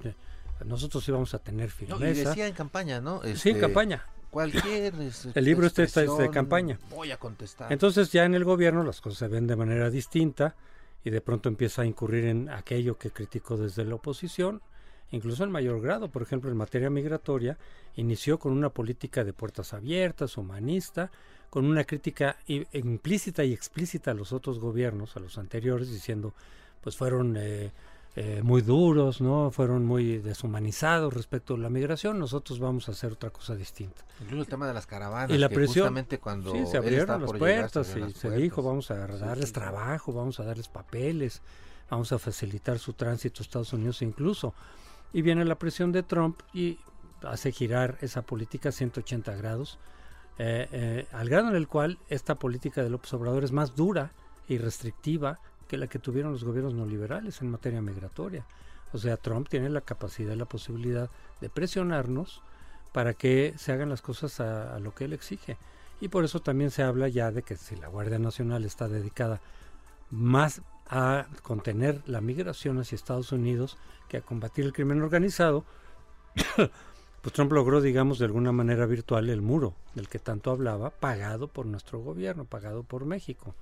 nosotros 0.65 1.07
íbamos 1.07 1.33
a 1.33 1.39
tener 1.39 1.69
firmeza. 1.69 2.09
y 2.09 2.13
decía 2.13 2.47
en 2.47 2.53
campaña, 2.53 3.01
¿no? 3.01 3.21
sí, 3.21 3.29
en 3.29 3.33
este, 3.35 3.59
campaña. 3.59 4.05
Cualquier 4.29 4.93
El 5.35 5.45
libro 5.45 5.67
este 5.67 5.83
está 5.83 6.01
de 6.01 6.29
campaña. 6.29 6.79
Voy 6.89 7.11
a 7.11 7.17
contestar. 7.17 7.71
Entonces 7.71 8.11
ya 8.11 8.23
en 8.23 8.33
el 8.33 8.45
gobierno 8.45 8.83
las 8.83 9.01
cosas 9.01 9.19
se 9.19 9.27
ven 9.27 9.47
de 9.47 9.55
manera 9.55 9.89
distinta 9.89 10.55
y 11.03 11.09
de 11.09 11.21
pronto 11.21 11.49
empieza 11.49 11.81
a 11.81 11.85
incurrir 11.85 12.25
en 12.25 12.49
aquello 12.49 12.97
que 12.97 13.11
criticó 13.11 13.57
desde 13.57 13.83
la 13.83 13.95
oposición, 13.95 14.61
incluso 15.11 15.43
en 15.43 15.51
mayor 15.51 15.81
grado, 15.81 16.09
por 16.09 16.21
ejemplo, 16.21 16.49
en 16.49 16.57
materia 16.57 16.89
migratoria, 16.89 17.57
inició 17.95 18.39
con 18.39 18.53
una 18.53 18.69
política 18.69 19.23
de 19.23 19.33
puertas 19.33 19.73
abiertas, 19.73 20.37
humanista, 20.37 21.11
con 21.49 21.65
una 21.65 21.83
crítica 21.83 22.37
implícita 22.47 23.43
y 23.43 23.53
explícita 23.53 24.11
a 24.11 24.13
los 24.13 24.31
otros 24.31 24.59
gobiernos, 24.59 25.17
a 25.17 25.19
los 25.19 25.37
anteriores, 25.37 25.91
diciendo 25.91 26.33
pues 26.81 26.97
fueron 26.97 27.35
eh, 27.37 27.71
eh, 28.15 28.41
muy 28.43 28.61
duros, 28.61 29.21
¿no? 29.21 29.51
Fueron 29.51 29.85
muy 29.85 30.17
deshumanizados 30.17 31.13
respecto 31.13 31.53
a 31.53 31.57
la 31.57 31.69
migración. 31.69 32.19
Nosotros 32.19 32.59
vamos 32.59 32.89
a 32.89 32.91
hacer 32.91 33.13
otra 33.13 33.29
cosa 33.29 33.55
distinta. 33.55 34.03
Incluso 34.19 34.41
el 34.41 34.47
tema 34.47 34.67
de 34.67 34.73
las 34.73 34.85
caravanas. 34.85 35.29
Y 35.31 35.37
la 35.37 35.47
presión. 35.47 35.85
Justamente 35.85 36.19
cuando 36.19 36.51
sí, 36.51 36.65
se 36.65 36.77
abrieron 36.77 37.21
las 37.21 37.31
puertas 37.31 37.95
y 37.95 38.11
se 38.11 38.29
dijo 38.31 38.61
vamos 38.61 38.91
a 38.91 39.07
darles 39.07 39.53
trabajo, 39.53 40.11
vamos 40.11 40.39
a 40.39 40.43
darles 40.43 40.67
papeles, 40.67 41.41
vamos 41.89 42.11
a 42.11 42.19
facilitar 42.19 42.79
su 42.79 42.93
tránsito 42.93 43.41
a 43.41 43.43
Estados 43.43 43.71
Unidos 43.71 44.01
incluso. 44.01 44.53
Y 45.13 45.21
viene 45.21 45.45
la 45.45 45.55
presión 45.55 45.91
de 45.91 46.03
Trump 46.03 46.39
y 46.53 46.79
hace 47.23 47.51
girar 47.51 47.97
esa 48.01 48.21
política 48.21 48.71
180 48.71 49.35
grados, 49.35 49.77
eh, 50.37 51.05
al 51.11 51.29
grado 51.29 51.49
en 51.49 51.55
el 51.55 51.67
cual 51.67 51.99
esta 52.09 52.35
política 52.35 52.81
de 52.81 52.89
López 52.89 53.13
Obrador 53.13 53.43
es 53.43 53.51
más 53.51 53.75
dura 53.75 54.11
y 54.47 54.57
restrictiva 54.57 55.39
que 55.67 55.77
la 55.77 55.87
que 55.87 55.99
tuvieron 55.99 56.33
los 56.33 56.43
gobiernos 56.43 56.73
neoliberales 56.73 57.41
en 57.41 57.49
materia 57.51 57.81
migratoria. 57.81 58.45
O 58.93 58.97
sea, 58.97 59.17
Trump 59.17 59.47
tiene 59.47 59.69
la 59.69 59.81
capacidad 59.81 60.33
y 60.33 60.37
la 60.37 60.45
posibilidad 60.45 61.09
de 61.39 61.49
presionarnos 61.49 62.41
para 62.91 63.13
que 63.13 63.53
se 63.57 63.71
hagan 63.71 63.89
las 63.89 64.01
cosas 64.01 64.39
a, 64.39 64.77
lo 64.79 64.93
que 64.93 65.05
él 65.05 65.13
exige. 65.13 65.57
Y 66.01 66.09
por 66.09 66.25
eso 66.25 66.41
también 66.41 66.71
se 66.71 66.83
habla 66.83 67.07
ya 67.07 67.31
de 67.31 67.43
que 67.43 67.55
si 67.55 67.75
la 67.75 67.87
Guardia 67.87 68.19
Nacional 68.19 68.65
está 68.65 68.87
dedicada 68.87 69.39
más 70.09 70.61
a 70.91 71.25
contener 71.41 72.01
la 72.05 72.19
migración 72.19 72.77
hacia 72.77 72.97
Estados 72.97 73.31
Unidos 73.31 73.77
que 74.09 74.17
a 74.17 74.21
combatir 74.21 74.65
el 74.65 74.73
crimen 74.73 75.01
organizado, 75.01 75.63
pues 77.21 77.33
Trump 77.33 77.53
logró, 77.53 77.79
digamos, 77.79 78.19
de 78.19 78.25
alguna 78.25 78.51
manera 78.51 78.85
virtual 78.85 79.29
el 79.29 79.41
muro 79.41 79.73
del 79.95 80.09
que 80.09 80.19
tanto 80.19 80.51
hablaba, 80.51 80.89
pagado 80.89 81.47
por 81.47 81.65
nuestro 81.65 81.99
gobierno, 81.99 82.43
pagado 82.43 82.83
por 82.83 83.05
México. 83.05 83.55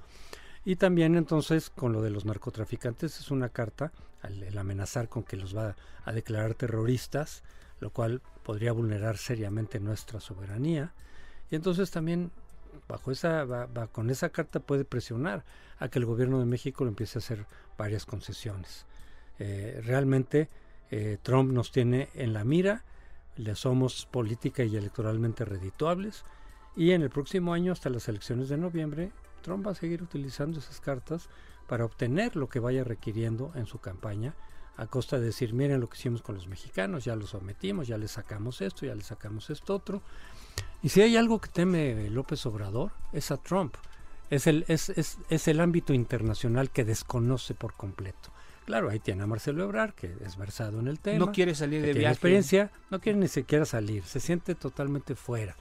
Y 0.65 0.75
también 0.75 1.15
entonces 1.15 1.69
con 1.69 1.93
lo 1.93 2.01
de 2.01 2.09
los 2.09 2.25
narcotraficantes 2.25 3.19
es 3.19 3.29
una 3.29 3.49
carta, 3.49 3.91
el 4.23 4.57
amenazar 4.57 5.07
con 5.07 5.23
que 5.23 5.37
los 5.37 5.55
va 5.55 5.75
a 6.03 6.11
declarar 6.11 6.55
terroristas, 6.55 7.43
lo 7.79 7.91
cual 7.91 8.21
podría 8.43 8.71
vulnerar 8.71 9.17
seriamente 9.17 9.79
nuestra 9.79 10.19
soberanía. 10.19 10.93
Y 11.51 11.55
entonces 11.55 11.91
también 11.91 12.31
bajo 12.87 13.11
esa, 13.11 13.45
va, 13.45 13.87
con 13.87 14.09
esa 14.09 14.29
carta 14.29 14.59
puede 14.59 14.85
presionar 14.85 15.43
a 15.79 15.89
que 15.89 15.99
el 15.99 16.05
gobierno 16.05 16.39
de 16.39 16.45
México 16.45 16.87
empiece 16.87 17.17
a 17.17 17.21
hacer 17.21 17.45
varias 17.77 18.05
concesiones. 18.05 18.85
Eh, 19.39 19.81
realmente 19.85 20.49
eh, 20.91 21.17
Trump 21.21 21.51
nos 21.51 21.71
tiene 21.71 22.09
en 22.13 22.33
la 22.33 22.43
mira, 22.43 22.83
le 23.37 23.55
somos 23.55 24.05
política 24.05 24.63
y 24.63 24.75
electoralmente 24.75 25.45
redituables 25.45 26.25
y 26.75 26.91
en 26.91 27.01
el 27.01 27.09
próximo 27.09 27.53
año 27.53 27.71
hasta 27.71 27.89
las 27.89 28.07
elecciones 28.09 28.49
de 28.49 28.57
noviembre 28.57 29.11
Trump 29.41 29.65
va 29.65 29.71
a 29.71 29.75
seguir 29.75 30.03
utilizando 30.03 30.59
esas 30.59 30.79
cartas 30.79 31.29
para 31.67 31.85
obtener 31.85 32.35
lo 32.35 32.49
que 32.49 32.59
vaya 32.59 32.83
requiriendo 32.83 33.51
en 33.55 33.67
su 33.67 33.79
campaña, 33.79 34.35
a 34.77 34.87
costa 34.87 35.19
de 35.19 35.25
decir, 35.25 35.53
miren 35.53 35.79
lo 35.79 35.89
que 35.89 35.97
hicimos 35.97 36.21
con 36.21 36.35
los 36.35 36.47
mexicanos, 36.47 37.05
ya 37.05 37.15
los 37.15 37.31
sometimos, 37.31 37.87
ya 37.87 37.97
les 37.97 38.11
sacamos 38.11 38.61
esto, 38.61 38.85
ya 38.85 38.95
les 38.95 39.07
sacamos 39.07 39.49
esto 39.49 39.75
otro. 39.75 40.01
Y 40.81 40.89
si 40.89 41.01
hay 41.01 41.17
algo 41.17 41.39
que 41.39 41.49
teme 41.49 42.09
López 42.09 42.45
Obrador, 42.45 42.91
es 43.11 43.31
a 43.31 43.37
Trump. 43.37 43.75
Es 44.29 44.47
el, 44.47 44.65
es, 44.67 44.89
es, 44.89 45.17
es 45.29 45.47
el 45.47 45.59
ámbito 45.59 45.93
internacional 45.93 46.69
que 46.69 46.85
desconoce 46.85 47.53
por 47.53 47.73
completo. 47.73 48.31
Claro, 48.65 48.89
ahí 48.89 48.99
tiene 48.99 49.23
a 49.23 49.27
Marcelo 49.27 49.63
Ebrard, 49.63 49.93
que 49.93 50.15
es 50.23 50.37
versado 50.37 50.79
en 50.79 50.87
el 50.87 50.99
tema. 50.99 51.25
No 51.25 51.31
quiere 51.31 51.55
salir 51.55 51.81
de 51.81 51.93
viaje. 51.93 52.13
experiencia, 52.13 52.71
no 52.91 52.99
quiere 52.99 53.17
ni 53.17 53.27
siquiera 53.27 53.65
salir, 53.65 54.03
se 54.03 54.19
siente 54.19 54.53
totalmente 54.53 55.15
fuera 55.15 55.55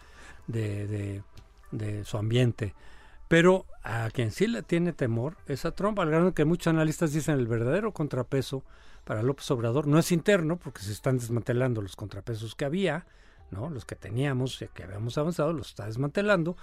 de, 0.47 0.87
de, 0.87 1.23
de 1.71 2.05
su 2.05 2.19
ambiente. 2.19 2.75
Pero 3.27 3.65
a 3.83 4.11
quien 4.11 4.31
sí 4.31 4.47
le 4.47 4.63
tiene 4.63 4.93
temor 4.93 5.37
es 5.47 5.65
a 5.65 5.71
Trump, 5.71 5.99
al 6.01 6.11
grado 6.11 6.35
que 6.35 6.45
muchos 6.45 6.67
analistas 6.67 7.13
dicen 7.13 7.39
el 7.39 7.47
verdadero 7.47 7.93
contrapeso 7.93 8.63
para 9.05 9.23
López 9.23 9.51
Obrador 9.51 9.87
no 9.87 9.99
es 9.99 10.13
interno, 10.13 10.59
porque 10.59 10.83
se 10.83 10.93
están 10.93 11.17
desmantelando 11.17 11.81
los 11.81 11.97
contrapesos 11.97 12.55
que 12.55 12.67
había, 12.67 13.07
¿no? 13.51 13.71
los 13.71 13.85
que 13.85 13.97
teníamos, 13.97 14.65
que 14.75 14.83
habíamos 14.83 15.17
avanzado, 15.19 15.53
los 15.53 15.69
está 15.69 15.87
desmantelando, 15.87 16.57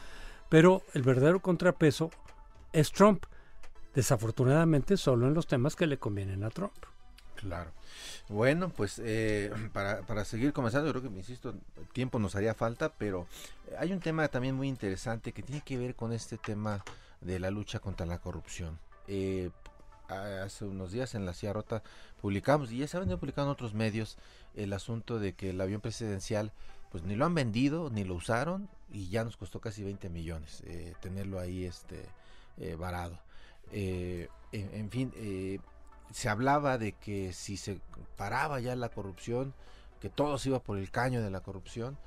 pero 0.49 0.83
el 0.93 1.03
verdadero 1.03 1.39
contrapeso 1.41 2.11
es 2.73 2.91
Trump, 2.91 3.25
desafortunadamente 3.93 4.97
solo 4.97 5.27
en 5.27 5.33
los 5.33 5.47
temas 5.47 5.75
que 5.75 5.87
le 5.87 5.97
convienen 5.97 6.43
a 6.43 6.49
Trump. 6.49 6.73
Claro. 7.35 7.71
Bueno, 8.29 8.69
pues 8.69 8.99
eh, 9.03 9.51
para, 9.73 10.01
para, 10.01 10.25
seguir 10.25 10.53
comenzando, 10.53 10.89
creo 10.89 11.01
que, 11.01 11.09
insisto, 11.09 11.53
tiempo 11.93 12.17
nos 12.17 12.35
haría 12.35 12.53
falta, 12.53 12.89
pero 12.89 13.27
hay 13.77 13.91
un 13.91 13.99
tema 13.99 14.27
también 14.29 14.55
muy 14.55 14.67
interesante 14.67 15.31
que 15.31 15.43
tiene 15.43 15.61
que 15.61 15.77
ver 15.77 15.95
con 15.95 16.13
este 16.13 16.37
tema 16.37 16.83
de 17.21 17.39
la 17.39 17.51
lucha 17.51 17.79
contra 17.79 18.05
la 18.05 18.19
corrupción. 18.19 18.79
Eh, 19.07 19.51
hace 20.07 20.65
unos 20.65 20.91
días 20.91 21.15
en 21.15 21.25
la 21.25 21.33
Sierra 21.33 21.53
Rota 21.53 21.83
publicamos, 22.21 22.71
y 22.71 22.79
ya 22.79 22.87
se 22.87 22.97
ha 22.97 22.99
venido 22.99 23.19
publicando 23.19 23.51
en 23.51 23.53
otros 23.53 23.73
medios, 23.73 24.17
el 24.55 24.73
asunto 24.73 25.19
de 25.19 25.33
que 25.33 25.49
el 25.51 25.61
avión 25.61 25.81
presidencial, 25.81 26.51
pues 26.95 27.03
ni 27.03 27.17
lo 27.17 27.25
han 27.25 27.35
vendido, 27.35 27.89
ni 27.89 28.05
lo 28.05 28.15
usaron, 28.15 28.69
y 28.89 29.09
ya 29.09 29.25
nos 29.25 29.35
costó 29.35 29.59
casi 29.59 29.83
20 29.83 30.09
millones 30.09 30.63
eh, 30.65 30.93
tenerlo 31.01 31.41
ahí 31.41 31.65
este 31.65 32.05
varado. 32.77 33.19
En, 33.73 34.29
en, 34.53 34.89
fin, 34.89 35.11
se 36.13 36.29
hablaba 36.29 36.77
de 36.77 36.93
que 36.93 37.33
si 37.33 37.57
se 37.57 37.81
paraba 38.15 38.61
ya 38.61 38.77
la 38.77 38.87
corrupción, 38.87 39.53
que 39.99 40.09
todo 40.09 40.37
se 40.37 40.47
iba 40.47 40.59
por 40.59 40.77
el 40.77 40.89
caño 40.89 41.21
de 41.21 41.31
la 41.31 41.41
corrupción, 41.41 41.97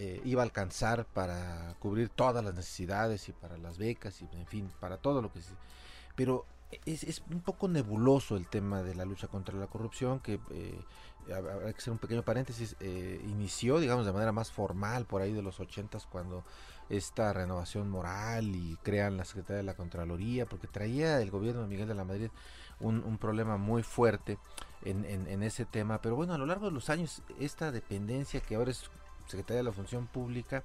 eh, 0.00 0.20
iba 0.24 0.42
a 0.42 0.44
alcanzar 0.44 1.06
para 1.06 1.74
cubrir 1.80 2.08
todas 2.08 2.44
las 2.44 2.54
necesidades 2.54 3.28
y 3.28 3.32
para 3.32 3.58
las 3.58 3.78
becas 3.78 4.22
y 4.22 4.28
en 4.32 4.46
fin, 4.46 4.70
para 4.80 4.96
todo 4.96 5.20
lo 5.20 5.32
que 5.32 5.42
se... 5.42 5.52
Pero 6.14 6.46
es, 6.86 7.02
es 7.02 7.22
un 7.30 7.40
poco 7.40 7.66
nebuloso 7.66 8.36
el 8.36 8.46
tema 8.46 8.82
de 8.82 8.94
la 8.94 9.04
lucha 9.04 9.26
contra 9.26 9.58
la 9.58 9.66
corrupción, 9.66 10.20
que 10.20 10.40
eh, 10.52 10.80
habrá 11.34 11.72
que 11.72 11.78
hacer 11.78 11.92
un 11.92 11.98
pequeño 11.98 12.22
paréntesis, 12.22 12.76
eh, 12.80 13.20
inició, 13.24 13.78
digamos, 13.78 14.06
de 14.06 14.12
manera 14.12 14.32
más 14.32 14.50
formal 14.50 15.04
por 15.04 15.22
ahí 15.22 15.32
de 15.32 15.42
los 15.42 15.60
ochentas 15.60 16.06
cuando 16.06 16.44
esta 16.88 17.32
renovación 17.32 17.90
moral 17.90 18.46
y 18.54 18.78
crean 18.82 19.16
la 19.16 19.24
Secretaría 19.24 19.58
de 19.58 19.62
la 19.64 19.74
Contraloría, 19.74 20.46
porque 20.46 20.66
traía 20.66 21.20
el 21.20 21.30
gobierno 21.30 21.62
de 21.62 21.68
Miguel 21.68 21.88
de 21.88 21.94
la 21.94 22.04
Madrid 22.04 22.30
un, 22.80 23.18
problema 23.18 23.56
muy 23.56 23.82
fuerte 23.82 24.38
en, 24.84 25.04
en, 25.04 25.42
ese 25.42 25.64
tema. 25.64 26.00
Pero 26.00 26.16
bueno, 26.16 26.34
a 26.34 26.38
lo 26.38 26.46
largo 26.46 26.66
de 26.66 26.72
los 26.72 26.90
años, 26.90 27.22
esta 27.38 27.72
dependencia 27.72 28.40
que 28.40 28.54
ahora 28.54 28.70
es 28.70 28.90
Secretaría 29.26 29.58
de 29.58 29.64
la 29.64 29.72
Función 29.72 30.06
Pública, 30.06 30.64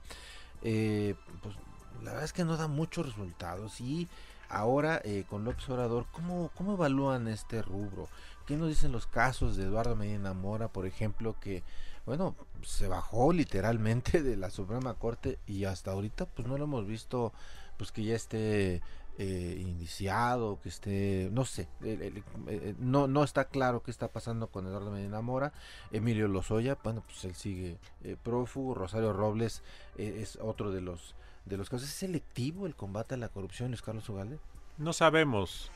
eh, 0.62 1.16
pues 1.42 1.56
la 2.02 2.12
verdad 2.12 2.24
es 2.24 2.34
que 2.34 2.46
no 2.46 2.58
da 2.58 2.68
muchos 2.68 3.06
resultados. 3.06 3.82
Y 3.82 4.08
ahora 4.50 5.02
eh, 5.04 5.26
con 5.30 5.44
López 5.44 5.68
Obrador, 5.70 6.06
¿cómo, 6.12 6.52
¿cómo 6.56 6.74
evalúan 6.74 7.28
este 7.28 7.62
rubro? 7.62 8.08
¿Qué 8.46 8.58
nos 8.58 8.70
dicen 8.70 8.92
los 8.92 9.08
casos 9.08 9.56
de 9.56 9.64
Eduardo 9.64 9.96
Medina 9.96 10.34
Mora, 10.34 10.68
por 10.68 10.86
ejemplo, 10.86 11.36
que 11.40 11.64
bueno, 12.06 12.36
se 12.64 12.88
bajó 12.88 13.32
literalmente 13.32 14.22
de 14.22 14.36
la 14.36 14.50
Suprema 14.50 14.94
Corte 14.96 15.40
y 15.48 15.66
hasta 15.66 15.92
ahorita 15.92 16.26
pues 16.26 16.48
no 16.48 16.58
lo 16.58 16.66
hemos 16.66 16.86
visto 16.86 17.32
pues 17.78 17.92
que 17.92 18.04
ya 18.04 18.16
esté 18.16 18.82
eh, 19.18 19.58
indiciado, 19.60 20.60
que 20.62 20.70
esté, 20.70 21.30
no 21.32 21.46
sé, 21.46 21.68
eh, 21.84 22.74
no, 22.80 23.08
no 23.08 23.24
está 23.24 23.46
claro 23.46 23.84
qué 23.84 23.92
está 23.92 24.08
pasando 24.08 24.48
con 24.48 24.66
Eduardo 24.66 24.92
Medina 24.92 25.22
Mora, 25.22 25.54
Emilio 25.92 26.28
Lozoya, 26.28 26.78
bueno, 26.84 27.04
pues 27.06 27.24
él 27.26 27.36
sigue 27.36 27.78
eh, 28.04 28.18
prófugo, 28.22 28.74
Rosario 28.74 29.14
Robles 29.14 29.62
es 29.98 30.38
otro 30.42 30.72
de 30.72 30.82
los 30.82 31.16
de 31.46 31.58
los 31.58 31.70
casos. 31.70 31.90
¿Es 31.90 31.96
selectivo 31.96 32.66
el 32.66 32.76
combate 32.76 33.16
a 33.16 33.18
la 33.18 33.30
corrupción, 33.30 33.70
Luis 33.70 33.82
Carlos 33.82 34.08
Ugalde? 34.10 34.40
No 34.78 34.94
sabemos, 34.94 35.70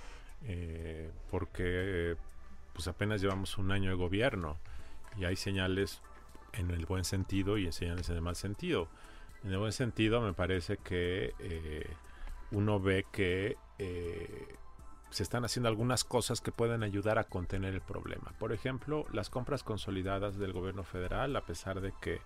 porque 1.29 2.15
pues 2.77 2.87
apenas 2.87 3.21
llevamos 3.21 3.57
un 3.57 3.71
año 3.71 3.89
de 3.89 3.95
gobierno 3.95 4.57
y 5.17 5.25
hay 5.25 5.35
señales 5.35 5.99
en 6.53 6.69
el 6.69 6.85
buen 6.85 7.03
sentido 7.03 7.57
y 7.57 7.71
señales 7.71 8.07
en 8.09 8.17
el 8.17 8.21
mal 8.21 8.35
sentido. 8.35 8.87
En 9.43 9.51
el 9.51 9.57
buen 9.57 9.71
sentido 9.71 10.21
me 10.21 10.33
parece 10.33 10.77
que 10.77 11.33
uno 12.51 12.79
ve 12.79 13.03
que 13.11 13.57
eh, 13.79 14.55
se 15.09 15.23
están 15.23 15.45
haciendo 15.45 15.69
algunas 15.69 16.03
cosas 16.03 16.41
que 16.41 16.51
pueden 16.51 16.83
ayudar 16.83 17.17
a 17.17 17.23
contener 17.23 17.73
el 17.73 17.81
problema. 17.81 18.33
Por 18.37 18.53
ejemplo, 18.53 19.05
las 19.11 19.29
compras 19.29 19.63
consolidadas 19.63 20.37
del 20.37 20.53
gobierno 20.53 20.83
federal, 20.83 21.35
a 21.35 21.41
pesar 21.41 21.81
de 21.81 21.93
que 21.99 22.21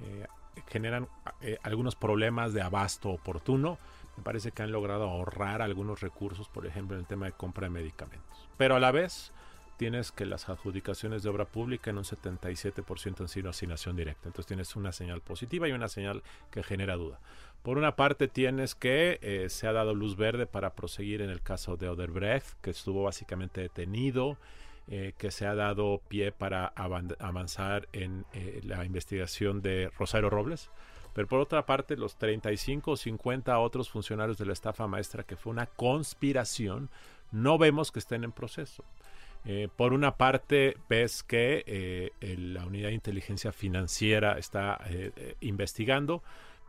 eh, 0.00 0.26
generan 0.68 1.08
eh, 1.40 1.58
algunos 1.62 1.94
problemas 1.94 2.52
de 2.52 2.62
abasto 2.62 3.10
oportuno, 3.10 3.78
me 4.16 4.22
parece 4.22 4.52
que 4.52 4.62
han 4.62 4.72
logrado 4.72 5.08
ahorrar 5.08 5.62
algunos 5.62 6.00
recursos, 6.00 6.48
por 6.48 6.66
ejemplo, 6.66 6.96
en 6.96 7.00
el 7.02 7.06
tema 7.06 7.26
de 7.26 7.32
compra 7.32 7.66
de 7.66 7.70
medicamentos. 7.70 8.48
Pero 8.56 8.76
a 8.76 8.80
la 8.80 8.90
vez, 8.92 9.32
tienes 9.76 10.12
que 10.12 10.26
las 10.26 10.48
adjudicaciones 10.48 11.22
de 11.22 11.30
obra 11.30 11.44
pública 11.44 11.90
en 11.90 11.98
un 11.98 12.04
77% 12.04 13.20
han 13.20 13.28
sido 13.28 13.50
asignación 13.50 13.96
directa. 13.96 14.28
Entonces 14.28 14.46
tienes 14.46 14.76
una 14.76 14.92
señal 14.92 15.20
positiva 15.20 15.68
y 15.68 15.72
una 15.72 15.88
señal 15.88 16.22
que 16.50 16.62
genera 16.62 16.96
duda. 16.96 17.20
Por 17.62 17.78
una 17.78 17.94
parte 17.94 18.26
tienes 18.26 18.74
que 18.74 19.18
eh, 19.22 19.48
se 19.48 19.68
ha 19.68 19.72
dado 19.72 19.94
luz 19.94 20.16
verde 20.16 20.46
para 20.46 20.74
proseguir 20.74 21.22
en 21.22 21.30
el 21.30 21.42
caso 21.42 21.76
de 21.76 21.88
Oderbrecht, 21.88 22.60
que 22.60 22.70
estuvo 22.70 23.04
básicamente 23.04 23.60
detenido, 23.60 24.36
eh, 24.88 25.14
que 25.16 25.30
se 25.30 25.46
ha 25.46 25.54
dado 25.54 26.00
pie 26.08 26.32
para 26.32 26.66
avanzar 26.66 27.88
en 27.92 28.26
eh, 28.32 28.60
la 28.64 28.84
investigación 28.84 29.62
de 29.62 29.90
Rosario 29.96 30.28
Robles. 30.28 30.70
Pero 31.14 31.28
por 31.28 31.40
otra 31.40 31.64
parte, 31.66 31.96
los 31.96 32.16
35 32.16 32.90
o 32.90 32.96
50 32.96 33.58
otros 33.58 33.90
funcionarios 33.90 34.38
de 34.38 34.46
la 34.46 34.54
estafa 34.54 34.88
maestra, 34.88 35.22
que 35.22 35.36
fue 35.36 35.52
una 35.52 35.66
conspiración, 35.66 36.90
no 37.30 37.58
vemos 37.58 37.92
que 37.92 38.00
estén 38.00 38.24
en 38.24 38.32
proceso. 38.32 38.84
Por 39.76 39.92
una 39.92 40.16
parte, 40.16 40.76
ves 40.88 41.22
que 41.22 42.12
la 42.20 42.64
unidad 42.64 42.88
de 42.88 42.94
inteligencia 42.94 43.52
financiera 43.52 44.38
está 44.38 44.78
investigando, 45.40 46.22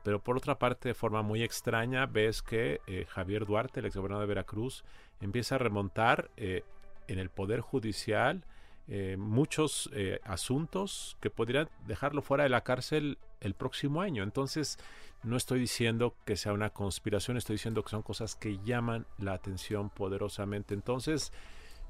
pero 0.03 0.21
por 0.21 0.37
otra 0.37 0.59
parte, 0.59 0.89
de 0.89 0.93
forma 0.93 1.21
muy 1.21 1.43
extraña, 1.43 2.05
ves 2.05 2.41
que 2.41 2.81
eh, 2.87 3.05
Javier 3.09 3.45
Duarte, 3.45 3.79
el 3.79 3.85
exgobernador 3.85 4.27
de 4.27 4.33
Veracruz, 4.33 4.83
empieza 5.21 5.55
a 5.55 5.57
remontar 5.57 6.29
eh, 6.35 6.63
en 7.07 7.19
el 7.19 7.29
Poder 7.29 7.61
Judicial 7.61 8.45
eh, 8.89 9.15
muchos 9.17 9.89
asuntos 10.25 11.15
que 11.21 11.29
podrían 11.29 11.69
dejarlo 11.87 12.21
fuera 12.21 12.43
de 12.43 12.49
la 12.49 12.65
cárcel 12.65 13.17
el 13.39 13.53
próximo 13.53 14.01
año. 14.01 14.23
Entonces, 14.23 14.77
no 15.23 15.37
estoy 15.37 15.61
diciendo 15.61 16.15
que 16.25 16.35
sea 16.35 16.51
una 16.51 16.71
conspiración, 16.71 17.37
estoy 17.37 17.55
diciendo 17.55 17.81
que 17.81 17.91
son 17.91 18.01
cosas 18.01 18.35
que 18.35 18.59
llaman 18.65 19.05
la 19.17 19.33
atención 19.33 19.89
poderosamente. 19.89 20.73
Entonces, 20.73 21.31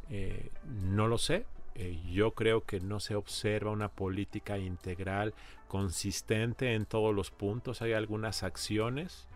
no 0.10 1.08
lo 1.08 1.18
sé, 1.18 1.46
eh, 1.76 2.00
yo 2.12 2.32
creo 2.32 2.66
que 2.66 2.80
no 2.80 3.00
se 3.00 3.16
observa 3.16 3.72
una 3.72 3.90
política 3.90 4.58
integral 4.58 5.34
consistente 5.68 6.76
en 6.76 6.86
todos 6.86 7.16
los 7.16 7.32
puntos. 7.32 7.82
Hay 7.82 7.94
algunas 7.94 8.44
acciones. 8.44 9.28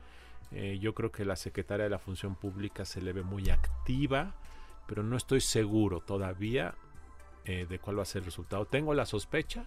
Eh, 0.51 0.77
yo 0.79 0.93
creo 0.93 1.11
que 1.11 1.25
la 1.25 1.35
secretaria 1.35 1.85
de 1.85 1.89
la 1.89 1.99
Función 1.99 2.35
Pública 2.35 2.85
se 2.85 3.01
le 3.01 3.11
ve 3.11 3.23
muy 3.23 3.49
activa, 3.49 4.35
pero 4.87 5.03
no 5.03 5.17
estoy 5.17 5.41
seguro 5.41 5.99
todavía 5.99 6.75
eh, 7.45 7.65
de 7.67 7.79
cuál 7.79 7.97
va 7.97 8.03
a 8.03 8.05
ser 8.05 8.19
el 8.19 8.25
resultado. 8.25 8.65
Tengo 8.65 8.93
la 8.93 9.05
sospecha 9.05 9.65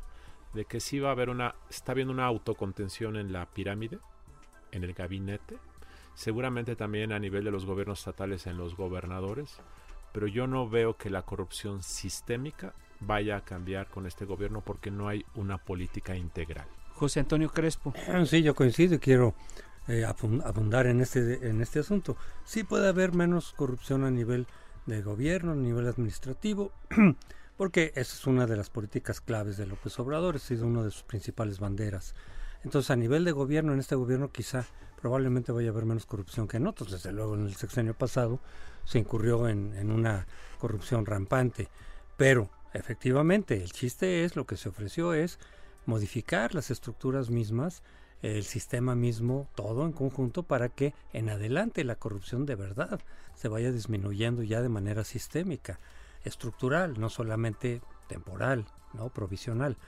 de 0.55 0.65
que 0.65 0.81
sí 0.81 1.01
va 1.01 1.09
a 1.09 1.13
haber 1.13 1.29
una, 1.29 1.57
está 1.69 1.93
habiendo 1.93 2.13
una 2.13 2.27
autocontención 2.27 3.17
en 3.17 3.33
la 3.33 3.47
pirámide, 3.47 3.99
en 4.71 4.85
el 4.85 4.95
gabinete, 4.95 5.59
seguramente 6.15 6.77
también 6.77 7.13
a 7.13 7.19
nivel 7.19 7.45
de 7.45 7.51
los 7.51 7.67
gobiernos 7.67 7.99
estatales 7.99 8.47
en 8.47 8.57
los 8.57 8.77
gobernadores 8.77 9.61
pero 10.13 10.27
yo 10.27 10.47
no 10.47 10.69
veo 10.69 10.97
que 10.97 11.11
la 11.11 11.23
corrupción 11.23 11.83
sistémica 11.83 12.75
vaya 13.01 13.37
a 13.37 13.45
cambiar 13.45 13.89
con 13.89 14.07
este 14.07 14.25
gobierno 14.25 14.61
porque 14.61 14.91
no 14.91 15.09
hay 15.09 15.25
una 15.35 15.59
política 15.59 16.17
integral. 16.17 16.67
José 16.95 17.21
Antonio 17.21 17.51
Crespo. 17.51 17.95
Sí, 18.27 18.43
yo 18.43 18.55
coincido 18.55 18.97
y 18.97 18.99
quiero 18.99 19.35
eh, 19.89 20.05
abundar 20.05 20.87
en 20.87 21.01
este, 21.01 21.49
en 21.49 21.61
este 21.63 21.81
asunto. 21.81 22.17
Sí 22.45 22.65
puede 22.65 22.89
haber 22.89 23.13
menos 23.13 23.53
corrupción 23.55 24.05
a 24.05 24.11
nivel 24.11 24.47
de 24.87 25.03
gobierno, 25.03 25.53
a 25.53 25.57
nivel 25.57 25.89
administrativo, 25.89 26.73
porque 27.57 27.93
esa 27.95 28.15
es 28.15 28.27
una 28.27 28.47
de 28.47 28.57
las 28.57 28.71
políticas 28.71 29.21
claves 29.21 29.57
de 29.57 29.67
López 29.67 29.99
Obrador, 29.99 30.37
ha 30.37 30.39
sido 30.39 30.67
una 30.67 30.83
de 30.83 30.91
sus 30.91 31.03
principales 31.03 31.59
banderas. 31.59 32.15
Entonces, 32.63 32.91
a 32.91 32.97
nivel 32.97 33.25
de 33.25 33.33
gobierno, 33.33 33.73
en 33.73 33.81
este 33.81 33.95
gobierno 33.95 34.31
quizá 34.31 34.67
probablemente 35.01 35.53
vaya 35.53 35.69
a 35.69 35.73
haber 35.73 35.87
menos 35.87 36.05
corrupción 36.05 36.47
que 36.47 36.59
en 36.59 36.67
otros. 36.67 36.91
Desde 36.91 37.13
luego, 37.13 37.35
en 37.35 37.47
el 37.47 37.55
sexenio 37.55 37.95
pasado 37.95 38.41
se 38.85 38.99
incurrió 38.99 39.49
en, 39.49 39.91
una 39.91 40.27
corrupción 40.59 41.07
rampante. 41.07 41.69
Pero, 42.17 42.51
efectivamente, 42.73 43.63
el 43.63 43.73
chiste 43.73 44.25
es, 44.25 44.37
lo 44.37 44.47
que 44.47 44.57
se 44.57 44.69
ofreció 44.69 45.15
es 45.15 45.39
modificar 45.87 46.55
las 46.55 46.71
estructuras 46.71 47.31
mismas, 47.31 47.83
el 48.23 48.45
sistema 48.45 48.95
mismo, 48.95 49.49
todo 49.55 49.87
en 49.87 49.93
conjunto, 49.93 50.43
para 50.43 50.69
que 50.69 50.95
en 51.13 51.31
adelante 51.31 51.85
la 51.85 51.97
corrupción 51.97 52.45
de 52.45 52.55
verdad 52.55 53.01
se 53.35 53.49
vaya 53.49 53.73
disminuyendo 53.73 54.43
ya 54.43 54.61
de 54.61 54.69
manera 54.69 55.05
sistémica, 55.05 55.81
estructural, 56.25 57.01
no 57.01 57.09
solamente 57.09 57.81
temporal, 58.09 58.67
no 58.93 59.09
provisional. 59.09 59.79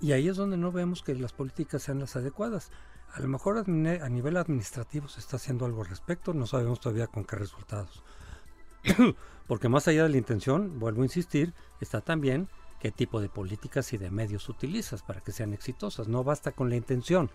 Y 0.00 0.12
ahí 0.12 0.28
es 0.28 0.36
donde 0.36 0.56
no 0.56 0.70
vemos 0.70 1.02
que 1.02 1.14
las 1.14 1.32
políticas 1.32 1.82
sean 1.82 1.98
las 1.98 2.14
adecuadas. 2.16 2.70
A 3.14 3.20
lo 3.20 3.28
mejor 3.28 3.58
a 3.58 4.08
nivel 4.08 4.36
administrativo 4.36 5.08
se 5.08 5.20
está 5.20 5.36
haciendo 5.36 5.64
algo 5.64 5.80
al 5.80 5.88
respecto, 5.88 6.34
no 6.34 6.46
sabemos 6.46 6.80
todavía 6.80 7.06
con 7.06 7.24
qué 7.24 7.36
resultados. 7.36 8.02
Porque 9.46 9.68
más 9.68 9.88
allá 9.88 10.04
de 10.04 10.10
la 10.10 10.18
intención, 10.18 10.78
vuelvo 10.78 11.02
a 11.02 11.06
insistir, 11.06 11.54
está 11.80 12.00
también 12.00 12.48
qué 12.80 12.90
tipo 12.90 13.20
de 13.20 13.28
políticas 13.28 13.92
y 13.92 13.98
de 13.98 14.10
medios 14.10 14.48
utilizas 14.48 15.02
para 15.02 15.20
que 15.20 15.32
sean 15.32 15.52
exitosas. 15.54 16.08
No 16.08 16.24
basta 16.24 16.52
con 16.52 16.68
la 16.68 16.76
intención. 16.76 17.30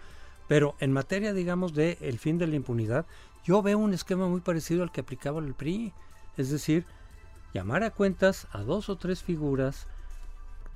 Pero 0.48 0.76
en 0.80 0.92
materia, 0.92 1.34
digamos, 1.34 1.74
de 1.74 1.98
el 2.02 2.20
fin 2.20 2.38
de 2.38 2.48
la 2.48 2.56
impunidad, 2.56 3.06
yo 3.44 3.62
veo 3.62 3.78
un 3.78 3.94
esquema 3.94 4.28
muy 4.28 4.42
parecido 4.42 4.84
al 4.84 4.92
que 4.92 5.02
aplicaba 5.02 5.40
el 5.40 5.54
PRI. 5.54 5.94
Es 6.38 6.50
decir, 6.50 6.86
llamar 7.54 7.84
a 7.84 7.92
cuentas 7.92 8.48
a 8.52 8.62
dos 8.64 8.90
o 8.90 8.98
tres 8.98 9.24
figuras, 9.24 9.88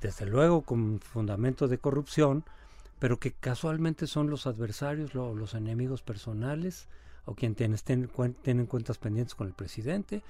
desde 0.00 0.26
luego 0.26 0.62
con 0.62 1.00
fundamento 1.00 1.68
de 1.68 1.78
corrupción, 1.78 2.44
pero 2.98 3.18
que 3.18 3.32
casualmente 3.32 4.06
son 4.06 4.30
los 4.30 4.46
adversarios, 4.46 5.14
los 5.14 5.54
enemigos 5.54 6.02
personales, 6.02 6.88
o 7.24 7.34
quienes 7.34 7.84
tienen, 7.84 8.10
tienen 8.42 8.66
cuentas 8.66 8.98
pendientes 8.98 9.34
con 9.34 9.46
el 9.46 9.52
presidente, 9.52 10.22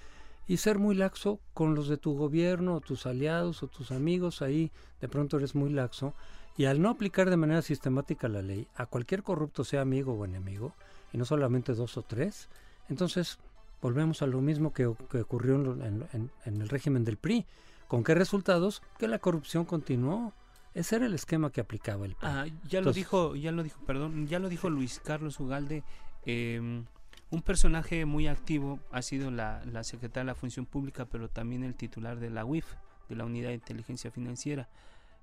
y 0.49 0.57
ser 0.57 0.79
muy 0.79 0.95
laxo 0.95 1.39
con 1.53 1.75
los 1.75 1.89
de 1.89 1.99
tu 1.99 2.17
gobierno, 2.17 2.77
o 2.77 2.81
tus 2.81 3.05
aliados, 3.05 3.63
o 3.63 3.69
tus 3.69 3.93
amigos, 3.93 4.41
ahí 4.41 4.73
de 5.01 5.07
pronto 5.07 5.37
eres 5.37 5.55
muy 5.55 5.71
laxo, 5.71 6.15
y 6.57 6.65
al 6.65 6.81
no 6.81 6.89
aplicar 6.89 7.29
de 7.29 7.37
manera 7.37 7.61
sistemática 7.61 8.29
la 8.29 8.41
ley, 8.41 8.67
a 8.75 8.87
cualquier 8.87 9.23
corrupto 9.23 9.63
sea 9.63 9.83
amigo 9.83 10.15
o 10.15 10.25
enemigo, 10.25 10.73
y 11.13 11.19
no 11.19 11.27
solamente 11.27 11.75
dos 11.75 11.99
o 11.99 12.03
tres, 12.03 12.49
entonces 12.89 13.39
volvemos 13.83 14.23
a 14.23 14.27
lo 14.27 14.41
mismo 14.41 14.73
que, 14.73 14.87
ocurrió 14.87 15.57
en, 15.57 16.31
el 16.45 16.69
régimen 16.69 17.05
del 17.05 17.19
PRI. 17.19 17.45
¿Con 17.87 18.03
qué 18.03 18.15
resultados? 18.15 18.83
Que 18.99 19.07
la 19.07 19.19
corrupción 19.19 19.65
continuó. 19.67 20.33
Ese 20.75 20.97
era 20.97 21.07
el 21.07 21.15
esquema 21.15 21.51
que 21.51 21.61
aplicaba 21.61 22.07
el 22.07 22.15
PRI. 22.15 22.29
Ah, 22.29 22.47
ya 22.69 22.81
lo 22.81 22.93
dijo, 22.93 23.37
ya 23.37 23.53
lo 23.53 23.63
dijo, 23.63 23.81
perdón, 23.87 24.27
ya 24.27 24.39
lo 24.39 24.49
dijo 24.49 24.69
Luis 24.71 25.01
Carlos 25.05 25.39
Ugalde. 25.41 25.85
Eh, 26.27 26.83
un 27.31 27.43
personaje 27.43 28.05
muy 28.05 28.27
activo 28.27 28.81
ha 28.91 29.03
sido 29.03 29.31
la, 29.31 29.63
la 29.65 29.85
secretaria 29.85 30.25
de 30.25 30.33
la 30.33 30.35
Función 30.35 30.67
Pública, 30.67 31.07
pero 31.07 31.29
también 31.29 31.63
el 31.63 31.75
titular 31.75 32.19
de 32.19 32.31
la 32.31 32.45
UIF, 32.45 32.67
de 33.09 33.17
la 33.17 33.25
Unidad 33.25 33.49
de 33.49 33.55
Inteligencia 33.55 34.11
Financiera. 34.11 34.69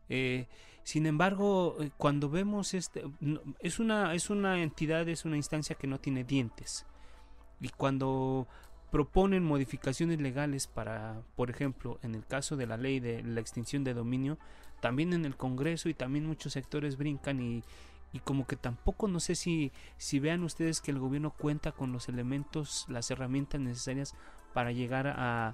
Eh, 0.09 0.47
sin 0.83 1.05
embargo, 1.07 1.77
eh, 1.79 1.89
cuando 1.97 2.29
vemos 2.29 2.73
este, 2.73 3.03
es 3.59 3.79
una 3.79 4.13
es 4.13 4.29
una 4.29 4.61
entidad, 4.61 5.07
es 5.09 5.25
una 5.25 5.37
instancia 5.37 5.75
que 5.75 5.87
no 5.87 5.99
tiene 5.99 6.23
dientes. 6.23 6.85
Y 7.59 7.69
cuando 7.69 8.47
proponen 8.91 9.43
modificaciones 9.43 10.21
legales 10.21 10.67
para, 10.67 11.21
por 11.35 11.49
ejemplo, 11.49 11.99
en 12.03 12.15
el 12.15 12.25
caso 12.25 12.55
de 12.55 12.67
la 12.67 12.77
ley 12.77 12.99
de 12.99 13.23
la 13.23 13.41
extinción 13.41 13.83
de 13.83 13.93
dominio, 13.93 14.37
también 14.79 15.13
en 15.13 15.25
el 15.25 15.35
Congreso 15.35 15.89
y 15.89 15.93
también 15.93 16.27
muchos 16.27 16.53
sectores 16.53 16.97
brincan 16.97 17.41
y, 17.41 17.63
y 18.15 18.19
como 18.21 18.47
que 18.47 18.55
tampoco 18.55 19.09
no 19.09 19.19
sé 19.19 19.35
si, 19.35 19.73
si 19.97 20.19
vean 20.19 20.43
ustedes 20.43 20.79
que 20.79 20.91
el 20.91 20.99
gobierno 20.99 21.31
cuenta 21.31 21.73
con 21.73 21.91
los 21.91 22.07
elementos, 22.07 22.85
las 22.87 23.11
herramientas 23.11 23.59
necesarias 23.59 24.15
para 24.53 24.71
llegar 24.71 25.07
a, 25.07 25.53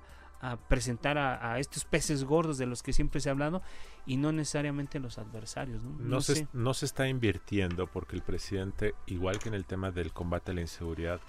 presentar 0.69 1.17
a, 1.17 1.57
estos 1.57 1.85
peces 1.85 2.23
gordos 2.23 2.59
de 2.59 2.67
los 2.67 2.83
que 2.83 2.93
siempre 2.93 3.19
se 3.19 3.29
ha 3.29 3.31
hablado 3.31 3.63
y 4.05 4.17
no 4.17 4.31
necesariamente 4.31 4.99
los 4.99 5.17
adversarios. 5.17 5.81
No, 5.83 5.97
no, 5.97 6.21
se, 6.21 6.47
no 6.53 6.75
se 6.75 6.85
está 6.85 7.07
invirtiendo 7.07 7.87
porque 7.87 8.15
el 8.15 8.21
presidente, 8.21 8.93
igual 9.07 9.39
que 9.39 9.49
en 9.49 9.55
el 9.55 9.65
tema 9.65 9.89
del 9.89 10.13
combate 10.13 10.51
a 10.51 10.53
la 10.53 10.61
inseguridad, 10.61 11.19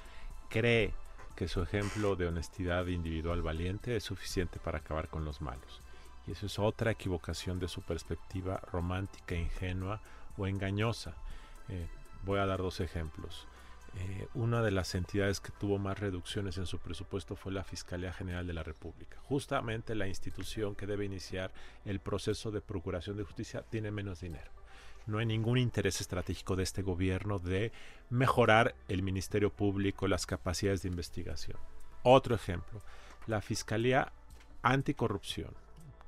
cree 0.51 0.93
que 1.35 1.49
su 1.49 1.62
ejemplo 1.62 2.14
de 2.14 2.26
honestidad 2.26 2.87
individual 2.89 3.41
valiente 3.41 3.97
es 3.97 4.05
suficiente 4.05 4.59
para 4.59 4.78
acabar 4.78 5.09
con 5.09 5.24
los 5.24 5.41
malos. 5.41 5.80
Y 6.26 6.33
eso 6.33 6.45
es 6.45 6.59
otra 6.59 6.91
equivocación 6.91 7.59
de 7.59 7.68
su 7.68 7.80
perspectiva 7.80 8.61
romántica, 8.70 9.35
ingenua 9.35 10.01
o 10.37 10.47
engañosa. 10.47 11.14
Eh, 11.69 11.87
voy 12.25 12.39
a 12.39 12.47
dar 12.47 12.59
dos 12.59 12.81
ejemplos. 12.81 13.47
Eh, 13.95 14.27
una 14.35 14.63
de 14.63 14.71
las 14.71 14.95
entidades 14.95 15.41
que 15.41 15.53
tuvo 15.53 15.79
más 15.79 15.99
reducciones 15.99 16.57
en 16.57 16.67
su 16.67 16.79
presupuesto 16.79 17.37
fue 17.37 17.53
la 17.53 17.63
Fiscalía 17.63 18.13
General 18.13 18.47
de 18.47 18.55
la 18.55 18.63
República. 18.63 19.19
Justamente 19.25 19.95
la 19.95 20.07
institución 20.07 20.75
que 20.75 20.87
debe 20.87 21.05
iniciar 21.05 21.53
el 21.85 22.01
proceso 22.01 22.51
de 22.51 22.63
procuración 22.63 23.17
de 23.17 23.25
justicia 23.25 23.63
tiene 23.63 23.91
menos 23.91 24.21
dinero. 24.21 24.51
No 25.07 25.19
hay 25.19 25.27
ningún 25.27 25.59
interés 25.59 26.01
estratégico 26.01 26.57
de 26.57 26.63
este 26.63 26.83
gobierno 26.83 27.39
de 27.39 27.73
mejorar 28.09 28.75
el 28.89 29.03
Ministerio 29.03 29.53
Público, 29.53 30.07
las 30.07 30.27
capacidades 30.27 30.83
de 30.83 30.89
investigación. 30.89 31.59
Otro 32.03 32.35
ejemplo, 32.35 32.81
la 33.27 33.41
Fiscalía 33.41 34.13
Anticorrupción 34.63 35.62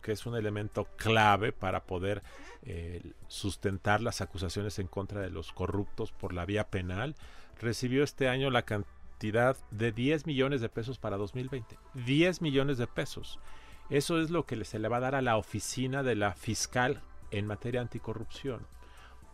que 0.05 0.13
es 0.13 0.27
un 0.27 0.37
elemento 0.37 0.85
clave 0.97 1.51
para 1.51 1.85
poder 1.85 2.23
eh, 2.63 3.01
sustentar 3.27 4.03
las 4.03 4.21
acusaciones 4.21 4.79
en 4.79 4.87
contra 4.87 5.23
de 5.23 5.31
los 5.31 5.51
corruptos 5.51 6.13
por 6.13 6.35
la 6.35 6.45
vía 6.45 6.69
penal, 6.69 7.17
recibió 7.59 8.05
este 8.05 8.29
año 8.29 8.51
la 8.51 8.67
cantidad 8.67 9.57
de 9.71 9.93
10 9.93 10.27
millones 10.27 10.61
de 10.61 10.69
pesos 10.69 10.99
para 10.99 11.17
2020. 11.17 11.79
10 11.95 12.43
millones 12.43 12.77
de 12.77 12.87
pesos. 12.87 13.41
Eso 13.89 14.21
es 14.21 14.31
lo 14.31 14.45
que 14.45 14.63
se 14.67 14.79
le 14.79 14.89
va 14.89 14.99
a 14.99 15.01
dar 15.01 15.15
a 15.15 15.23
la 15.23 15.39
oficina 15.39 16.03
de 16.03 16.17
la 16.17 16.35
fiscal 16.35 17.01
en 17.31 17.47
materia 17.47 17.81
anticorrupción. 17.81 18.67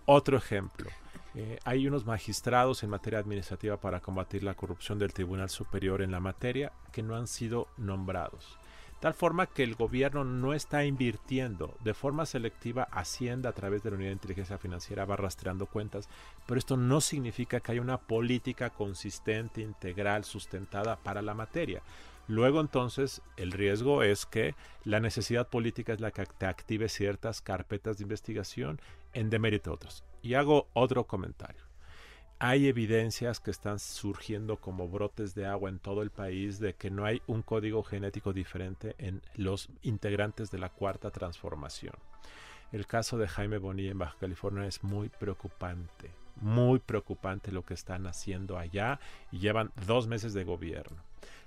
Otro 0.06 0.36
ejemplo, 0.36 0.88
eh, 1.34 1.58
hay 1.64 1.88
unos 1.88 2.06
magistrados 2.06 2.84
en 2.84 2.90
materia 2.90 3.18
administrativa 3.18 3.76
para 3.76 4.00
combatir 4.00 4.44
la 4.44 4.54
corrupción 4.54 5.00
del 5.00 5.12
Tribunal 5.12 5.50
Superior 5.50 6.00
en 6.00 6.12
la 6.12 6.20
materia 6.20 6.72
que 6.92 7.02
no 7.02 7.16
han 7.16 7.26
sido 7.26 7.66
nombrados. 7.76 8.59
Tal 9.00 9.14
forma 9.14 9.46
que 9.46 9.62
el 9.62 9.76
gobierno 9.76 10.24
no 10.24 10.52
está 10.52 10.84
invirtiendo 10.84 11.74
de 11.82 11.94
forma 11.94 12.26
selectiva 12.26 12.82
Hacienda 12.92 13.48
a 13.48 13.54
través 13.54 13.82
de 13.82 13.90
la 13.90 13.96
Unidad 13.96 14.10
de 14.10 14.14
Inteligencia 14.14 14.58
Financiera, 14.58 15.06
va 15.06 15.16
rastreando 15.16 15.64
cuentas, 15.64 16.06
pero 16.46 16.58
esto 16.58 16.76
no 16.76 17.00
significa 17.00 17.60
que 17.60 17.72
haya 17.72 17.80
una 17.80 17.96
política 17.96 18.68
consistente, 18.68 19.62
integral, 19.62 20.24
sustentada 20.24 20.96
para 20.96 21.22
la 21.22 21.32
materia. 21.32 21.82
Luego 22.28 22.60
entonces 22.60 23.22
el 23.38 23.52
riesgo 23.52 24.02
es 24.02 24.26
que 24.26 24.54
la 24.84 25.00
necesidad 25.00 25.48
política 25.48 25.94
es 25.94 26.00
la 26.00 26.10
que 26.10 26.26
te 26.26 26.44
active 26.44 26.90
ciertas 26.90 27.40
carpetas 27.40 27.96
de 27.96 28.02
investigación 28.02 28.82
en 29.14 29.30
demérito 29.30 29.70
de 29.70 29.74
otros. 29.76 30.04
Y 30.20 30.34
hago 30.34 30.68
otro 30.74 31.04
comentario 31.04 31.69
hay 32.42 32.68
evidencias 32.68 33.38
que 33.38 33.50
están 33.50 33.78
surgiendo 33.78 34.56
como 34.56 34.88
brotes 34.88 35.34
de 35.34 35.44
agua 35.44 35.68
en 35.68 35.78
todo 35.78 36.00
el 36.00 36.08
país 36.08 36.58
de 36.58 36.74
que 36.74 36.90
no 36.90 37.04
hay 37.04 37.20
un 37.26 37.42
código 37.42 37.82
genético 37.82 38.32
diferente 38.32 38.94
en 38.96 39.20
los 39.34 39.68
integrantes 39.82 40.50
de 40.50 40.58
la 40.58 40.70
cuarta 40.70 41.10
transformación. 41.10 41.92
El 42.72 42.86
caso 42.86 43.18
de 43.18 43.28
Jaime 43.28 43.58
Bonilla 43.58 43.90
en 43.90 43.98
Baja 43.98 44.16
California 44.18 44.64
es 44.64 44.82
muy 44.82 45.10
preocupante, 45.10 46.12
muy 46.36 46.78
preocupante 46.78 47.52
lo 47.52 47.62
que 47.62 47.74
están 47.74 48.06
haciendo 48.06 48.56
allá 48.56 49.00
y 49.30 49.38
llevan 49.38 49.70
dos 49.86 50.06
meses 50.06 50.32
de 50.32 50.44
gobierno 50.44 50.96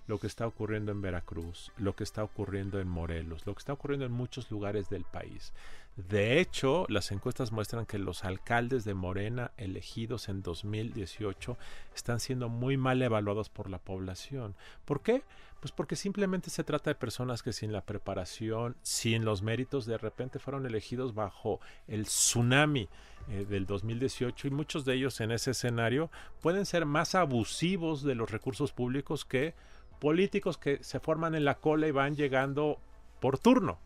lo 0.08 0.20
que 0.20 0.28
está 0.28 0.46
ocurriendo 0.46 0.92
en 0.92 1.02
Veracruz, 1.02 1.72
lo 1.78 1.96
que 1.96 2.04
está 2.04 2.24
ocurriendo 2.24 2.80
en 2.80 2.88
Morelos, 2.88 3.46
lo 3.46 3.54
que 3.54 3.60
está 3.60 3.74
ocurriendo 3.74 4.06
en 4.06 4.12
muchos 4.12 4.52
lugares 4.52 4.90
del 4.90 5.06
país. 5.06 5.54
De 5.96 6.40
hecho, 6.40 6.88
las 6.90 7.12
encuestas 7.12 7.52
muestran 7.52 7.86
que 7.86 8.00
los 8.00 8.24
alcaldes 8.26 8.84
de 8.84 8.96
Morena 8.96 9.52
elegidos 9.58 10.28
en 10.28 10.42
2018 10.42 11.56
están 11.94 12.20
siendo 12.20 12.50
muy 12.50 12.78
mal 12.78 13.00
evaluados 13.04 13.50
por 13.50 13.70
la 13.70 13.78
población. 13.78 14.56
¿Por 14.86 15.02
qué? 15.02 15.24
Pues 15.60 15.72
porque 15.72 15.96
simplemente 15.96 16.50
se 16.50 16.64
trata 16.64 16.90
de 16.90 16.96
personas 16.96 17.44
que 17.44 17.54
sin 17.54 17.72
la 17.72 17.86
preparación, 17.86 18.76
sin 18.82 19.24
los 19.24 19.44
méritos, 19.44 19.86
de 19.86 20.00
repente 20.00 20.40
fueron 20.40 20.66
elegidos 20.66 21.14
bajo 21.14 21.60
el 21.88 22.06
tsunami 22.06 22.90
eh, 23.30 23.46
del 23.48 23.68
2018 23.68 24.48
y 24.48 24.52
muchos 24.52 24.86
de 24.86 24.96
ellos 24.96 25.22
en 25.22 25.32
ese 25.32 25.52
escenario 25.52 26.10
pueden 26.42 26.66
ser 26.66 26.86
más 26.88 27.14
abusivos 27.14 28.02
de 28.02 28.16
los 28.16 28.32
recursos 28.32 28.72
públicos 28.72 29.26
que 29.26 29.54
políticos 30.00 30.58
que 30.58 30.84
se 30.84 31.00
forman 31.00 31.36
en 31.36 31.46
la 31.46 31.60
cola 31.60 31.88
y 31.88 31.92
van 31.92 32.16
llegando 32.16 32.80
por 33.22 33.38
turno. 33.38 33.80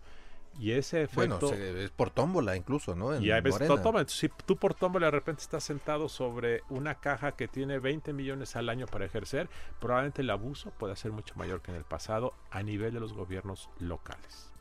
Y 0.59 0.71
ese 0.71 1.03
efecto. 1.03 1.49
Bueno, 1.49 1.63
es 1.63 1.91
por 1.91 2.09
tómbola 2.09 2.55
incluso, 2.55 2.95
¿no? 2.95 3.19
y 3.19 3.31
hay 3.31 3.41
veces 3.41 3.69
Si 4.07 4.29
tú 4.45 4.57
por 4.57 4.73
tómbola 4.73 5.07
de 5.07 5.11
repente 5.11 5.43
estás 5.43 5.63
sentado 5.63 6.09
sobre 6.09 6.63
una 6.69 6.95
caja 6.95 7.33
que 7.33 7.47
tiene 7.47 7.79
20 7.79 8.11
millones 8.13 8.55
al 8.55 8.69
año 8.69 8.87
para 8.87 9.05
ejercer, 9.05 9.49
probablemente 9.79 10.23
el 10.23 10.29
abuso 10.29 10.71
pueda 10.71 10.95
ser 10.95 11.11
mucho 11.11 11.35
mayor 11.35 11.61
que 11.61 11.71
en 11.71 11.77
el 11.77 11.83
pasado 11.83 12.33
a 12.49 12.63
nivel 12.63 12.93
de 12.93 12.99
los 12.99 13.13
gobiernos 13.13 13.69
locales. 13.79 14.51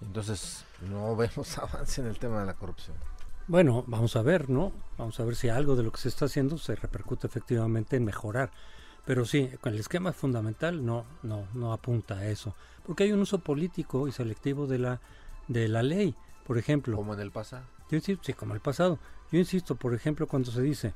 Entonces, 0.00 0.64
no 0.88 1.14
vemos 1.16 1.58
avance 1.58 2.00
en 2.00 2.08
el 2.08 2.18
tema 2.18 2.40
de 2.40 2.46
la 2.46 2.54
corrupción. 2.54 2.96
Bueno, 3.46 3.84
vamos 3.86 4.16
a 4.16 4.22
ver, 4.22 4.48
¿no? 4.48 4.72
Vamos 4.96 5.18
a 5.18 5.24
ver 5.24 5.34
si 5.34 5.48
algo 5.48 5.76
de 5.76 5.82
lo 5.82 5.92
que 5.92 5.98
se 5.98 6.08
está 6.08 6.26
haciendo 6.26 6.58
se 6.58 6.76
repercute 6.76 7.26
efectivamente 7.26 7.96
en 7.96 8.04
mejorar. 8.04 8.50
Pero 9.04 9.24
sí, 9.24 9.50
con 9.60 9.72
el 9.72 9.80
esquema 9.80 10.12
fundamental 10.12 10.84
no, 10.84 11.04
no, 11.22 11.48
no 11.54 11.72
apunta 11.72 12.18
a 12.18 12.26
eso. 12.26 12.54
Porque 12.86 13.04
hay 13.04 13.12
un 13.12 13.20
uso 13.20 13.38
político 13.38 14.06
y 14.06 14.12
selectivo 14.12 14.66
de 14.66 14.78
la 14.78 15.00
de 15.50 15.68
la 15.68 15.82
ley. 15.82 16.14
Por 16.46 16.58
ejemplo. 16.58 16.96
Como 16.96 17.14
en 17.14 17.20
el 17.20 17.30
pasado. 17.30 17.64
Yo 17.90 17.96
insisto, 17.96 18.24
sí, 18.24 18.32
como 18.32 18.54
el 18.54 18.60
pasado. 18.60 18.98
Yo 19.30 19.38
insisto, 19.38 19.74
por 19.76 19.94
ejemplo, 19.94 20.26
cuando 20.26 20.50
se 20.50 20.62
dice 20.62 20.94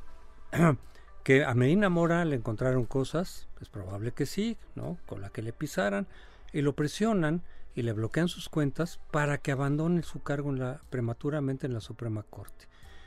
que 1.25 1.45
a 1.45 1.55
Medina 1.55 1.89
Mora 1.89 2.25
le 2.25 2.37
encontraron 2.37 2.87
cosas, 2.87 3.49
es 3.61 3.69
probable 3.69 4.13
que 4.13 4.27
sí, 4.27 4.57
¿no? 4.75 4.99
Con 5.07 5.21
la 5.21 5.31
que 5.31 5.43
le 5.43 5.53
pisaran 5.53 6.07
y 6.53 6.63
lo 6.63 6.75
presionan 6.75 7.43
y 7.75 7.83
le 7.83 7.93
bloquean 7.93 8.29
sus 8.29 8.49
cuentas 8.49 9.01
para 9.11 9.39
que 9.39 9.53
abandone 9.53 10.03
su 10.03 10.23
cargo 10.23 10.51
en 10.51 10.61
la, 10.61 10.81
prematuramente 10.91 11.67
en 11.67 11.75
la 11.75 11.81
Suprema 11.81 12.23
Corte, 12.23 12.67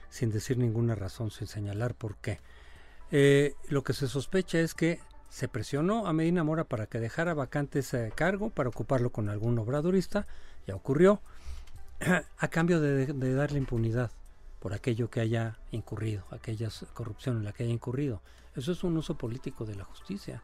sin 0.10 0.30
decir 0.30 0.58
ninguna 0.58 0.96
razón, 0.96 1.32
sin 1.32 1.48
señalar 1.48 1.96
por 1.96 2.18
qué. 2.18 2.42
Eh, 3.12 3.54
lo 3.70 3.84
que 3.84 3.94
se 3.94 4.08
sospecha 4.08 4.60
es 4.60 4.74
que 4.74 5.00
se 5.30 5.48
presionó 5.48 6.08
a 6.08 6.14
Medina 6.14 6.44
Mora 6.44 6.66
para 6.66 6.88
que 6.88 7.00
dejara 7.00 7.34
vacante 7.34 7.80
ese 7.80 8.12
cargo 8.16 8.50
para 8.50 8.70
ocuparlo 8.70 9.12
con 9.12 9.30
algún 9.30 9.58
obradorista, 9.60 10.28
ya 10.66 10.76
ocurrió, 10.76 11.22
a 12.38 12.48
cambio 12.50 12.80
de, 12.80 13.34
darle 13.34 13.58
impunidad 13.58 14.12
por 14.60 14.74
aquello 14.74 15.10
que 15.10 15.20
haya 15.20 15.58
incurrido, 15.72 16.24
aquella 16.32 16.70
corrupción 16.94 17.38
en 17.38 17.44
la 17.44 17.54
que 17.54 17.64
haya 17.64 17.74
incurrido. 17.74 18.22
Eso 18.56 18.72
es 18.72 18.84
un 18.84 18.98
uso 18.98 19.18
político 19.18 19.66
de 19.66 19.76
la 19.76 19.84
justicia. 19.84 20.42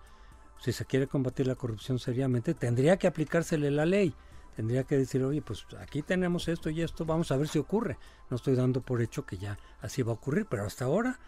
Si 0.59 0.71
se 0.71 0.85
quiere 0.85 1.07
combatir 1.07 1.47
la 1.47 1.55
corrupción 1.55 1.99
seriamente, 1.99 2.53
tendría 2.53 2.97
que 2.97 3.07
aplicársele 3.07 3.71
la 3.71 3.85
ley. 3.85 4.13
Tendría 4.55 4.83
que 4.83 4.97
decir, 4.97 5.23
oye, 5.23 5.41
pues 5.41 5.65
aquí 5.79 6.03
tenemos 6.03 6.47
esto 6.47 6.69
y 6.69 6.81
esto, 6.81 7.05
vamos 7.05 7.31
a 7.31 7.37
ver 7.37 7.47
si 7.47 7.57
ocurre. 7.57 7.97
No 8.29 8.37
estoy 8.37 8.55
dando 8.55 8.81
por 8.81 9.01
hecho 9.01 9.25
que 9.25 9.37
ya 9.37 9.57
así 9.81 10.03
va 10.03 10.11
a 10.11 10.15
ocurrir, 10.15 10.45
pero 10.45 10.65
hasta 10.65 10.85
ahora 10.85 11.19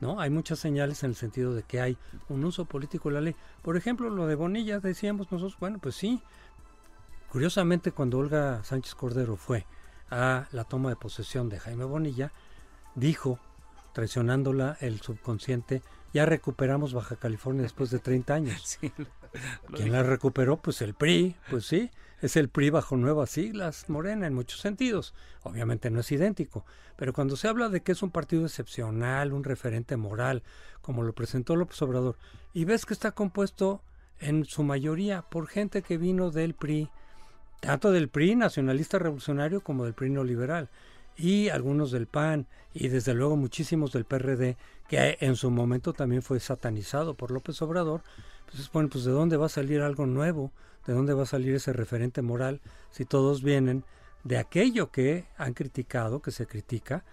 ¿no? 0.00 0.18
Hay 0.18 0.30
muchas 0.30 0.58
señales 0.58 1.02
en 1.02 1.10
el 1.10 1.16
sentido 1.16 1.54
de 1.54 1.62
que 1.62 1.80
hay 1.80 1.96
un 2.28 2.44
uso 2.44 2.64
político 2.64 3.08
de 3.08 3.14
la 3.14 3.20
ley. 3.20 3.36
Por 3.62 3.76
ejemplo, 3.76 4.10
lo 4.10 4.26
de 4.26 4.34
Bonilla, 4.34 4.80
decíamos 4.80 5.30
nosotros, 5.30 5.58
bueno, 5.60 5.78
pues 5.78 5.94
sí. 5.94 6.22
Curiosamente, 7.30 7.92
cuando 7.92 8.18
Olga 8.18 8.62
Sánchez 8.64 8.94
Cordero 8.94 9.36
fue 9.36 9.66
a 10.10 10.48
la 10.52 10.64
toma 10.64 10.90
de 10.90 10.96
posesión 10.96 11.48
de 11.48 11.60
Jaime 11.60 11.84
Bonilla, 11.84 12.32
dijo, 12.94 13.38
traicionándola 13.92 14.76
el 14.80 15.00
subconsciente, 15.00 15.82
ya 16.12 16.26
recuperamos 16.26 16.92
Baja 16.92 17.16
California 17.16 17.62
después 17.62 17.90
de 17.90 18.00
30 18.00 18.34
años. 18.34 18.78
¿Quién 19.74 19.92
la 19.92 20.02
recuperó? 20.02 20.56
Pues 20.56 20.82
el 20.82 20.94
PRI, 20.94 21.36
pues 21.50 21.66
sí 21.66 21.90
es 22.20 22.36
el 22.36 22.48
PRI 22.48 22.70
bajo 22.70 22.96
nuevas 22.96 23.30
siglas, 23.30 23.88
Morena, 23.88 24.26
en 24.26 24.34
muchos 24.34 24.60
sentidos. 24.60 25.14
Obviamente 25.42 25.90
no 25.90 26.00
es 26.00 26.12
idéntico, 26.12 26.64
pero 26.96 27.12
cuando 27.12 27.36
se 27.36 27.48
habla 27.48 27.68
de 27.68 27.82
que 27.82 27.92
es 27.92 28.02
un 28.02 28.10
partido 28.10 28.44
excepcional, 28.44 29.32
un 29.32 29.44
referente 29.44 29.96
moral, 29.96 30.42
como 30.82 31.02
lo 31.02 31.14
presentó 31.14 31.56
López 31.56 31.80
Obrador, 31.82 32.16
y 32.52 32.64
ves 32.64 32.84
que 32.84 32.94
está 32.94 33.12
compuesto 33.12 33.82
en 34.18 34.44
su 34.44 34.62
mayoría 34.62 35.22
por 35.22 35.46
gente 35.46 35.82
que 35.82 35.96
vino 35.96 36.30
del 36.30 36.54
PRI, 36.54 36.90
tanto 37.60 37.92
del 37.92 38.08
PRI 38.08 38.36
nacionalista 38.36 38.98
revolucionario 38.98 39.60
como 39.60 39.84
del 39.84 39.94
PRI 39.94 40.10
neoliberal, 40.10 40.68
y 41.16 41.48
algunos 41.48 41.90
del 41.90 42.06
PAN, 42.06 42.46
y 42.72 42.88
desde 42.88 43.14
luego 43.14 43.36
muchísimos 43.36 43.92
del 43.92 44.04
PRD, 44.04 44.56
que 44.88 45.18
en 45.20 45.36
su 45.36 45.50
momento 45.50 45.92
también 45.92 46.22
fue 46.22 46.40
satanizado 46.40 47.14
por 47.14 47.30
López 47.30 47.60
Obrador, 47.62 48.02
pues 48.50 48.70
bueno, 48.72 48.88
pues 48.88 49.04
de 49.04 49.12
dónde 49.12 49.36
va 49.36 49.46
a 49.46 49.50
salir 49.50 49.82
algo 49.82 50.06
nuevo, 50.06 50.50
¿De 50.86 50.94
dónde 50.94 51.12
va 51.12 51.24
a 51.24 51.26
salir 51.26 51.54
ese 51.54 51.74
referente 51.74 52.22
moral 52.22 52.60
si 52.90 53.04
todos 53.04 53.42
vienen 53.42 53.84
de 54.24 54.38
aquello 54.38 54.90
que 54.90 55.26
han 55.36 55.52
criticado, 55.52 56.22
que 56.22 56.30
se 56.30 56.46
critica, 56.46 57.04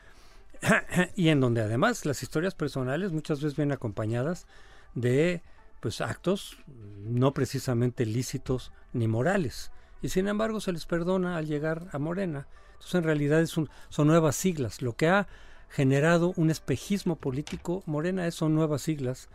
y 1.15 1.27
en 1.29 1.41
donde 1.41 1.61
además 1.61 2.05
las 2.05 2.23
historias 2.23 2.55
personales 2.55 3.11
muchas 3.11 3.41
veces 3.41 3.57
vienen 3.57 3.73
acompañadas 3.73 4.47
de 4.95 5.43
pues 5.79 6.01
actos 6.01 6.57
no 7.03 7.33
precisamente 7.33 8.05
lícitos 8.05 8.71
ni 8.93 9.07
morales 9.07 9.71
y 10.01 10.09
sin 10.09 10.27
embargo 10.27 10.59
se 10.59 10.71
les 10.71 10.85
perdona 10.85 11.37
al 11.37 11.47
llegar 11.47 11.87
a 11.91 11.97
Morena 11.97 12.47
entonces 12.73 12.95
en 12.95 13.03
realidad 13.03 13.41
es 13.41 13.57
un, 13.57 13.69
son 13.89 14.07
nuevas 14.07 14.35
siglas 14.35 14.81
lo 14.81 14.95
que 14.95 15.07
ha 15.07 15.27
generado 15.69 16.33
un 16.35 16.49
espejismo 16.49 17.15
político 17.15 17.83
Morena 17.85 18.27
es, 18.27 18.35
son 18.35 18.55
nuevas 18.55 18.81
siglas 18.81 19.29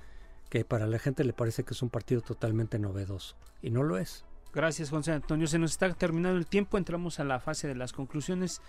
que 0.53 0.67
para 0.67 0.87
la 0.87 0.99
gente 0.99 1.25
le 1.25 1.33
parece 1.33 1.65
que 1.65 1.73
es 1.73 1.81
un 1.81 1.89
partido 1.89 2.21
totalmente 2.21 2.79
novedoso 2.79 3.37
y 3.63 3.71
no 3.71 3.83
lo 3.83 3.97
es. 3.97 4.27
Gracias, 4.53 4.91
José 4.91 5.13
Antonio. 5.13 5.47
Se 5.47 5.59
nos 5.59 5.71
está 5.71 5.91
terminando 5.95 6.37
el 6.39 6.47
tiempo, 6.47 6.77
entramos 6.77 7.21
a 7.21 7.25
la 7.25 7.41
fase 7.41 7.69
de 7.69 7.75
las 7.75 7.95
conclusiones. 7.95 8.61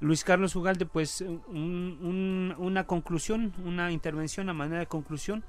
Luis 0.00 0.24
Carlos 0.24 0.56
Ugalde, 0.56 0.86
pues 0.86 1.22
una 1.22 2.86
conclusión, 2.86 3.52
una 3.62 3.92
intervención 3.92 4.48
a 4.48 4.54
manera 4.54 4.78
de 4.78 4.86
conclusión. 4.86 5.44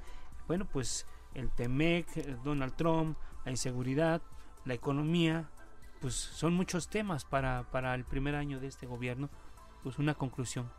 Bueno, 0.46 0.66
pues 0.70 1.06
el 1.32 1.48
TEMEC, 1.50 2.42
Donald 2.44 2.74
Trump, 2.76 3.16
la 3.46 3.50
inseguridad, 3.50 4.20
la 4.66 4.74
economía, 4.74 5.48
pues 6.00 6.14
son 6.14 6.54
muchos 6.54 6.88
temas 6.88 7.24
para, 7.24 7.64
para 7.70 7.94
el 7.94 8.04
primer 8.04 8.34
año 8.34 8.60
de 8.60 8.66
este 8.66 8.86
gobierno. 8.86 9.28
Pues 9.82 9.98
una 9.98 10.14
conclusión. 10.14 10.70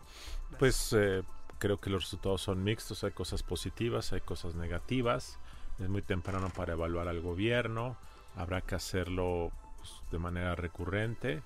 Pues 0.57 0.93
eh, 0.93 1.24
creo 1.57 1.80
que 1.80 1.89
los 1.89 2.03
resultados 2.03 2.41
son 2.41 2.63
mixtos, 2.63 3.03
hay 3.03 3.11
cosas 3.11 3.43
positivas, 3.43 4.11
hay 4.13 4.22
cosas 4.22 4.55
negativas. 4.55 5.39
Es 5.80 5.88
muy 5.88 6.01
temprano 6.01 6.49
para 6.49 6.74
evaluar 6.74 7.07
al 7.07 7.22
gobierno, 7.22 7.95
habrá 8.36 8.61
que 8.61 8.76
hacerlo 8.76 9.51
pues, 9.78 9.93
de 10.11 10.20
manera 10.20 10.55
recurrente. 10.55 11.41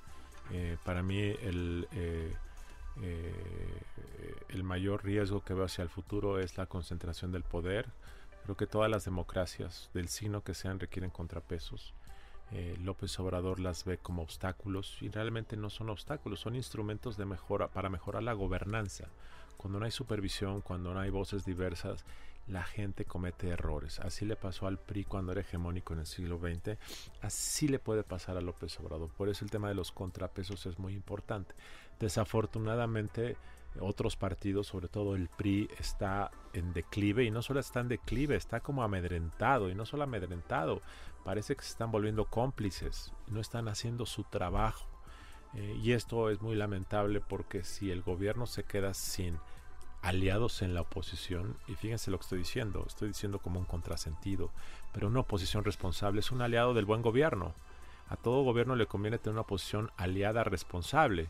Eh, 0.52 0.78
para 0.84 1.04
mí 1.04 1.20
el, 1.22 1.88
eh, 1.92 2.34
el 4.50 4.64
mayor 4.64 5.04
riesgo 5.04 5.44
que 5.44 5.54
veo 5.54 5.66
hacia 5.66 5.84
el 5.84 5.90
futuro 5.90 6.40
es 6.40 6.58
la 6.58 6.66
concentración 6.66 7.32
del 7.32 7.44
poder. 7.44 7.92
Creo 8.44 8.58
que 8.58 8.68
todas 8.68 8.90
las 8.90 9.06
democracias, 9.06 9.90
del 9.94 10.10
signo 10.10 10.44
que 10.44 10.54
sean, 10.54 10.80
requieren 10.80 11.12
contrapesos. 11.12 11.94
Eh, 12.52 12.78
López 12.82 13.20
Obrador 13.20 13.60
las 13.60 13.84
ve 13.86 13.98
como 13.98 14.22
obstáculos 14.22 14.98
y 15.02 15.10
realmente 15.10 15.58
no 15.58 15.70
son 15.70 15.90
obstáculos, 15.90 16.40
son 16.40 16.56
instrumentos 16.56 17.18
de 17.18 17.26
mejora 17.26 17.70
para 17.70 17.90
mejorar 17.90 18.24
la 18.24 18.34
gobernanza. 18.34 19.08
Cuando 19.58 19.80
no 19.80 19.86
hay 19.86 19.92
supervisión, 19.92 20.62
cuando 20.62 20.94
no 20.94 21.00
hay 21.00 21.10
voces 21.10 21.46
diversas, 21.46 22.06
la 22.48 22.64
gente 22.64 23.06
comete 23.06 23.50
errores. 23.50 24.00
Así 24.00 24.26
le 24.26 24.36
pasó 24.36 24.68
al 24.68 24.78
PRI 24.78 25.06
cuando 25.06 25.32
era 25.32 25.42
hegemónico 25.42 25.94
en 25.94 26.00
el 26.00 26.06
siglo 26.06 26.38
XX, 26.38 26.78
así 27.22 27.68
le 27.68 27.80
puede 27.80 28.04
pasar 28.04 28.38
a 28.38 28.42
López 28.42 28.78
Obrador. 28.80 29.10
Por 29.10 29.30
eso 29.30 29.46
el 29.46 29.52
tema 29.52 29.70
de 29.70 29.76
los 29.76 29.92
contrapesos 29.92 30.66
es 30.66 30.78
muy 30.80 30.94
importante. 30.94 31.56
Desafortunadamente, 32.00 33.38
otros 33.80 34.16
partidos, 34.16 34.68
sobre 34.68 34.88
todo 34.88 35.16
el 35.16 35.30
PRI, 35.30 35.70
está 35.80 36.32
en 36.54 36.74
declive 36.74 37.24
y 37.24 37.32
no 37.32 37.42
solo 37.42 37.60
está 37.60 37.80
en 37.80 37.88
declive, 37.88 38.36
está 38.36 38.60
como 38.60 38.84
amedrentado 38.84 39.70
y 39.70 39.76
no 39.76 39.86
solo 39.86 40.04
amedrentado, 40.04 40.82
parece 41.24 41.56
que 41.56 41.64
se 41.64 41.72
están 41.72 41.92
volviendo 41.92 42.26
cómplices, 42.26 43.14
no 43.28 43.40
están 43.40 43.68
haciendo 43.68 44.06
su 44.06 44.24
trabajo. 44.24 44.88
Eh, 45.56 45.80
y 45.82 45.92
esto 45.92 46.30
es 46.30 46.42
muy 46.42 46.56
lamentable 46.56 47.22
porque 47.22 47.64
si 47.64 47.92
el 47.92 48.02
gobierno 48.02 48.46
se 48.46 48.64
queda 48.64 48.94
sin 48.94 49.38
aliados 50.02 50.62
en 50.62 50.74
la 50.74 50.82
oposición, 50.82 51.58
y 51.68 51.76
fíjense 51.76 52.12
lo 52.12 52.18
que 52.18 52.24
estoy 52.24 52.40
diciendo, 52.40 52.84
estoy 52.86 53.08
diciendo 53.10 53.40
como 53.40 53.60
un 53.60 53.66
contrasentido, 53.66 54.52
pero 54.92 55.08
una 55.08 55.22
oposición 55.22 55.64
responsable 55.64 56.20
es 56.20 56.32
un 56.32 56.42
aliado 56.42 56.74
del 56.74 56.86
buen 56.86 57.02
gobierno. 57.02 57.54
A 58.10 58.18
todo 58.18 58.44
gobierno 58.44 58.76
le 58.76 58.86
conviene 58.86 59.18
tener 59.18 59.34
una 59.34 59.42
oposición 59.42 59.92
aliada 59.96 60.44
responsable. 60.44 61.30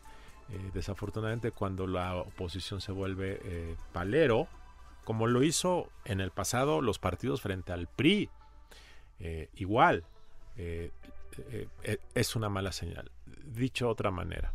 Eh, 0.50 0.70
desafortunadamente 0.74 1.52
cuando 1.52 1.86
la 1.86 2.16
oposición 2.16 2.80
se 2.80 2.92
vuelve 2.92 3.40
eh, 3.44 3.76
palero, 3.92 4.46
como 5.04 5.26
lo 5.26 5.42
hizo 5.42 5.90
en 6.04 6.20
el 6.20 6.30
pasado 6.30 6.82
los 6.82 6.98
partidos 6.98 7.40
frente 7.40 7.72
al 7.72 7.86
PRI, 7.86 8.28
eh, 9.20 9.48
igual 9.54 10.04
es 12.14 12.36
una 12.36 12.48
mala 12.48 12.72
señal. 12.72 13.10
Dicho 13.44 13.86
de 13.86 13.90
otra 13.90 14.10
manera, 14.10 14.52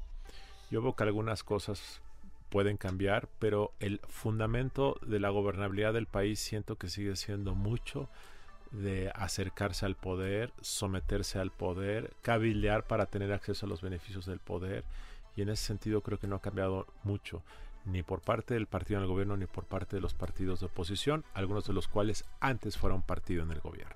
yo 0.72 0.82
veo 0.82 0.96
que 0.96 1.04
algunas 1.04 1.44
cosas 1.44 2.02
pueden 2.50 2.78
cambiar, 2.78 3.28
pero 3.40 3.74
el 3.80 4.00
fundamento 4.08 4.98
de 5.06 5.20
la 5.20 5.30
gobernabilidad 5.30 5.94
del 5.94 6.08
país 6.08 6.40
siento 6.40 6.78
que 6.78 6.88
sigue 6.88 7.16
siendo 7.16 7.54
mucho 7.54 8.10
de 8.72 9.12
acercarse 9.14 9.86
al 9.86 9.96
poder, 9.96 10.54
someterse 10.62 11.40
al 11.40 11.52
poder, 11.52 12.14
cabildear 12.22 12.86
para 12.86 13.08
tener 13.08 13.34
acceso 13.34 13.66
a 13.66 13.70
los 13.70 13.82
beneficios 13.82 14.26
del 14.26 14.40
poder 14.40 14.84
y 15.40 15.42
en 15.42 15.50
ese 15.50 15.64
sentido 15.64 16.02
creo 16.02 16.20
que 16.20 16.28
no 16.28 16.36
ha 16.36 16.42
cambiado 16.42 16.86
mucho, 17.04 17.42
ni 17.86 18.04
por 18.04 18.20
parte 18.20 18.56
del 18.56 18.68
partido 18.68 18.98
en 18.98 19.04
el 19.04 19.10
gobierno 19.10 19.38
ni 19.38 19.46
por 19.46 19.64
parte 19.64 19.96
de 19.96 20.02
los 20.02 20.14
partidos 20.14 20.60
de 20.60 20.66
oposición, 20.66 21.24
algunos 21.34 21.66
de 21.66 21.72
los 21.72 21.88
cuales 21.88 22.26
antes 22.42 22.78
fueron 22.78 23.02
partido 23.02 23.44
en 23.44 23.52
el 23.52 23.62
gobierno. 23.62 23.96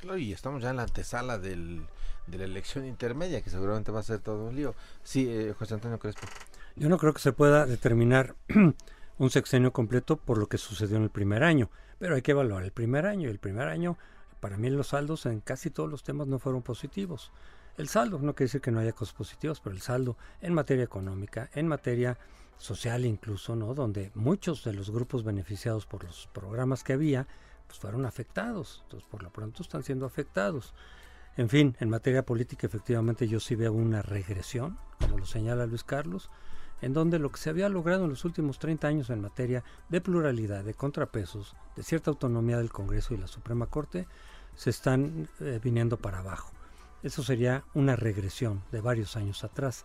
Claro, 0.00 0.16
y 0.16 0.32
estamos 0.32 0.62
ya 0.62 0.70
en 0.70 0.76
la 0.76 0.84
antesala 0.84 1.38
del, 1.38 1.86
de 2.26 2.38
la 2.38 2.44
elección 2.44 2.86
intermedia, 2.86 3.42
que 3.42 3.50
seguramente 3.50 3.92
va 3.92 4.00
a 4.00 4.02
ser 4.02 4.20
todo 4.20 4.46
un 4.46 4.56
lío. 4.56 4.74
Sí, 5.02 5.26
eh, 5.28 5.54
José 5.58 5.74
Antonio 5.74 5.98
Crespo. 5.98 6.26
Yo 6.74 6.88
no 6.88 6.96
creo 6.96 7.12
que 7.12 7.20
se 7.20 7.32
pueda 7.32 7.66
determinar 7.66 8.34
un 9.18 9.30
sexenio 9.30 9.74
completo 9.74 10.16
por 10.16 10.38
lo 10.38 10.46
que 10.46 10.56
sucedió 10.56 10.96
en 10.96 11.02
el 11.02 11.10
primer 11.10 11.44
año, 11.44 11.68
pero 11.98 12.14
hay 12.14 12.22
que 12.22 12.30
evaluar 12.30 12.62
el 12.62 12.72
primer 12.72 13.04
año. 13.04 13.28
El 13.28 13.40
primer 13.40 13.68
año, 13.68 13.98
para 14.40 14.56
mí 14.56 14.70
los 14.70 14.88
saldos 14.88 15.26
en 15.26 15.40
casi 15.40 15.68
todos 15.68 15.90
los 15.90 16.02
temas 16.02 16.28
no 16.28 16.38
fueron 16.38 16.62
positivos. 16.62 17.30
El 17.78 17.88
saldo, 17.88 18.18
no 18.18 18.34
quiere 18.34 18.48
decir 18.48 18.60
que 18.60 18.72
no 18.72 18.80
haya 18.80 18.92
cosas 18.92 19.14
positivas, 19.14 19.60
pero 19.60 19.72
el 19.72 19.80
saldo 19.80 20.16
en 20.40 20.52
materia 20.52 20.82
económica, 20.82 21.48
en 21.54 21.68
materia 21.68 22.18
social 22.58 23.04
incluso, 23.04 23.54
¿no? 23.54 23.72
Donde 23.72 24.10
muchos 24.16 24.64
de 24.64 24.72
los 24.72 24.90
grupos 24.90 25.22
beneficiados 25.22 25.86
por 25.86 26.02
los 26.02 26.28
programas 26.32 26.82
que 26.82 26.94
había, 26.94 27.28
pues 27.68 27.78
fueron 27.78 28.04
afectados. 28.04 28.80
Entonces, 28.82 29.08
por 29.08 29.22
lo 29.22 29.30
pronto 29.30 29.62
están 29.62 29.84
siendo 29.84 30.06
afectados. 30.06 30.74
En 31.36 31.48
fin, 31.48 31.76
en 31.78 31.88
materia 31.88 32.26
política 32.26 32.66
efectivamente 32.66 33.28
yo 33.28 33.38
sí 33.38 33.54
veo 33.54 33.72
una 33.72 34.02
regresión, 34.02 34.76
como 34.98 35.16
lo 35.16 35.24
señala 35.24 35.66
Luis 35.66 35.84
Carlos, 35.84 36.30
en 36.80 36.92
donde 36.92 37.20
lo 37.20 37.30
que 37.30 37.38
se 37.38 37.50
había 37.50 37.68
logrado 37.68 38.04
en 38.04 38.10
los 38.10 38.24
últimos 38.24 38.58
30 38.58 38.88
años 38.88 39.10
en 39.10 39.20
materia 39.20 39.62
de 39.88 40.00
pluralidad, 40.00 40.64
de 40.64 40.74
contrapesos, 40.74 41.54
de 41.76 41.84
cierta 41.84 42.10
autonomía 42.10 42.58
del 42.58 42.72
Congreso 42.72 43.14
y 43.14 43.18
la 43.18 43.28
Suprema 43.28 43.66
Corte, 43.66 44.08
se 44.56 44.70
están 44.70 45.28
eh, 45.38 45.60
viniendo 45.62 45.96
para 45.96 46.18
abajo. 46.18 46.57
Eso 47.02 47.22
sería 47.22 47.64
una 47.74 47.96
regresión 47.96 48.62
de 48.72 48.80
varios 48.80 49.16
años 49.16 49.44
atrás. 49.44 49.84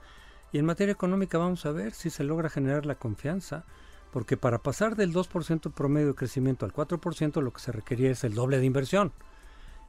Y 0.52 0.60
en 0.60 0.66
materia 0.66 0.92
económica 0.92 1.38
vamos 1.38 1.66
a 1.66 1.72
ver 1.72 1.94
si 1.94 2.10
se 2.10 2.24
logra 2.24 2.50
generar 2.50 2.86
la 2.86 2.96
confianza, 2.96 3.66
porque 4.12 4.38
para 4.38 4.60
pasar 4.60 4.96
del 4.96 5.14
2% 5.14 5.72
promedio 5.74 6.08
de 6.10 6.16
crecimiento 6.16 6.66
al 6.66 6.74
4% 6.74 7.42
lo 7.42 7.52
que 7.52 7.62
se 7.62 7.72
requería 7.72 8.12
es 8.12 8.24
el 8.24 8.36
doble 8.36 8.60
de 8.60 8.66
inversión. 8.66 9.12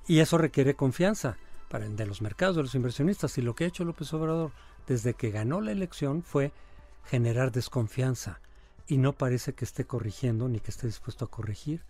Y 0.07 0.21
eso 0.21 0.39
requiere 0.39 0.75
confianza 0.75 1.37
para, 1.69 1.89
de 1.89 2.07
los 2.07 2.23
mercados, 2.23 2.57
de 2.57 2.63
los 2.63 2.75
inversionistas. 2.75 3.37
Y 3.39 3.43
lo 3.43 3.55
que 3.55 3.65
ha 3.65 3.69
hecho 3.69 3.85
López 3.85 4.13
Obrador 4.13 4.53
desde 4.87 5.15
que 5.15 5.31
ganó 5.31 5.61
la 5.61 5.73
elección 5.73 6.23
fue 6.23 6.53
generar 7.05 7.53
desconfianza. 7.53 8.41
Y 8.87 8.99
no 8.99 9.15
parece 9.15 9.55
que 9.55 9.65
esté 9.65 9.87
corrigiendo 9.87 10.49
ni 10.49 10.61
que 10.61 10.71
esté 10.71 10.87
dispuesto 10.87 11.25
a 11.25 11.31
corregir. 11.31 11.83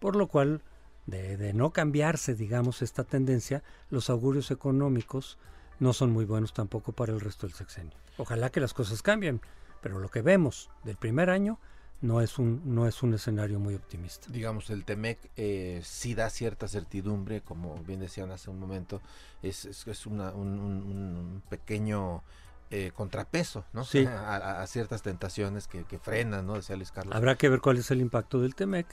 Por 0.00 0.16
lo 0.16 0.26
cual 0.26 0.62
de, 1.06 1.52
no 1.52 1.70
cambiarse, 1.70 2.34
digamos, 2.34 2.82
esta 2.82 3.04
tendencia, 3.04 3.62
los 3.90 4.10
augurios 4.10 4.50
económicos 4.50 5.38
no 5.78 5.92
son 5.92 6.10
muy 6.10 6.24
buenos 6.24 6.52
tampoco 6.52 6.92
para 6.92 7.12
el 7.12 7.20
resto 7.20 7.46
del 7.46 7.56
sexenio. 7.56 7.96
Ojalá 8.18 8.50
que 8.50 8.60
las 8.60 8.74
cosas 8.74 9.02
cambien, 9.02 9.40
pero 9.80 9.98
lo 9.98 10.10
que 10.10 10.22
vemos 10.22 10.70
del 10.84 10.96
primer 10.96 11.30
año 11.30 11.58
no 12.02 12.20
es 12.20 12.38
un 12.38 12.62
no 12.64 12.86
es 12.86 13.02
un 13.02 13.14
escenario 13.14 13.58
muy 13.58 13.74
optimista. 13.74 14.26
Digamos, 14.30 14.70
el 14.70 14.84
Temec 14.84 15.18
eh, 15.36 15.80
sí 15.84 16.14
da 16.14 16.30
cierta 16.30 16.66
certidumbre, 16.68 17.42
como 17.42 17.76
bien 17.84 18.00
decían 18.00 18.30
hace 18.30 18.50
un 18.50 18.58
momento, 18.58 19.00
es, 19.42 19.64
es, 19.66 20.06
una, 20.06 20.30
un, 20.30 21.42
pequeño 21.48 22.22
eh, 22.70 22.92
contrapeso 22.94 23.64
¿no? 23.72 23.84
Sí. 23.84 24.06
A, 24.08 24.66
ciertas 24.66 25.02
tentaciones 25.02 25.66
que, 25.66 25.84
frenan, 25.98 26.46
¿no? 26.46 26.54
Decía 26.54 26.76
Luis 26.76 26.92
Carlos. 26.92 27.14
Habrá 27.14 27.34
que 27.36 27.48
ver 27.48 27.60
cuál 27.60 27.78
es 27.78 27.90
el 27.90 28.00
impacto 28.00 28.40
del 28.40 28.54
TEMEC, 28.54 28.86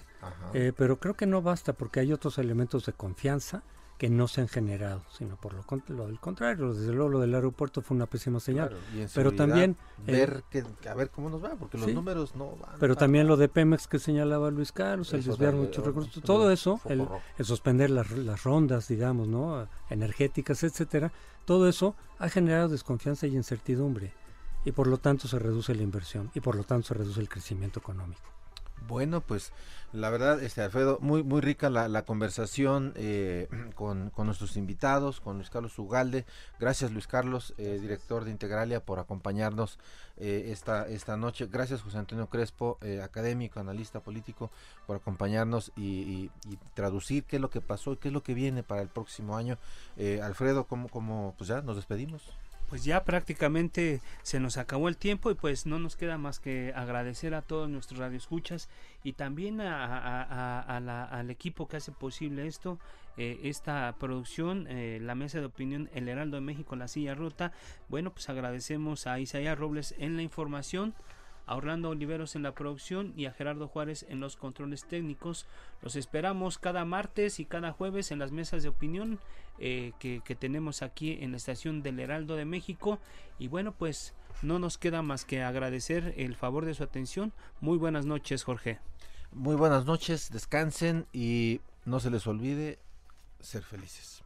eh, 0.54 0.74
pero 0.76 1.00
creo 1.00 1.16
que 1.16 1.28
no 1.28 1.42
basta 1.42 1.74
porque 1.74 2.00
hay 2.00 2.12
otros 2.12 2.38
elementos 2.38 2.86
de 2.86 2.94
confianza 2.94 3.64
que 3.98 4.10
no 4.10 4.28
se 4.28 4.42
han 4.42 4.48
generado, 4.48 5.02
sino 5.10 5.36
por 5.38 5.54
lo, 5.54 5.66
lo 5.88 6.08
del 6.08 6.20
contrario. 6.20 6.74
Desde 6.74 6.94
luego 6.94 7.10
lo 7.10 7.20
del 7.20 7.34
aeropuerto 7.34 7.82
fue 7.82 7.96
una 7.96 8.06
pésima 8.06 8.40
señal. 8.40 8.76
pero 9.14 9.32
también... 9.34 9.76
Ver 10.06 10.44
que, 10.52 10.64
a 10.88 10.94
ver 10.94 11.10
cómo 11.10 11.30
nos 11.30 11.44
va, 11.44 11.56
porque 11.56 11.78
los 11.78 11.92
números 11.94 12.36
no 12.36 12.56
van. 12.58 12.78
Pero 12.80 12.96
también 12.96 13.28
lo 13.28 13.38
de 13.38 13.50
Pemex 13.50 13.88
que 13.88 13.98
señalaba 13.98 14.52
Luis 14.52 14.72
Carlos, 14.72 15.12
el 15.14 15.24
desviar 15.24 15.56
muchos 15.56 15.84
recursos, 15.84 16.22
todo 16.24 16.52
eso, 16.52 16.80
el, 16.86 17.08
suspender 17.44 17.90
las, 17.90 18.12
las, 18.12 18.44
rondas, 18.44 18.88
digamos, 18.88 19.28
no 19.28 19.68
energéticas, 19.90 20.64
etcétera, 20.64 21.12
todo 21.46 21.68
eso 21.68 21.96
ha 22.20 22.30
generado 22.30 22.70
desconfianza 22.70 23.26
y 23.26 23.36
incertidumbre. 23.36 24.14
Y 24.66 24.74
por 24.74 24.88
lo 24.88 24.98
tanto 24.98 25.28
se 25.28 25.40
reduce 25.40 25.74
la 25.74 25.84
inversión 25.84 26.30
y 26.36 26.42
por 26.42 26.56
lo 26.56 26.64
tanto 26.64 26.90
se 26.90 26.94
reduce 26.94 27.20
el 27.20 27.30
crecimiento 27.30 27.80
económico. 27.80 28.37
Bueno, 28.88 29.22
pues 29.22 29.52
la 29.94 30.10
verdad, 30.10 30.42
este 30.42 30.62
Alfredo, 30.62 30.98
muy 31.02 31.24
muy 31.24 31.42
rica 31.42 31.70
la, 31.70 32.02
conversación 32.04 32.94
eh, 32.96 33.48
con, 33.76 34.12
nuestros 34.18 34.58
invitados, 34.58 35.20
con 35.20 35.38
Luis 35.38 35.50
Carlos 35.50 35.78
Ugalde. 35.78 36.26
Gracias 36.60 36.92
Luis 36.92 37.08
Carlos, 37.08 37.54
eh, 37.58 37.80
director 37.82 38.24
de 38.24 38.32
Integralia, 38.32 38.80
por 38.80 39.00
acompañarnos 39.00 39.78
eh, 40.18 40.50
esta, 40.52 40.88
esta 40.88 41.18
noche. 41.18 41.48
Gracias 41.52 41.82
José 41.82 41.98
Antonio 41.98 42.28
Crespo, 42.28 42.78
académico, 43.04 43.60
analista 43.60 44.00
político, 44.00 44.52
por 44.86 44.98
acompañarnos 44.98 45.72
y, 45.76 46.32
traducir 46.74 47.24
qué 47.26 47.38
es 47.38 47.42
lo 47.42 47.50
que 47.50 47.62
pasó 47.62 47.94
y 47.94 47.98
qué 47.98 48.08
es 48.08 48.14
lo 48.14 48.24
que 48.24 48.34
viene 48.34 48.64
para 48.64 48.82
el 48.82 48.88
próximo 48.88 49.36
año. 49.36 49.58
Alfredo, 50.24 50.66
¿cómo, 50.66 50.88
cómo, 50.90 51.34
pues 51.38 51.50
ya 51.50 51.62
nos 51.62 51.76
despedimos? 51.76 52.24
Pues 52.70 52.84
ya 52.84 53.04
prácticamente 53.04 54.02
se 54.24 54.40
nos 54.40 54.58
acabó 54.58 54.90
el 54.90 54.98
tiempo 54.98 55.32
y 55.32 55.36
pues 55.36 55.66
no 55.66 55.80
nos 55.80 55.96
queda 55.96 56.18
más 56.18 56.40
que 56.40 56.74
agradecer 56.76 57.34
a 57.34 57.42
todos 57.42 57.70
nuestros 57.70 58.00
radioescuchas 58.00 58.70
y 59.04 59.14
también 59.14 59.62
al 59.62 61.30
equipo 61.30 61.68
que 61.68 61.78
hace 61.78 61.92
posible 61.92 62.48
esto, 62.48 62.80
eh, 63.16 63.40
esta 63.44 63.96
producción, 64.00 64.68
eh, 64.70 65.00
la 65.02 65.16
mesa 65.16 65.40
de 65.40 65.46
opinión 65.46 65.90
El 65.94 66.10
Heraldo 66.10 66.36
de 66.36 66.42
México, 66.42 66.76
La 66.76 66.88
Silla 66.88 67.16
Rota. 67.16 67.52
Bueno, 67.90 68.12
pues 68.12 68.30
agradecemos 68.30 69.08
a 69.08 69.20
Isaías 69.20 69.58
Robles 69.58 69.96
en 69.98 70.18
la 70.18 70.22
información 70.22 70.94
a 71.48 71.56
Orlando 71.56 71.90
Oliveros 71.90 72.36
en 72.36 72.44
la 72.44 72.54
producción 72.54 73.14
y 73.16 73.26
a 73.26 73.32
Gerardo 73.32 73.70
Juárez 73.70 74.06
en 74.10 74.20
los 74.20 74.36
controles 74.36 74.84
técnicos. 74.86 75.48
Los 75.82 75.96
esperamos 75.96 76.58
cada 76.58 76.84
martes 76.84 77.40
y 77.40 77.46
cada 77.46 77.72
jueves 77.72 78.12
en 78.12 78.20
las 78.20 78.32
mesas 78.32 78.64
de 78.64 78.70
opinión 78.70 79.20
eh, 79.60 79.94
que, 80.00 80.22
que 80.24 80.36
tenemos 80.36 80.82
aquí 80.82 81.18
en 81.22 81.32
la 81.32 81.38
estación 81.38 81.82
del 81.82 82.00
Heraldo 82.00 82.36
de 82.36 82.46
México. 82.46 83.00
Y 83.40 83.48
bueno, 83.48 83.74
pues 83.74 84.14
no 84.42 84.60
nos 84.60 84.78
queda 84.78 85.02
más 85.02 85.26
que 85.26 85.44
agradecer 85.44 86.14
el 86.18 86.36
favor 86.36 86.66
de 86.66 86.74
su 86.74 86.84
atención. 86.84 87.34
Muy 87.62 87.78
buenas 87.78 88.06
noches, 88.06 88.44
Jorge. 88.44 88.80
Muy 89.32 89.56
buenas 89.56 89.86
noches, 89.86 90.32
descansen 90.32 91.06
y 91.14 91.62
no 91.86 92.00
se 92.00 92.10
les 92.10 92.26
olvide 92.28 92.80
ser 93.40 93.64
felices. 93.64 94.24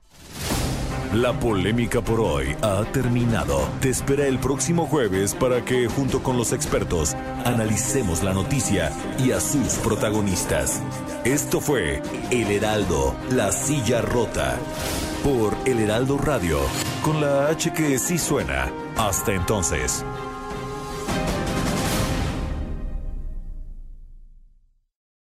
La 1.13 1.37
polémica 1.37 2.01
por 2.01 2.21
hoy 2.21 2.55
ha 2.61 2.85
terminado. 2.91 3.67
Te 3.81 3.89
espera 3.89 4.27
el 4.27 4.39
próximo 4.39 4.85
jueves 4.85 5.35
para 5.35 5.63
que, 5.65 5.87
junto 5.87 6.23
con 6.23 6.37
los 6.37 6.53
expertos, 6.53 7.15
analicemos 7.43 8.23
la 8.23 8.33
noticia 8.33 8.91
y 9.19 9.31
a 9.31 9.41
sus 9.41 9.75
protagonistas. 9.83 10.81
Esto 11.25 11.59
fue 11.59 12.01
El 12.29 12.49
Heraldo, 12.51 13.15
la 13.31 13.51
silla 13.51 14.01
rota. 14.01 14.57
Por 15.23 15.55
El 15.65 15.79
Heraldo 15.79 16.17
Radio, 16.17 16.57
con 17.03 17.21
la 17.21 17.47
H 17.49 17.71
que 17.73 17.99
sí 17.99 18.17
suena. 18.17 18.71
Hasta 18.97 19.33
entonces. 19.33 20.03